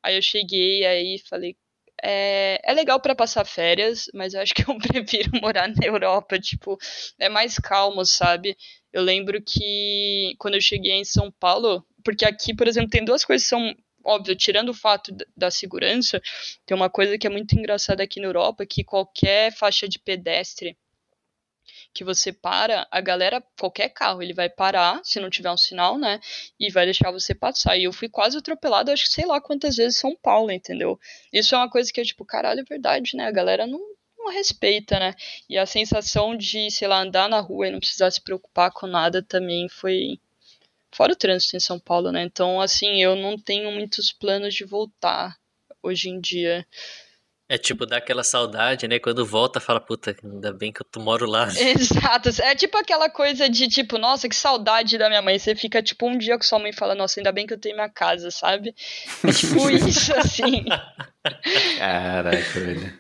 Aí 0.04 0.16
eu 0.18 0.22
cheguei, 0.22 0.86
aí 0.86 1.18
falei, 1.30 1.56
é, 2.04 2.60
é 2.64 2.74
legal 2.74 3.00
para 3.00 3.16
passar 3.16 3.46
férias, 3.46 4.06
mas 4.14 4.34
eu 4.34 4.42
acho 4.42 4.54
que 4.54 4.64
eu 4.70 4.78
prefiro 4.80 5.30
morar 5.42 5.68
na 5.70 5.86
Europa, 5.86 6.40
tipo, 6.40 6.78
é 7.20 7.30
mais 7.30 7.58
calmo, 7.58 8.04
sabe? 8.04 8.58
Eu 8.92 9.02
lembro 9.02 9.42
que 9.42 10.34
quando 10.40 10.56
eu 10.56 10.62
cheguei 10.62 10.94
em 10.94 11.06
São 11.06 11.32
Paulo, 11.40 11.86
porque 12.04 12.26
aqui, 12.26 12.54
por 12.54 12.68
exemplo, 12.68 12.90
tem 12.90 13.06
duas 13.06 13.24
coisas 13.24 13.44
que 13.44 13.50
são 13.50 13.74
óbvio, 14.08 14.36
tirando 14.36 14.70
o 14.70 14.74
fato 14.74 15.16
da 15.36 15.52
segurança, 15.52 16.22
tem 16.66 16.76
uma 16.76 16.90
coisa 16.90 17.18
que 17.18 17.28
é 17.28 17.30
muito 17.30 17.54
engraçada 17.58 18.02
aqui 18.02 18.20
na 18.20 18.28
Europa, 18.28 18.66
que 18.66 18.84
qualquer 18.84 19.52
faixa 19.54 19.88
de 19.88 20.00
pedestre 20.00 20.78
que 21.94 22.04
você 22.04 22.32
para, 22.32 22.88
a 22.92 23.02
galera, 23.02 23.44
qualquer 23.60 23.90
carro, 23.90 24.22
ele 24.22 24.34
vai 24.34 24.50
parar, 24.50 25.02
se 25.04 25.20
não 25.20 25.30
tiver 25.30 25.52
um 25.52 25.58
sinal, 25.58 25.98
né? 25.98 26.20
E 26.60 26.72
vai 26.72 26.86
deixar 26.86 27.12
você 27.12 27.34
passar. 27.34 27.76
E 27.76 27.86
eu 27.86 27.94
fui 27.94 28.08
quase 28.08 28.38
atropelado, 28.38 28.92
acho 28.92 29.06
que 29.06 29.10
sei 29.14 29.26
lá 29.26 29.42
quantas 29.42 29.76
vezes 29.76 29.98
São 29.98 30.16
Paulo, 30.16 30.52
entendeu? 30.52 31.00
Isso 31.34 31.56
é 31.56 31.58
uma 31.58 31.70
coisa 31.70 31.92
que 31.92 32.00
é 32.00 32.04
tipo, 32.04 32.24
caralho, 32.24 32.62
é 32.62 32.64
verdade, 32.64 33.18
né? 33.18 33.26
A 33.26 33.32
galera 33.32 33.66
não, 33.66 33.80
respeita, 34.30 35.00
né? 35.00 35.16
E 35.50 35.58
a 35.58 35.66
sensação 35.66 36.36
de, 36.36 36.70
sei 36.72 36.88
lá, 36.88 37.02
andar 37.02 37.30
na 37.30 37.40
rua 37.40 37.68
e 37.68 37.72
não 37.72 37.80
precisar 37.80 38.12
se 38.12 38.22
preocupar 38.22 38.72
com 38.72 38.88
nada 38.88 39.22
também 39.22 39.68
foi 39.70 40.20
Fora 40.94 41.14
o 41.14 41.16
trânsito 41.16 41.56
em 41.56 41.60
São 41.60 41.80
Paulo, 41.80 42.12
né? 42.12 42.24
Então, 42.24 42.60
assim, 42.62 43.02
eu 43.02 43.16
não 43.16 43.38
tenho 43.38 43.72
muitos 43.72 44.12
planos 44.12 44.54
de 44.54 44.64
voltar 44.64 45.36
hoje 45.82 46.10
em 46.10 46.20
dia. 46.20 46.66
É 47.50 47.58
tipo, 47.58 47.86
dá 47.86 47.98
aquela 47.98 48.26
saudade, 48.26 48.88
né? 48.90 49.00
Quando 49.00 49.26
volta, 49.26 49.62
fala, 49.62 49.80
puta, 49.80 50.14
ainda 50.22 50.52
bem 50.52 50.72
que 50.72 50.82
eu 50.82 51.02
moro 51.02 51.26
lá. 51.26 51.48
Exato. 51.56 52.30
É 52.42 52.54
tipo 52.56 52.78
aquela 52.78 53.10
coisa 53.10 53.50
de, 53.50 53.70
tipo, 53.70 53.98
nossa, 53.98 54.28
que 54.28 54.36
saudade 54.36 54.98
da 54.98 55.08
minha 55.08 55.22
mãe. 55.22 55.40
Você 55.40 55.56
fica, 55.56 55.82
tipo, 55.82 56.08
um 56.08 56.18
dia 56.18 56.38
com 56.38 56.44
sua 56.44 56.60
mãe 56.60 56.72
e 56.72 56.76
fala, 56.76 56.94
nossa, 56.94 57.20
ainda 57.20 57.32
bem 57.32 57.48
que 57.48 57.54
eu 57.54 57.60
tenho 57.60 57.76
minha 57.76 57.90
casa, 57.90 58.32
sabe? 58.32 58.76
É 59.24 59.32
tipo 59.32 59.70
isso, 59.72 60.14
assim. 60.16 60.66
Caraca, 61.78 62.60
velho. 62.60 63.00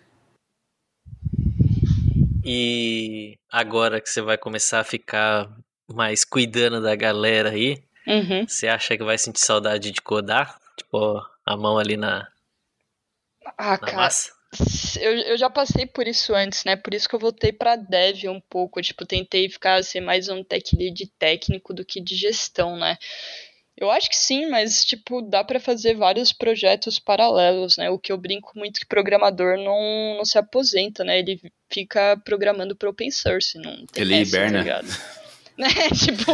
E 2.45 3.37
agora 3.51 3.99
que 3.99 4.09
você 4.09 4.21
vai 4.21 4.37
começar 4.37 4.79
a 4.79 4.83
ficar 4.85 5.53
mais 5.93 6.23
cuidando 6.23 6.81
da 6.81 6.95
galera 6.95 7.51
aí, 7.51 7.81
Uhum. 8.07 8.47
Você 8.47 8.69
acha 8.69 8.97
que 8.97 9.03
vai 9.03 9.17
sentir 9.17 9.41
saudade 9.41 9.91
de 9.91 10.01
codar? 10.01 10.57
Tipo, 10.77 11.21
a 11.45 11.57
mão 11.57 11.77
ali 11.77 11.97
na. 11.97 12.27
Ah, 13.57 13.71
na 13.71 13.77
cara. 13.77 13.97
Massa? 13.97 14.31
eu, 15.01 15.11
eu 15.11 15.37
já 15.37 15.49
passei 15.49 15.85
por 15.85 16.07
isso 16.07 16.33
antes, 16.33 16.63
né? 16.63 16.77
Por 16.77 16.93
isso 16.93 17.07
que 17.09 17.13
eu 17.13 17.19
voltei 17.19 17.51
para 17.51 17.75
dev 17.75 18.29
um 18.29 18.39
pouco. 18.39 18.81
Tipo, 18.81 19.05
tentei 19.05 19.49
ficar 19.49 19.83
ser 19.83 19.99
mais 19.99 20.29
um 20.29 20.41
tech 20.41 20.73
lead 20.73 21.05
técnico 21.19 21.73
do 21.73 21.83
que 21.83 21.99
de 21.99 22.15
gestão, 22.15 22.77
né? 22.77 22.97
Eu 23.75 23.91
acho 23.91 24.09
que 24.09 24.15
sim, 24.15 24.47
mas 24.49 24.83
tipo, 24.85 25.21
dá 25.21 25.43
para 25.43 25.59
fazer 25.59 25.93
vários 25.93 26.31
projetos 26.31 26.97
paralelos, 26.97 27.77
né? 27.77 27.89
O 27.89 27.99
que 27.99 28.11
eu 28.11 28.17
brinco 28.17 28.53
muito 28.55 28.79
que 28.79 28.87
programador 28.87 29.57
não, 29.57 30.15
não 30.17 30.25
se 30.25 30.37
aposenta, 30.37 31.03
né? 31.03 31.19
Ele 31.19 31.39
fica 31.69 32.17
programando 32.25 32.75
para 32.75 32.89
open 32.89 33.11
source, 33.11 33.59
não 33.59 33.85
tem 33.85 34.01
Ele 34.01 34.21
essa, 34.21 34.37
hiberna. 34.37 34.63
Tá 34.63 34.81
né? 35.57 35.67
Tipo. 35.97 36.33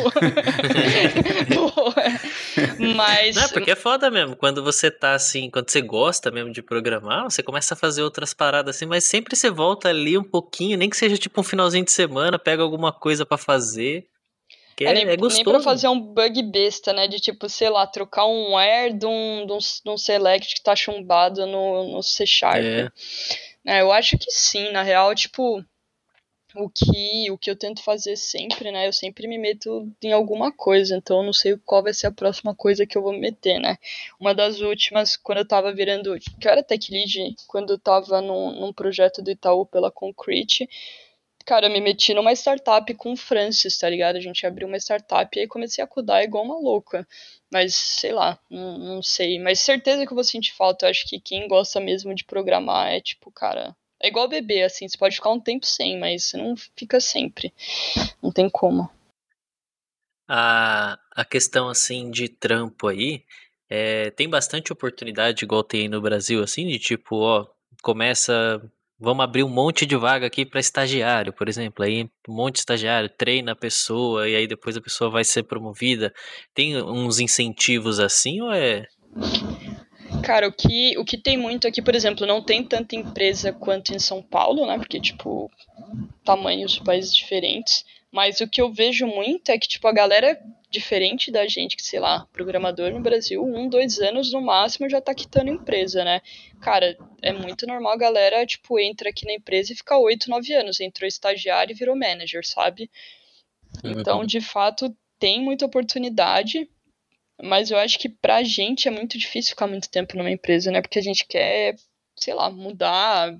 Mas. 2.96 3.36
Não, 3.36 3.50
porque 3.50 3.72
é 3.72 3.76
foda 3.76 4.12
mesmo. 4.12 4.36
Quando 4.36 4.64
você 4.64 4.92
tá 4.92 5.14
assim, 5.14 5.50
quando 5.50 5.70
você 5.70 5.82
gosta 5.82 6.30
mesmo 6.30 6.52
de 6.52 6.62
programar, 6.62 7.24
você 7.24 7.42
começa 7.42 7.74
a 7.74 7.78
fazer 7.78 8.04
outras 8.04 8.34
paradas 8.34 8.76
assim, 8.76 8.86
mas 8.86 9.06
sempre 9.06 9.36
você 9.36 9.50
volta 9.50 9.90
ali 9.90 10.18
um 10.18 10.24
pouquinho, 10.24 10.78
nem 10.78 10.90
que 10.90 10.98
seja 10.98 11.18
tipo 11.18 11.40
um 11.40 11.44
finalzinho 11.44 11.86
de 11.86 11.92
semana, 11.92 12.38
pega 12.38 12.62
alguma 12.62 12.92
coisa 12.92 13.26
para 13.26 13.38
fazer. 13.38 14.06
Que 14.76 14.86
é, 14.86 14.90
é, 14.90 14.94
nem, 14.94 15.04
é 15.08 15.16
gostoso. 15.16 15.44
Nem 15.44 15.54
pra 15.54 15.64
fazer 15.64 15.88
um 15.88 16.00
bug 16.00 16.42
besta, 16.44 16.92
né? 16.94 17.08
De 17.08 17.20
tipo, 17.20 17.48
sei 17.48 17.70
lá, 17.70 17.86
trocar 17.86 18.26
um 18.26 18.56
where 18.56 18.92
de 18.92 19.06
um, 19.06 19.46
de 19.46 19.54
um, 19.54 19.58
de 19.58 19.92
um 19.92 19.98
select 19.98 20.56
que 20.56 20.64
tá 20.64 20.76
chumbado 20.76 21.46
no, 21.46 21.92
no 21.92 22.04
C 22.04 22.26
Sharp. 22.26 22.58
É. 22.58 22.90
É, 23.66 23.82
eu 23.82 23.92
acho 23.92 24.18
que 24.18 24.30
sim, 24.30 24.72
na 24.72 24.82
real, 24.82 25.16
tipo, 25.16 25.64
o 26.56 26.70
que, 26.70 27.32
o 27.32 27.38
que 27.38 27.50
eu 27.50 27.56
tento 27.56 27.82
fazer 27.84 28.16
sempre, 28.16 28.72
né? 28.72 28.88
Eu 28.88 28.94
sempre 28.94 29.28
me 29.28 29.38
meto 29.38 29.92
em 30.02 30.12
alguma 30.12 30.52
coisa, 30.52 30.96
então 30.96 31.18
eu 31.18 31.24
não 31.24 31.34
sei 31.34 31.58
qual 31.58 31.84
vai 31.84 31.94
ser 31.94 32.08
a 32.08 32.12
próxima 32.12 32.56
coisa 32.56 32.86
que 32.86 32.98
eu 32.98 33.02
vou 33.02 33.12
me 33.14 33.20
meter, 33.20 33.60
né? 33.60 33.78
Uma 34.20 34.34
das 34.36 34.62
últimas, 34.62 35.18
quando 35.18 35.40
eu 35.40 35.48
tava 35.48 35.74
virando. 35.74 36.18
Que 36.40 36.48
eu 36.48 36.52
era 36.52 36.64
tech 36.64 36.92
lead, 36.92 37.36
quando 37.48 37.74
eu 37.74 37.80
tava 37.80 38.22
num, 38.22 38.60
num 38.60 38.74
projeto 38.74 39.22
do 39.22 39.32
Itaú 39.32 39.66
pela 39.66 39.92
Concrete. 39.92 40.70
Cara, 41.46 41.68
eu 41.68 41.72
me 41.72 41.82
meti 41.82 42.14
numa 42.14 42.32
startup 42.34 42.94
com 42.94 43.14
o 43.14 43.18
Francis, 43.18 43.78
tá 43.78 43.90
ligado? 43.90 44.16
A 44.16 44.22
gente 44.22 44.46
abriu 44.46 44.68
uma 44.68 44.78
startup 44.78 45.38
e 45.38 45.42
aí 45.42 45.48
comecei 45.48 45.84
a 45.84 45.88
cuidar 45.88 46.24
igual 46.24 46.44
uma 46.46 46.58
louca. 46.58 47.06
Mas, 47.52 47.76
sei 47.76 48.14
lá, 48.14 48.40
não, 48.50 48.78
não 48.78 49.04
sei. 49.04 49.40
Mas 49.40 49.60
certeza 49.60 50.06
que 50.06 50.12
eu 50.12 50.16
vou 50.16 50.24
sentir 50.24 50.54
falta. 50.54 50.86
Eu 50.86 50.90
acho 50.92 51.06
que 51.08 51.20
quem 51.20 51.48
gosta 51.48 51.80
mesmo 51.80 52.16
de 52.16 52.24
programar 52.24 52.94
é 52.94 53.02
tipo, 53.02 53.30
cara, 53.32 53.76
é 54.04 54.10
igual 54.10 54.28
bebê, 54.28 54.64
assim, 54.64 54.86
você 54.86 54.98
pode 54.98 55.16
ficar 55.16 55.32
um 55.32 55.40
tempo 55.40 55.66
sem, 55.66 55.98
mas 55.98 56.26
você 56.26 56.38
não 56.38 56.56
fica 56.76 57.00
sempre. 57.00 57.54
Não 58.22 58.34
tem 58.34 58.50
como. 58.50 58.92
A, 60.28 61.00
a 61.12 61.24
questão, 61.24 61.70
assim, 61.70 62.12
de 62.12 62.28
trampo 62.28 62.90
aí, 62.90 63.24
é, 63.70 64.12
tem 64.12 64.30
bastante 64.30 64.74
oportunidade, 64.74 65.46
igual 65.46 65.64
tem 65.64 65.84
aí 65.84 65.88
no 65.88 66.02
Brasil, 66.02 66.44
assim, 66.44 66.68
de 66.68 66.78
tipo, 66.78 67.16
ó, 67.16 67.48
começa. 67.82 68.62
Vamos 69.00 69.24
abrir 69.24 69.44
um 69.44 69.50
monte 69.50 69.86
de 69.86 69.96
vaga 69.96 70.28
aqui 70.28 70.46
para 70.46 70.60
estagiário, 70.60 71.32
por 71.32 71.48
exemplo. 71.48 71.84
Aí 71.84 72.04
um 72.28 72.34
monte 72.34 72.56
de 72.56 72.60
estagiário 72.60 73.10
treina 73.10 73.54
a 73.54 73.56
pessoa 73.56 74.30
e 74.30 74.36
aí 74.36 74.48
depois 74.48 74.78
a 74.78 74.82
pessoa 74.82 75.10
vai 75.10 75.24
ser 75.24 75.44
promovida. 75.44 76.14
Tem 76.54 76.82
uns 76.82 77.20
incentivos 77.20 78.00
assim 78.00 78.42
ou 78.42 78.52
é 78.52 78.88
Cara, 80.24 80.48
o 80.48 80.54
que, 80.54 80.98
o 80.98 81.04
que 81.04 81.18
tem 81.18 81.38
muito 81.38 81.68
aqui, 81.68 81.82
por 81.82 81.94
exemplo, 81.94 82.26
não 82.26 82.42
tem 82.42 82.64
tanta 82.64 82.96
empresa 82.96 83.52
quanto 83.52 83.94
em 83.94 84.00
São 84.00 84.22
Paulo, 84.22 84.66
né? 84.66 84.78
Porque, 84.78 85.00
tipo, 85.00 85.52
tamanhos 86.24 86.74
de 86.74 86.84
países 86.84 87.14
diferentes. 87.14 87.86
Mas 88.12 88.40
o 88.40 88.48
que 88.48 88.62
eu 88.62 88.72
vejo 88.72 89.06
muito 89.06 89.50
é 89.50 89.58
que, 89.58 89.68
tipo, 89.68 89.88
a 89.88 89.92
galera 89.92 90.40
diferente 90.70 91.30
da 91.30 91.46
gente, 91.46 91.76
que, 91.76 91.84
sei 91.84 92.00
lá, 92.00 92.28
programador 92.32 92.92
no 92.92 93.02
Brasil, 93.02 93.44
um, 93.44 93.68
dois 93.68 94.00
anos 94.00 94.32
no 94.32 94.42
máximo 94.42 94.90
já 94.90 95.02
tá 95.02 95.14
quitando 95.14 95.50
empresa, 95.50 96.04
né? 96.04 96.22
Cara, 96.62 96.98
é 97.22 97.34
muito 97.34 97.68
normal 97.68 97.94
a 97.94 97.98
galera, 97.98 98.46
tipo, 98.46 98.80
entra 98.80 99.10
aqui 99.10 99.26
na 99.26 99.34
empresa 99.34 99.74
e 99.74 99.76
fica 99.76 99.98
oito, 99.98 100.30
nove 100.30 100.54
anos. 100.54 100.80
Entrou 100.80 101.08
estagiário 101.08 101.74
e 101.74 101.78
virou 101.78 101.96
manager, 101.96 102.46
sabe? 102.46 102.90
Então, 103.84 104.26
de 104.26 104.40
fato, 104.40 104.96
tem 105.20 105.42
muita 105.42 105.66
oportunidade, 105.66 106.70
mas 107.44 107.72
eu 107.72 107.78
acho 107.78 108.00
que 108.00 108.10
pra 108.10 108.44
gente 108.44 108.88
é 108.88 108.92
muito 108.92 109.18
difícil 109.18 109.52
ficar 109.52 109.68
muito 109.68 109.90
tempo 109.90 110.18
numa 110.18 110.32
empresa, 110.32 110.72
né? 110.72 110.82
Porque 110.82 111.00
a 111.00 111.02
gente 111.02 111.26
quer, 111.26 111.76
sei 112.16 112.34
lá, 112.34 112.50
mudar 112.50 113.36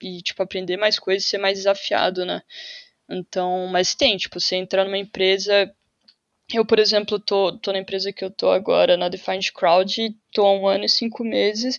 e, 0.00 0.22
tipo, 0.22 0.42
aprender 0.42 0.76
mais 0.76 0.98
coisas, 0.98 1.28
ser 1.28 1.38
mais 1.38 1.58
desafiado, 1.58 2.24
né? 2.24 2.42
Então, 3.08 3.66
mas 3.66 3.94
tem, 3.94 4.16
tipo, 4.16 4.38
você 4.40 4.56
entrar 4.56 4.84
numa 4.84 4.98
empresa. 4.98 5.72
Eu, 6.52 6.64
por 6.64 6.78
exemplo, 6.78 7.18
tô, 7.18 7.58
tô 7.58 7.72
na 7.72 7.78
empresa 7.78 8.12
que 8.12 8.24
eu 8.24 8.30
tô 8.30 8.50
agora, 8.50 8.96
na 8.96 9.08
Defined 9.08 9.52
Crowd, 9.52 10.14
tô 10.32 10.46
há 10.46 10.52
um 10.52 10.66
ano 10.68 10.84
e 10.84 10.88
cinco 10.88 11.24
meses, 11.24 11.78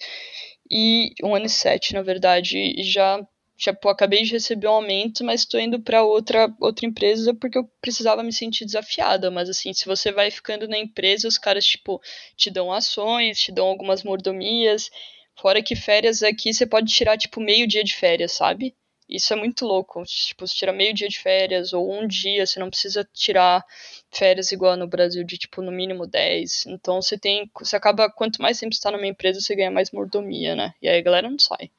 e 0.70 1.14
um 1.24 1.36
ano 1.36 1.46
e 1.46 1.50
sete, 1.50 1.94
na 1.94 2.02
verdade, 2.02 2.58
e 2.58 2.84
já 2.84 3.20
tipo, 3.62 3.90
acabei 3.90 4.24
de 4.24 4.32
receber 4.32 4.68
um 4.68 4.72
aumento, 4.72 5.24
mas 5.24 5.42
estou 5.42 5.60
indo 5.60 5.80
para 5.80 6.04
outra 6.04 6.52
outra 6.60 6.86
empresa 6.88 7.34
porque 7.34 7.58
eu 7.60 7.70
precisava 7.80 8.24
me 8.24 8.34
sentir 8.34 8.66
desafiada, 8.66 9.30
mas 9.30 9.50
assim, 9.50 9.72
se 9.72 9.86
você 9.86 10.12
vai 10.12 10.32
ficando 10.32 10.68
na 10.68 10.80
empresa, 10.80 11.28
os 11.28 11.38
caras 11.38 11.66
tipo 11.66 12.02
te 12.36 12.50
dão 12.50 12.74
ações, 12.74 13.40
te 13.40 13.52
dão 13.52 13.68
algumas 13.68 14.04
mordomias, 14.04 14.90
fora 15.40 15.62
que 15.62 15.76
férias 15.76 16.24
aqui 16.24 16.54
você 16.54 16.66
pode 16.66 16.92
tirar 16.92 17.18
tipo 17.18 17.40
meio 17.40 17.68
dia 17.68 17.84
de 17.84 17.96
férias, 17.96 18.32
sabe? 18.32 18.76
Isso 19.08 19.34
é 19.34 19.36
muito 19.36 19.66
louco. 19.66 20.04
Tipo, 20.06 20.48
você 20.48 20.56
tira 20.56 20.72
meio 20.72 20.94
dia 20.94 21.08
de 21.10 21.20
férias 21.20 21.74
ou 21.74 21.92
um 21.94 22.08
dia, 22.08 22.46
você 22.46 22.60
não 22.60 22.70
precisa 22.70 23.08
tirar 23.14 23.64
férias 24.10 24.52
igual 24.54 24.78
no 24.78 24.88
Brasil 24.88 25.24
de 25.24 25.38
tipo 25.38 25.62
no 25.62 25.72
mínimo 25.72 26.08
10. 26.08 26.66
Então 26.68 27.02
você 27.02 27.18
tem, 27.18 27.52
você 27.60 27.76
acaba 27.76 28.10
quanto 28.10 28.42
mais 28.42 28.60
tempo 28.60 28.74
está 28.74 28.90
numa 28.90 29.06
empresa, 29.08 29.42
você 29.42 29.54
ganha 29.56 29.70
mais 29.70 29.92
mordomia, 29.92 30.56
né? 30.56 30.74
E 30.82 30.88
aí 30.88 31.00
a 31.00 31.04
galera 31.04 31.30
não 31.30 31.38
sai. 31.40 31.70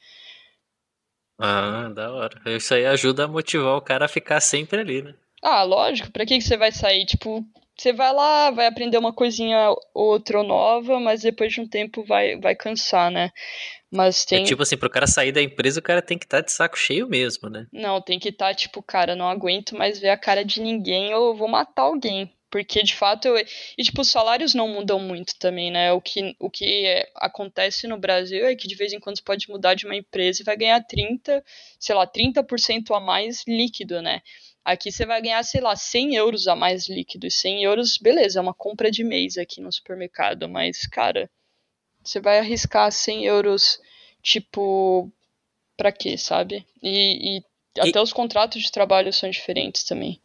Ah, 1.45 1.89
da 1.89 2.13
hora. 2.13 2.41
Isso 2.47 2.73
aí 2.73 2.87
ajuda 2.87 3.25
a 3.25 3.29
motivar 3.29 3.77
o 3.77 3.81
cara 3.81 4.05
a 4.05 4.09
ficar 4.09 4.41
sempre 4.41 4.81
ali, 4.81 5.03
né? 5.03 5.15
Ah, 5.43 5.65
lógico. 5.65 6.13
Pra 6.13 6.25
que, 6.25 6.39
que 6.39 6.45
você 6.45 6.57
vai 6.57 6.71
sair? 6.71 7.05
Tipo, 7.05 7.45
você 7.77 7.93
vai 7.93 8.13
lá, 8.13 8.53
vai 8.53 8.69
aprender 8.69 8.97
uma 8.97 9.13
coisinha 9.13 9.75
outra 9.93 10.45
nova, 10.45 11.01
mas 11.01 11.23
depois 11.23 11.53
de 11.53 11.61
um 11.61 11.67
tempo 11.67 12.05
vai, 12.05 12.37
vai 12.37 12.55
cansar, 12.55 13.11
né? 13.11 13.33
Mas 13.91 14.23
é 14.25 14.29
tem. 14.29 14.43
É 14.43 14.47
tipo 14.47 14.63
assim, 14.63 14.77
pro 14.77 14.89
cara 14.89 15.09
sair 15.09 15.33
da 15.33 15.43
empresa, 15.43 15.81
o 15.81 15.83
cara 15.83 16.01
tem 16.01 16.17
que 16.17 16.25
estar 16.25 16.39
tá 16.39 16.47
de 16.47 16.53
saco 16.53 16.79
cheio 16.79 17.09
mesmo, 17.09 17.51
né? 17.51 17.67
Não, 17.73 18.01
tem 18.01 18.21
que 18.21 18.29
estar, 18.29 18.49
tá, 18.49 18.55
tipo, 18.55 18.81
cara, 18.81 19.17
não 19.17 19.29
aguento 19.29 19.77
mais 19.77 19.99
ver 19.99 20.11
a 20.11 20.17
cara 20.17 20.45
de 20.45 20.61
ninguém 20.61 21.13
ou 21.13 21.31
eu 21.31 21.35
vou 21.35 21.49
matar 21.49 21.83
alguém. 21.83 22.33
Porque, 22.53 22.83
de 22.83 22.95
fato, 22.95 23.29
eu... 23.29 23.39
e, 23.79 23.83
tipo, 23.83 24.03
os 24.03 24.11
salários 24.11 24.53
não 24.53 24.69
mudam 24.69 25.01
muito 25.01 25.35
também, 25.39 25.71
né? 25.71 25.91
O 25.91 26.03
que, 26.03 26.37
o 26.39 26.51
que 26.51 26.85
é, 26.85 27.11
acontece 27.17 27.89
no 27.89 27.97
Brasil 27.97 28.45
é 28.45 28.55
que, 28.55 28.69
de 28.69 28.75
vez 28.75 28.93
em 28.93 29.01
quando, 29.01 29.17
você 29.17 29.23
pode 29.23 29.49
mudar 29.49 29.73
de 29.73 29.87
uma 29.87 29.97
empresa 29.97 30.43
e 30.43 30.45
vai 30.45 30.55
ganhar 30.55 30.79
30, 30.85 31.43
sei 31.81 31.95
lá, 31.95 32.07
30% 32.07 32.95
a 32.95 33.01
mais 33.01 33.43
líquido, 33.49 34.03
né? 34.03 34.21
Aqui 34.63 34.93
você 34.93 35.07
vai 35.07 35.23
ganhar, 35.23 35.43
sei 35.45 35.63
lá, 35.63 35.75
100 35.75 36.15
euros 36.17 36.47
a 36.47 36.55
mais 36.55 36.91
líquido. 36.91 37.27
E 37.27 37.31
100 37.31 37.65
euros, 37.65 37.97
beleza, 37.97 38.39
é 38.39 38.43
uma 38.43 38.53
compra 38.53 38.91
de 38.91 39.03
mês 39.03 39.39
aqui 39.39 39.63
no 39.63 39.73
supermercado. 39.73 40.47
Mas, 40.47 40.87
cara, 40.87 41.31
você 42.05 42.21
vai 42.21 42.39
arriscar 42.39 42.93
100 42.93 43.25
euros, 43.25 43.81
tipo, 44.23 45.11
pra 45.75 45.91
quê, 45.91 46.19
sabe? 46.19 46.67
E, 46.83 47.39
e 47.39 47.45
até 47.81 47.99
e... 47.99 48.03
os 48.03 48.13
contratos 48.13 48.61
de 48.61 48.71
trabalho 48.71 49.11
são 49.11 49.31
diferentes 49.31 49.85
também 49.85 50.21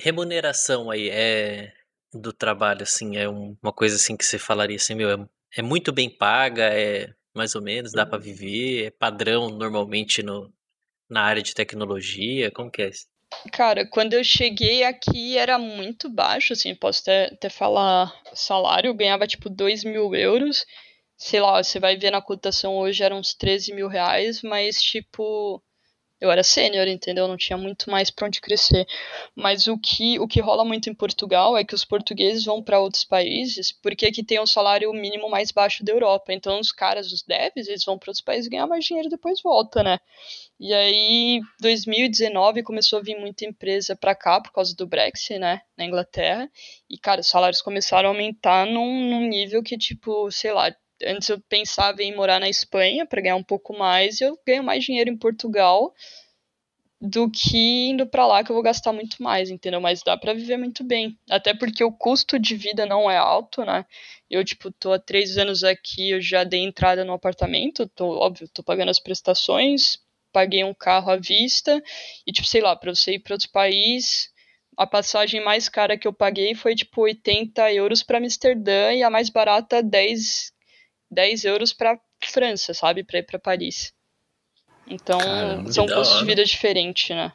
remuneração 0.00 0.90
aí 0.90 1.08
é 1.10 1.72
do 2.12 2.32
trabalho, 2.32 2.82
assim, 2.82 3.16
é 3.16 3.28
uma 3.28 3.72
coisa 3.72 3.96
assim 3.96 4.16
que 4.16 4.24
você 4.24 4.38
falaria 4.38 4.76
assim, 4.76 4.94
meu, 4.94 5.10
é, 5.10 5.28
é 5.56 5.62
muito 5.62 5.92
bem 5.92 6.10
paga, 6.10 6.64
é 6.64 7.08
mais 7.34 7.54
ou 7.54 7.62
menos, 7.62 7.92
dá 7.92 8.04
para 8.04 8.18
uhum. 8.18 8.24
viver, 8.24 8.86
é 8.86 8.90
padrão 8.90 9.48
normalmente 9.48 10.22
no, 10.22 10.52
na 11.08 11.22
área 11.22 11.42
de 11.42 11.54
tecnologia, 11.54 12.50
como 12.50 12.70
que 12.70 12.82
é 12.82 12.88
isso? 12.88 13.06
Cara, 13.52 13.86
quando 13.86 14.14
eu 14.14 14.24
cheguei 14.24 14.82
aqui 14.82 15.38
era 15.38 15.56
muito 15.56 16.08
baixo, 16.08 16.52
assim, 16.52 16.74
posso 16.74 17.02
até, 17.02 17.26
até 17.26 17.48
falar 17.48 18.12
salário, 18.34 18.88
eu 18.88 18.94
ganhava 18.94 19.26
tipo 19.26 19.48
2 19.48 19.84
mil 19.84 20.12
euros, 20.14 20.66
sei 21.16 21.40
lá, 21.40 21.62
você 21.62 21.78
vai 21.78 21.96
ver 21.96 22.10
na 22.10 22.20
cotação 22.20 22.76
hoje 22.76 23.04
eram 23.04 23.18
uns 23.18 23.34
13 23.34 23.72
mil 23.72 23.86
reais, 23.86 24.42
mas 24.42 24.82
tipo, 24.82 25.62
eu 26.20 26.30
era 26.30 26.42
sênior, 26.42 26.86
entendeu? 26.86 27.26
Não 27.26 27.36
tinha 27.36 27.56
muito 27.56 27.90
mais 27.90 28.10
para 28.10 28.26
onde 28.26 28.40
crescer. 28.40 28.86
Mas 29.34 29.66
o 29.66 29.78
que, 29.78 30.18
o 30.18 30.28
que 30.28 30.40
rola 30.40 30.64
muito 30.64 30.90
em 30.90 30.94
Portugal 30.94 31.56
é 31.56 31.64
que 31.64 31.74
os 31.74 31.84
portugueses 31.84 32.44
vão 32.44 32.62
para 32.62 32.80
outros 32.80 33.04
países 33.04 33.72
porque 33.72 34.06
aqui 34.06 34.22
tem 34.22 34.38
o 34.38 34.46
salário 34.46 34.92
mínimo 34.92 35.30
mais 35.30 35.50
baixo 35.50 35.84
da 35.84 35.92
Europa. 35.92 36.32
Então 36.32 36.60
os 36.60 36.72
caras, 36.72 37.12
os 37.12 37.22
devs, 37.22 37.68
eles 37.68 37.84
vão 37.84 37.98
para 37.98 38.10
outros 38.10 38.24
países 38.24 38.48
ganhar 38.48 38.66
mais 38.66 38.84
dinheiro 38.84 39.08
e 39.08 39.10
depois 39.10 39.40
volta, 39.42 39.82
né? 39.82 39.98
E 40.58 40.74
aí, 40.74 41.40
2019 41.58 42.62
começou 42.62 42.98
a 42.98 43.02
vir 43.02 43.18
muita 43.18 43.46
empresa 43.46 43.96
para 43.96 44.14
cá 44.14 44.38
por 44.42 44.52
causa 44.52 44.76
do 44.76 44.86
Brexit, 44.86 45.38
né, 45.38 45.62
na 45.74 45.86
Inglaterra. 45.86 46.50
E 46.88 46.98
cara, 46.98 47.22
os 47.22 47.28
salários 47.28 47.62
começaram 47.62 48.10
a 48.10 48.12
aumentar 48.12 48.66
num, 48.66 49.08
num 49.08 49.26
nível 49.26 49.62
que 49.62 49.78
tipo, 49.78 50.30
sei 50.30 50.52
lá, 50.52 50.70
antes 51.04 51.28
eu 51.28 51.40
pensava 51.48 52.02
em 52.02 52.14
morar 52.14 52.40
na 52.40 52.48
Espanha 52.48 53.06
para 53.06 53.20
ganhar 53.20 53.36
um 53.36 53.42
pouco 53.42 53.76
mais, 53.76 54.20
e 54.20 54.24
eu 54.24 54.38
ganho 54.46 54.62
mais 54.62 54.84
dinheiro 54.84 55.10
em 55.10 55.16
Portugal 55.16 55.94
do 57.00 57.30
que 57.30 57.88
indo 57.88 58.06
para 58.06 58.26
lá 58.26 58.44
que 58.44 58.50
eu 58.50 58.54
vou 58.54 58.62
gastar 58.62 58.92
muito 58.92 59.22
mais, 59.22 59.48
entendeu? 59.48 59.80
Mas 59.80 60.02
dá 60.02 60.18
para 60.18 60.34
viver 60.34 60.58
muito 60.58 60.84
bem. 60.84 61.18
Até 61.30 61.54
porque 61.54 61.82
o 61.82 61.90
custo 61.90 62.38
de 62.38 62.54
vida 62.54 62.84
não 62.84 63.10
é 63.10 63.16
alto, 63.16 63.64
né? 63.64 63.86
Eu, 64.28 64.44
tipo, 64.44 64.70
tô 64.70 64.92
há 64.92 64.98
três 64.98 65.38
anos 65.38 65.64
aqui, 65.64 66.10
eu 66.10 66.20
já 66.20 66.44
dei 66.44 66.60
entrada 66.60 67.04
no 67.04 67.14
apartamento, 67.14 67.88
tô, 67.88 68.06
óbvio, 68.18 68.48
tô 68.48 68.62
pagando 68.62 68.90
as 68.90 69.00
prestações, 69.00 69.98
paguei 70.30 70.62
um 70.62 70.74
carro 70.74 71.10
à 71.10 71.16
vista, 71.16 71.82
e, 72.26 72.32
tipo, 72.32 72.46
sei 72.46 72.60
lá, 72.60 72.76
pra 72.76 72.94
você 72.94 73.14
ir 73.14 73.20
para 73.20 73.34
outro 73.34 73.50
país, 73.50 74.30
a 74.76 74.86
passagem 74.86 75.42
mais 75.42 75.68
cara 75.68 75.96
que 75.96 76.06
eu 76.06 76.12
paguei 76.12 76.54
foi, 76.54 76.74
tipo, 76.74 77.02
80 77.02 77.72
euros 77.72 78.02
para 78.02 78.18
Amsterdã 78.18 78.92
e 78.92 79.02
a 79.02 79.10
mais 79.10 79.30
barata, 79.30 79.82
10, 79.82 80.52
10 81.10 81.44
euros 81.44 81.72
para 81.72 81.98
França, 82.22 82.72
sabe? 82.72 83.02
Pra 83.02 83.18
ir 83.18 83.24
pra 83.24 83.38
Paris. 83.38 83.92
Então, 84.86 85.18
Caramba, 85.18 85.72
são 85.72 85.86
custos 85.86 86.18
de 86.18 86.24
vida 86.26 86.44
diferentes, 86.44 87.10
né? 87.10 87.32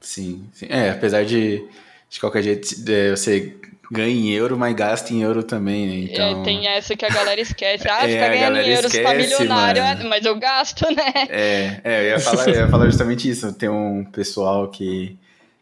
Sim, 0.00 0.48
sim, 0.52 0.66
É, 0.68 0.90
apesar 0.90 1.24
de, 1.24 1.66
de 2.08 2.20
qualquer 2.20 2.42
jeito, 2.42 2.68
você 3.14 3.56
ganha 3.90 4.14
em 4.14 4.30
euro, 4.30 4.56
mas 4.56 4.74
gasta 4.74 5.12
em 5.12 5.22
euro 5.22 5.42
também, 5.42 5.86
né? 5.86 5.94
É, 5.94 6.12
então... 6.12 6.40
É, 6.40 6.44
tem 6.44 6.66
essa 6.66 6.96
que 6.96 7.04
a 7.04 7.08
galera 7.08 7.40
esquece. 7.40 7.86
Ah, 7.88 8.08
é, 8.08 8.12
fica 8.12 8.28
ganhando 8.28 8.58
em 8.58 8.68
euros, 8.68 8.92
tá 8.92 9.14
milionário, 9.14 9.82
mano. 9.82 10.08
mas 10.08 10.24
eu 10.24 10.34
gasto, 10.36 10.84
né? 10.94 11.12
É, 11.28 11.80
é 11.84 12.00
eu, 12.00 12.10
ia 12.10 12.20
falar, 12.20 12.48
eu 12.48 12.54
ia 12.54 12.68
falar 12.68 12.86
justamente 12.86 13.28
isso. 13.28 13.52
Tem 13.52 13.68
um 13.68 14.04
pessoal 14.04 14.68
que, 14.70 15.16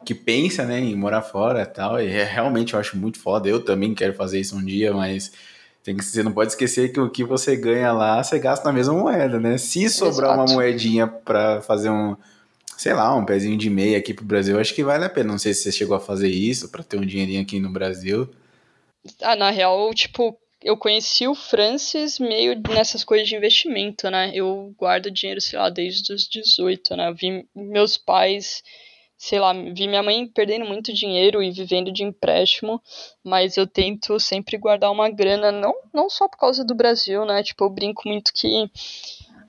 que 0.05 0.15
pensa, 0.15 0.65
né, 0.65 0.81
em 0.81 0.95
morar 0.95 1.23
fora 1.23 1.63
e 1.63 1.67
tal, 1.67 2.01
e 2.01 2.09
é, 2.09 2.25
realmente 2.25 2.75
eu 2.75 2.81
acho 2.81 2.97
muito 2.97 3.19
foda. 3.19 3.49
Eu 3.49 3.61
também 3.65 3.95
quero 3.95 4.15
fazer 4.15 4.41
isso 4.41 4.57
um 4.57 4.65
dia, 4.65 4.93
mas 4.93 5.33
tem 5.85 5.95
que, 5.95 6.03
você 6.03 6.23
não 6.23 6.33
pode 6.33 6.51
esquecer 6.51 6.91
que 6.93 6.99
o 6.99 7.11
que 7.11 7.23
você 7.23 7.55
ganha 7.55 7.93
lá, 7.93 8.25
você 8.25 8.39
gasta 8.39 8.65
na 8.65 8.73
mesma 8.73 8.95
moeda, 8.95 9.39
né? 9.39 9.59
Se 9.59 9.91
sobrar 9.91 10.33
Exato. 10.33 10.41
uma 10.41 10.55
moedinha 10.55 11.07
para 11.07 11.61
fazer 11.61 11.91
um, 11.91 12.17
sei 12.79 12.95
lá, 12.95 13.15
um 13.15 13.27
pezinho 13.27 13.59
de 13.59 13.69
meia 13.69 13.99
aqui 13.99 14.15
pro 14.15 14.25
Brasil, 14.25 14.59
acho 14.59 14.75
que 14.75 14.83
vale 14.83 15.05
a 15.05 15.11
pena. 15.11 15.33
Não 15.33 15.39
sei 15.39 15.53
se 15.53 15.63
você 15.63 15.73
chegou 15.73 15.95
a 15.95 16.01
fazer 16.01 16.29
isso 16.29 16.71
para 16.71 16.83
ter 16.83 16.97
um 16.97 17.05
dinheirinho 17.05 17.43
aqui 17.43 17.61
no 17.61 17.69
Brasil. 17.69 18.27
Ah, 19.21 19.37
na 19.37 19.51
real, 19.51 19.93
tipo, 19.93 20.35
eu 20.63 20.75
conheci 20.75 21.29
o 21.29 21.35
Francis 21.35 22.19
meio 22.19 22.59
nessas 22.71 23.05
coisas 23.05 23.29
de 23.29 23.37
investimento, 23.37 24.11
né? 24.11 24.31
Eu 24.33 24.75
guardo 24.79 25.11
dinheiro, 25.11 25.43
sei 25.43 25.59
lá, 25.59 25.69
desde 25.69 26.15
os 26.15 26.27
18, 26.27 26.97
né? 26.97 27.11
Eu 27.11 27.15
vi 27.15 27.47
meus 27.55 27.99
pais 27.99 28.63
sei 29.25 29.41
lá, 29.41 29.55
vi 29.55 29.89
minha 29.89 30.03
mãe 30.03 30.27
perdendo 30.27 30.67
muito 30.67 30.93
dinheiro 30.93 31.43
e 31.43 31.51
vivendo 31.51 31.91
de 31.91 32.05
empréstimo, 32.05 32.79
mas 33.23 33.57
eu 33.57 33.67
tento 33.67 34.21
sempre 34.21 34.59
guardar 34.59 34.93
uma 34.93 35.09
grana, 35.09 35.51
não, 35.51 35.75
não 35.95 36.11
só 36.11 36.29
por 36.29 36.37
causa 36.37 36.63
do 36.63 36.75
Brasil, 36.75 37.25
né? 37.25 37.43
Tipo, 37.43 37.65
eu 37.65 37.71
brinco 37.71 38.07
muito 38.07 38.35
que 38.35 38.71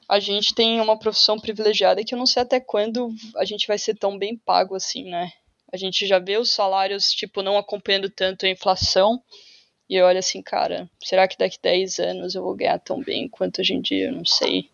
a 0.07 0.17
gente 0.17 0.55
tem 0.55 0.79
uma 0.79 0.97
profissão 0.97 1.37
privilegiada 1.37 2.05
que 2.05 2.13
eu 2.13 2.17
não 2.17 2.25
sei 2.25 2.43
até 2.43 2.57
quando 2.57 3.13
a 3.35 3.43
gente 3.43 3.67
vai 3.67 3.77
ser 3.77 3.95
tão 3.95 4.17
bem 4.17 4.37
pago 4.37 4.75
assim, 4.75 5.09
né? 5.09 5.29
A 5.73 5.75
gente 5.75 6.07
já 6.07 6.19
vê 6.19 6.37
os 6.37 6.53
salários, 6.53 7.11
tipo, 7.11 7.41
não 7.41 7.57
acompanhando 7.57 8.09
tanto 8.09 8.45
a 8.45 8.49
inflação. 8.49 9.21
E 9.89 9.95
eu 9.95 10.05
olho 10.05 10.19
assim, 10.19 10.41
cara, 10.41 10.89
será 11.03 11.27
que 11.27 11.37
daqui 11.37 11.57
10 11.61 11.99
anos 11.99 12.33
eu 12.33 12.41
vou 12.41 12.55
ganhar 12.55 12.79
tão 12.79 13.03
bem 13.03 13.27
quanto 13.27 13.59
hoje 13.59 13.73
em 13.73 13.81
dia? 13.81 14.07
Eu 14.07 14.13
não 14.13 14.25
sei. 14.25 14.69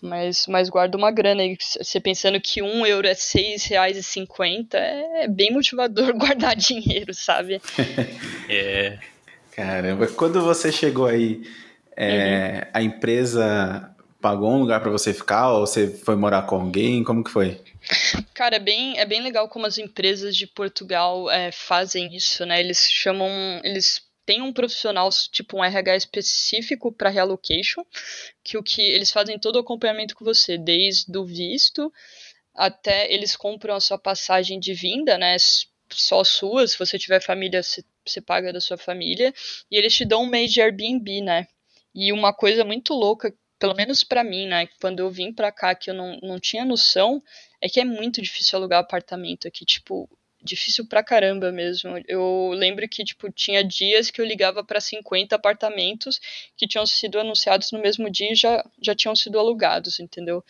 Mas, 0.00 0.46
mas 0.46 0.68
guarda 0.68 0.96
uma 0.96 1.10
grana 1.10 1.42
aí. 1.42 1.56
Você 1.60 2.00
pensando 2.00 2.40
que 2.40 2.62
um 2.62 2.86
euro 2.86 3.06
é 3.06 3.14
seis 3.14 3.64
reais 3.64 3.96
e 3.96 4.02
cinquenta, 4.02 4.78
é 4.78 5.26
bem 5.26 5.52
motivador 5.52 6.12
guardar 6.18 6.54
dinheiro, 6.54 7.12
sabe? 7.12 7.60
é. 8.48 8.98
Caramba, 9.52 10.06
quando 10.06 10.40
você 10.40 10.70
chegou 10.70 11.06
aí, 11.06 11.42
é, 11.96 12.62
uhum. 12.64 12.70
a 12.74 12.82
empresa 12.82 13.94
pagou 14.20 14.52
um 14.52 14.60
lugar 14.60 14.80
para 14.80 14.90
você 14.90 15.12
ficar 15.12 15.50
ou 15.52 15.66
você 15.66 15.88
foi 15.88 16.14
morar 16.14 16.42
com 16.42 16.56
alguém? 16.56 17.02
Como 17.02 17.24
que 17.24 17.30
foi? 17.30 17.60
Cara, 18.34 18.56
é 18.56 18.60
bem, 18.60 18.98
é 18.98 19.04
bem 19.04 19.20
legal 19.20 19.48
como 19.48 19.66
as 19.66 19.78
empresas 19.78 20.36
de 20.36 20.46
Portugal 20.46 21.30
é, 21.30 21.50
fazem 21.50 22.14
isso, 22.14 22.44
né? 22.46 22.60
Eles 22.60 22.88
chamam, 22.90 23.28
eles 23.64 24.00
tem 24.28 24.42
um 24.42 24.52
profissional, 24.52 25.08
tipo 25.32 25.56
um 25.56 25.64
RH 25.64 25.96
específico 25.96 26.92
para 26.92 27.08
relocation, 27.08 27.82
que 28.44 28.58
o 28.58 28.62
que 28.62 28.82
eles 28.82 29.10
fazem 29.10 29.38
todo 29.38 29.56
o 29.56 29.60
acompanhamento 29.60 30.14
com 30.14 30.22
você, 30.22 30.58
desde 30.58 31.16
o 31.16 31.24
visto 31.24 31.90
até 32.54 33.10
eles 33.10 33.34
compram 33.34 33.74
a 33.74 33.80
sua 33.80 33.96
passagem 33.96 34.60
de 34.60 34.74
vinda, 34.74 35.16
né? 35.16 35.34
Só 35.90 36.22
sua, 36.22 36.68
se 36.68 36.78
você 36.78 36.98
tiver 36.98 37.22
família, 37.22 37.62
você 37.62 38.20
paga 38.20 38.52
da 38.52 38.60
sua 38.60 38.76
família, 38.76 39.32
e 39.70 39.78
eles 39.78 39.94
te 39.94 40.04
dão 40.04 40.24
um 40.24 40.28
mês 40.28 40.52
de 40.52 40.60
Airbnb, 40.60 41.22
né? 41.22 41.48
E 41.94 42.12
uma 42.12 42.34
coisa 42.34 42.66
muito 42.66 42.92
louca, 42.92 43.34
pelo 43.58 43.74
menos 43.74 44.04
para 44.04 44.22
mim, 44.22 44.46
né? 44.46 44.68
Quando 44.78 44.98
eu 44.98 45.10
vim 45.10 45.32
pra 45.32 45.50
cá, 45.50 45.74
que 45.74 45.88
eu 45.88 45.94
não, 45.94 46.18
não 46.22 46.38
tinha 46.38 46.66
noção, 46.66 47.22
é 47.62 47.68
que 47.70 47.80
é 47.80 47.84
muito 47.84 48.20
difícil 48.20 48.58
alugar 48.58 48.80
apartamento 48.80 49.48
aqui. 49.48 49.64
Tipo, 49.64 50.06
difícil 50.42 50.86
pra 50.86 51.02
caramba 51.02 51.50
mesmo. 51.50 52.00
Eu 52.06 52.50
lembro 52.54 52.88
que, 52.88 53.04
tipo, 53.04 53.30
tinha 53.30 53.62
dias 53.64 54.10
que 54.10 54.20
eu 54.20 54.24
ligava 54.24 54.62
para 54.62 54.80
50 54.80 55.34
apartamentos 55.34 56.20
que 56.56 56.66
tinham 56.66 56.86
sido 56.86 57.18
anunciados 57.18 57.72
no 57.72 57.80
mesmo 57.80 58.10
dia 58.10 58.32
e 58.32 58.36
já, 58.36 58.64
já 58.80 58.94
tinham 58.94 59.16
sido 59.16 59.38
alugados, 59.38 60.00
entendeu? 60.00 60.44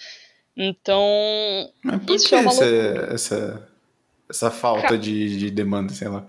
Então. 0.57 1.73
Mas 1.83 2.03
por 2.05 2.17
isso 2.17 2.29
que 2.29 2.35
é 2.35 2.39
essa, 2.39 2.65
essa, 3.15 3.69
essa 4.29 4.51
falta 4.51 4.89
Ca... 4.89 4.97
de, 4.97 5.39
de 5.39 5.51
demanda, 5.51 5.93
sei 5.93 6.09
lá? 6.09 6.21
Não, 6.21 6.27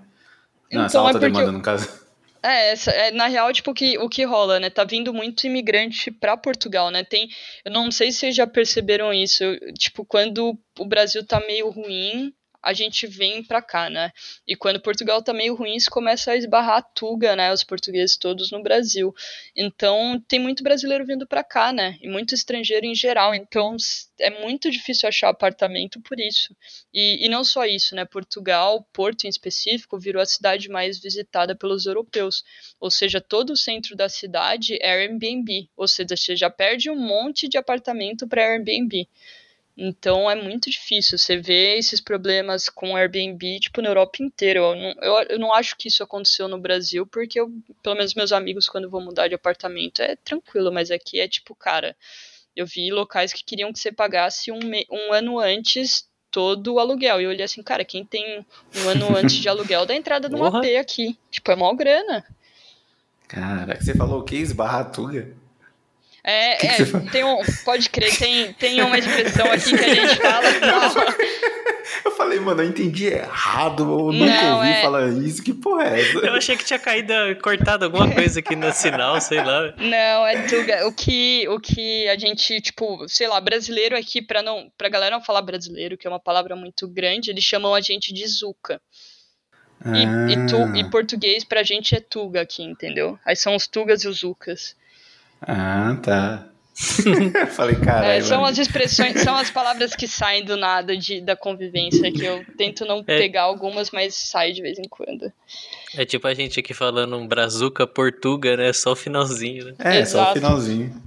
então, 0.70 0.86
essa 0.86 1.00
alta 1.00 1.18
é 1.18 1.22
demanda, 1.22 1.52
no 1.52 1.62
caso. 1.62 2.00
É, 2.42 2.72
essa, 2.72 2.92
é, 2.92 3.12
na 3.12 3.28
real, 3.28 3.52
tipo, 3.52 3.74
que, 3.74 3.98
o 3.98 4.08
que 4.08 4.24
rola, 4.24 4.60
né? 4.60 4.70
Tá 4.70 4.86
vindo 4.86 5.14
muito 5.14 5.46
imigrante 5.46 6.10
para 6.10 6.38
Portugal, 6.38 6.90
né? 6.90 7.04
Tem, 7.04 7.30
eu 7.66 7.72
não 7.72 7.92
sei 7.92 8.12
se 8.12 8.20
vocês 8.20 8.36
já 8.36 8.48
perceberam 8.48 9.14
isso, 9.14 9.44
tipo, 9.78 10.06
quando 10.06 10.58
o 10.78 10.86
Brasil 10.86 11.26
tá 11.26 11.40
meio 11.42 11.70
ruim, 11.70 12.34
a 12.62 12.74
gente 12.74 13.08
vem 13.08 13.44
para 13.44 13.62
cá, 13.62 13.90
né? 13.90 14.12
E 14.48 14.56
quando 14.56 14.82
Portugal 14.82 15.22
tá 15.22 15.34
meio 15.34 15.56
ruim, 15.56 15.76
isso 15.76 15.90
começa 15.90 16.32
a 16.32 16.36
esbarrar 16.36 16.78
a 16.78 16.82
tuga, 16.82 17.36
né? 17.36 17.52
Os 17.54 17.64
portugueses 17.64 18.18
todos 18.18 18.52
no 18.52 18.62
Brasil. 18.62 19.14
Então, 19.56 20.22
tem 20.28 20.40
muito 20.40 20.64
brasileiro 20.64 21.06
vindo 21.06 21.26
para 21.26 21.44
cá, 21.44 21.72
né? 21.72 21.98
E 22.02 22.10
muito 22.10 22.36
estrangeiro 22.36 22.86
em 22.86 22.94
geral. 22.94 23.34
Então, 23.34 23.76
é 24.20 24.30
muito 24.42 24.70
difícil 24.70 25.08
achar 25.08 25.30
apartamento 25.30 26.02
por 26.02 26.20
isso. 26.20 26.56
E, 26.94 27.26
e 27.26 27.30
não 27.30 27.44
só 27.44 27.66
isso, 27.66 27.96
né? 27.96 28.04
Portugal, 28.04 28.86
Porto 28.92 29.26
em 29.26 29.30
específico, 29.30 29.98
virou 29.98 30.22
a 30.22 30.26
cidade 30.26 30.70
mais 30.70 31.00
visitada 31.00 31.56
pelos 31.56 31.86
europeus. 31.86 32.44
Ou 32.80 32.92
seja, 32.92 33.22
todo 33.22 33.52
o 33.52 33.58
centro 33.58 33.96
da 33.96 34.10
cidade 34.10 34.78
é 34.82 34.92
Airbnb. 34.92 35.70
Ou 35.78 35.88
seja, 35.88 36.16
você 36.16 36.36
já 36.36 36.50
perde 36.50 36.90
um 36.90 37.00
monte 37.00 37.48
de 37.48 37.58
apartamento 37.58 38.28
para 38.28 38.44
Airbnb. 38.44 39.08
Então 39.82 40.30
é 40.30 40.36
muito 40.36 40.70
difícil. 40.70 41.18
Você 41.18 41.38
vê 41.38 41.78
esses 41.78 42.02
problemas 42.02 42.68
com 42.68 42.98
Airbnb, 42.98 43.62
tipo, 43.62 43.82
na 43.82 43.88
Europa 43.88 44.22
inteira. 44.22 44.60
Eu 44.60 44.76
não, 44.76 44.94
eu, 45.02 45.26
eu 45.30 45.40
não 45.40 45.54
acho 45.54 45.78
que 45.78 45.88
isso 45.88 46.04
aconteceu 46.04 46.50
no 46.50 46.60
Brasil, 46.60 47.08
porque 47.08 47.40
eu, 47.40 47.50
pelo 47.82 47.96
menos 47.96 48.14
meus 48.14 48.34
amigos, 48.34 48.68
quando 48.68 48.90
vão 48.90 49.00
mudar 49.00 49.30
de 49.30 49.36
apartamento, 49.36 50.02
é 50.02 50.18
tranquilo, 50.18 50.70
mas 50.70 50.92
aqui 50.92 51.22
é 51.22 51.30
tipo, 51.30 51.56
cara, 51.56 51.96
eu 52.54 52.66
vi 52.66 52.92
locais 52.92 53.32
que 53.32 53.42
queriam 53.42 53.72
que 53.72 53.80
você 53.80 53.90
pagasse 53.90 54.52
um, 54.52 54.60
um 54.92 55.14
ano 55.14 55.40
antes 55.40 56.06
todo 56.30 56.74
o 56.74 56.80
aluguel. 56.80 57.22
E 57.22 57.24
eu 57.24 57.30
olhei 57.30 57.46
assim, 57.46 57.64
cara, 57.64 57.86
quem 57.86 58.04
tem 58.04 58.46
um 58.76 58.90
ano 58.90 59.16
antes 59.16 59.38
de 59.38 59.48
aluguel 59.48 59.86
dá 59.86 59.96
entrada 59.96 60.28
no 60.28 60.44
AP 60.44 60.66
aqui. 60.78 61.18
Tipo, 61.32 61.54
é 61.54 61.56
mó 61.56 61.74
grana. 61.74 62.26
Cara, 63.30 63.80
você 63.80 63.96
falou 63.96 64.20
o 64.20 64.24
que? 64.24 64.36
Esbarra 64.36 64.84
Tuga? 64.84 65.34
É, 66.24 66.56
que 66.56 66.68
é 66.68 66.76
que 66.76 67.12
tem 67.12 67.24
um, 67.24 67.38
pode 67.64 67.90
crer, 67.90 68.16
tem, 68.18 68.54
tem 68.54 68.82
uma 68.82 68.98
expressão 68.98 69.52
aqui 69.52 69.78
que 69.78 69.86
a 69.86 69.96
gente 69.96 70.16
fala. 70.18 71.16
Eu 72.06 72.12
falei, 72.12 72.40
mano, 72.40 72.62
eu 72.62 72.68
entendi 72.68 73.08
errado, 73.08 73.84
eu 73.84 74.14
nunca 74.14 74.42
não, 74.42 74.58
ouvi 74.58 74.70
é... 74.70 74.82
falar 74.82 75.10
isso, 75.10 75.42
que 75.42 75.54
porra 75.54 75.86
é 75.86 76.02
essa? 76.02 76.18
Eu 76.20 76.34
achei 76.34 76.56
que 76.56 76.64
tinha 76.64 76.78
caído, 76.78 77.14
cortado 77.42 77.86
alguma 77.86 78.12
coisa 78.14 78.40
aqui 78.40 78.56
no 78.56 78.72
sinal, 78.72 79.20
sei 79.20 79.44
lá. 79.44 79.74
Não, 79.78 80.28
é 80.28 80.48
Tuga. 80.48 80.88
O 80.88 80.94
que, 80.94 81.48
o 81.50 81.60
que 81.60 82.08
a 82.08 82.18
gente, 82.18 82.62
tipo, 82.62 83.08
sei 83.08 83.28
lá, 83.28 83.42
brasileiro 83.42 83.98
aqui, 83.98 84.22
pra, 84.22 84.44
não, 84.44 84.72
pra 84.78 84.90
galera 84.90 85.16
não 85.16 85.24
falar 85.24 85.42
brasileiro, 85.42 85.98
que 85.98 86.06
é 86.06 86.10
uma 86.10 86.20
palavra 86.20 86.56
muito 86.56 86.88
grande, 86.88 87.32
eles 87.32 87.44
chamam 87.44 87.74
a 87.74 87.82
gente 87.82 88.14
de 88.14 88.28
Zuca. 88.28 88.80
E, 89.86 90.06
ah. 90.06 90.28
e, 90.30 90.48
tu, 90.48 90.76
e 90.76 90.90
português 90.90 91.44
pra 91.44 91.64
gente 91.64 91.96
é 91.96 92.00
Tuga 92.00 92.42
aqui, 92.42 92.64
entendeu? 92.64 93.18
Aí 93.26 93.36
são 93.36 93.56
os 93.56 93.68
Tugas 93.68 94.04
e 94.04 94.08
os 94.08 94.20
Zucas. 94.20 94.76
Ah, 95.42 95.98
tá. 96.02 96.50
Falei, 97.52 97.76
caralho. 97.76 98.08
É, 98.08 98.22
são 98.22 98.46
as 98.46 98.58
expressões, 98.58 99.20
são 99.22 99.36
as 99.36 99.52
palavras 99.52 99.94
que 99.94 100.08
saem 100.08 100.46
do 100.46 100.56
nada 100.56 100.96
de, 100.96 101.20
da 101.20 101.36
convivência, 101.36 102.10
que 102.12 102.24
eu 102.24 102.46
tento 102.58 102.86
não 102.86 103.00
é. 103.00 103.18
pegar 103.18 103.44
algumas, 103.44 103.92
mas 103.92 104.16
sai 104.16 104.54
de 104.54 104.62
vez 104.62 104.80
em 104.80 104.88
quando. 104.88 105.32
É 105.96 106.06
tipo 106.06 106.26
a 106.26 106.34
gente 106.34 106.60
aqui 106.60 106.74
falando 106.74 107.18
um 107.18 107.28
brazuca 107.28 107.86
portuga, 107.86 108.56
né? 108.56 108.72
Só 108.72 108.94
o 108.94 108.96
finalzinho, 108.96 109.66
né? 109.66 109.76
É, 109.80 110.00
Exato. 110.00 110.26
só 110.26 110.32
o 110.32 110.34
finalzinho. 110.36 111.04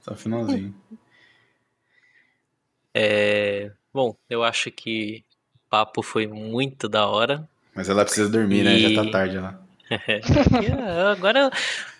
Só 0.00 0.12
o 0.12 0.16
finalzinho. 0.16 0.74
É, 2.94 3.70
bom, 3.92 4.16
eu 4.30 4.42
acho 4.42 4.70
que 4.70 5.22
o 5.54 5.70
papo 5.70 6.02
foi 6.02 6.26
muito 6.26 6.88
da 6.88 7.06
hora. 7.06 7.46
Mas 7.74 7.88
ela 7.88 8.04
precisa 8.04 8.30
dormir, 8.30 8.60
e... 8.60 8.64
né? 8.64 8.78
Já 8.78 9.04
tá 9.04 9.10
tarde 9.10 9.38
lá. 9.38 9.60
É, 9.90 10.20
agora 11.12 11.50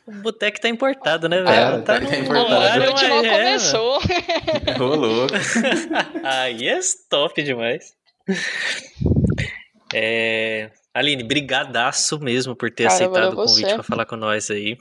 O 0.07 0.13
Boteco 0.13 0.61
tá 0.61 0.69
importado, 0.69 1.29
né, 1.29 1.43
velho? 1.43 1.77
É, 1.77 1.83
tá, 1.83 2.01
tá 2.01 2.17
importado. 2.17 2.55
A 2.55 2.77
noite 2.77 3.09
mal 3.09 3.23
começou. 3.23 4.01
Rolou. 4.77 5.27
Aí 6.25 6.69
é 6.69 6.81
top 7.09 7.43
demais. 7.43 7.95
É... 9.95 10.71
Aline, 10.93 11.23
brigadaço 11.23 12.19
mesmo 12.19 12.57
por 12.57 12.71
ter 12.71 12.85
Cara, 12.85 12.95
aceitado 12.95 13.33
o 13.33 13.37
convite 13.37 13.75
para 13.75 13.83
falar 13.83 14.07
com 14.07 14.17
nós 14.17 14.51
aí. 14.51 14.77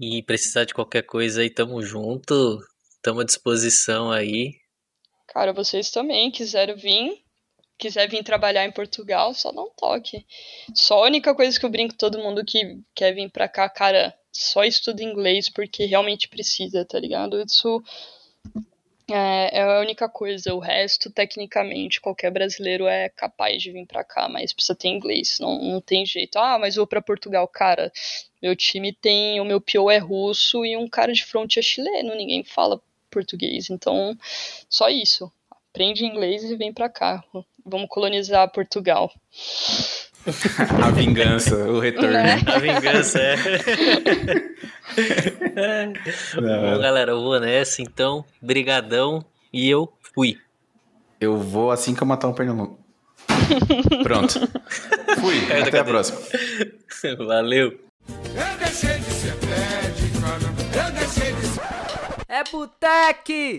E 0.00 0.22
precisar 0.22 0.64
de 0.64 0.72
qualquer 0.72 1.02
coisa 1.02 1.42
aí, 1.42 1.50
tamo 1.50 1.82
junto. 1.82 2.58
Tamo 3.02 3.20
à 3.20 3.24
disposição 3.24 4.10
aí. 4.10 4.54
Cara, 5.28 5.52
vocês 5.52 5.90
também 5.90 6.30
quiserem 6.30 6.76
vir, 6.76 7.23
quiser 7.78 8.08
vir 8.08 8.22
trabalhar 8.22 8.64
em 8.64 8.72
Portugal, 8.72 9.34
só 9.34 9.52
dá 9.52 9.62
um 9.62 9.70
toque. 9.76 10.24
Só 10.74 11.02
a 11.02 11.06
única 11.06 11.34
coisa 11.34 11.58
que 11.58 11.66
eu 11.66 11.70
brinco 11.70 11.94
todo 11.94 12.18
mundo 12.18 12.44
que 12.44 12.80
quer 12.94 13.14
vir 13.14 13.30
pra 13.30 13.48
cá, 13.48 13.68
cara, 13.68 14.14
só 14.32 14.64
estuda 14.64 15.02
inglês 15.02 15.48
porque 15.48 15.84
realmente 15.84 16.28
precisa, 16.28 16.84
tá 16.84 16.98
ligado? 16.98 17.40
Isso 17.40 17.82
é, 19.10 19.58
é, 19.58 19.62
a 19.62 19.80
única 19.80 20.08
coisa. 20.08 20.54
O 20.54 20.58
resto, 20.58 21.10
tecnicamente, 21.10 22.00
qualquer 22.00 22.30
brasileiro 22.30 22.86
é 22.86 23.08
capaz 23.10 23.62
de 23.62 23.70
vir 23.70 23.86
pra 23.86 24.02
cá, 24.02 24.28
mas 24.28 24.52
precisa 24.52 24.74
ter 24.74 24.88
inglês. 24.88 25.38
Não, 25.40 25.58
não 25.62 25.80
tem 25.80 26.06
jeito. 26.06 26.36
Ah, 26.38 26.58
mas 26.58 26.76
vou 26.76 26.86
pra 26.86 27.02
Portugal. 27.02 27.46
Cara, 27.46 27.92
meu 28.42 28.56
time 28.56 28.92
tem. 28.92 29.40
O 29.40 29.44
meu 29.44 29.60
PO 29.60 29.90
é 29.90 29.98
russo 29.98 30.64
e 30.64 30.76
um 30.76 30.88
cara 30.88 31.12
de 31.12 31.24
front 31.24 31.56
é 31.56 31.62
chileno. 31.62 32.14
Ninguém 32.14 32.42
fala 32.44 32.80
português. 33.10 33.70
Então, 33.70 34.16
só 34.68 34.88
isso. 34.88 35.30
Aprende 35.70 36.04
inglês 36.04 36.42
e 36.44 36.56
vem 36.56 36.72
pra 36.72 36.88
cá. 36.88 37.22
Vamos 37.64 37.88
colonizar 37.88 38.50
Portugal. 38.52 39.10
A 40.82 40.90
vingança, 40.90 41.54
o 41.54 41.78
retorno. 41.78 42.12
Né? 42.12 42.40
A 42.46 42.58
vingança, 42.58 43.18
é. 43.18 43.36
Bom, 46.40 46.78
galera, 46.80 47.12
eu 47.12 47.20
vou 47.20 47.38
nessa, 47.38 47.82
então. 47.82 48.24
Brigadão. 48.40 49.22
E 49.52 49.68
eu 49.68 49.92
fui. 50.14 50.38
Eu 51.20 51.36
vou 51.38 51.70
assim 51.70 51.94
que 51.94 52.02
eu 52.02 52.06
matar 52.06 52.28
um 52.28 52.32
Pernambuco. 52.32 52.78
Pronto. 54.02 54.40
Fui. 55.20 55.36
Até 55.62 55.78
a 55.78 55.84
próxima. 55.84 56.18
Valeu. 57.18 57.78
Eu 58.08 58.58
deixei 58.58 58.98
de 58.98 59.10
ser 59.10 59.34
pé 59.36 59.90
de 59.90 60.04
Eu 60.78 60.90
deixei 60.92 61.32
de 61.32 61.46
ser... 61.46 61.62
É 62.28 62.44
Boteque! 62.50 63.58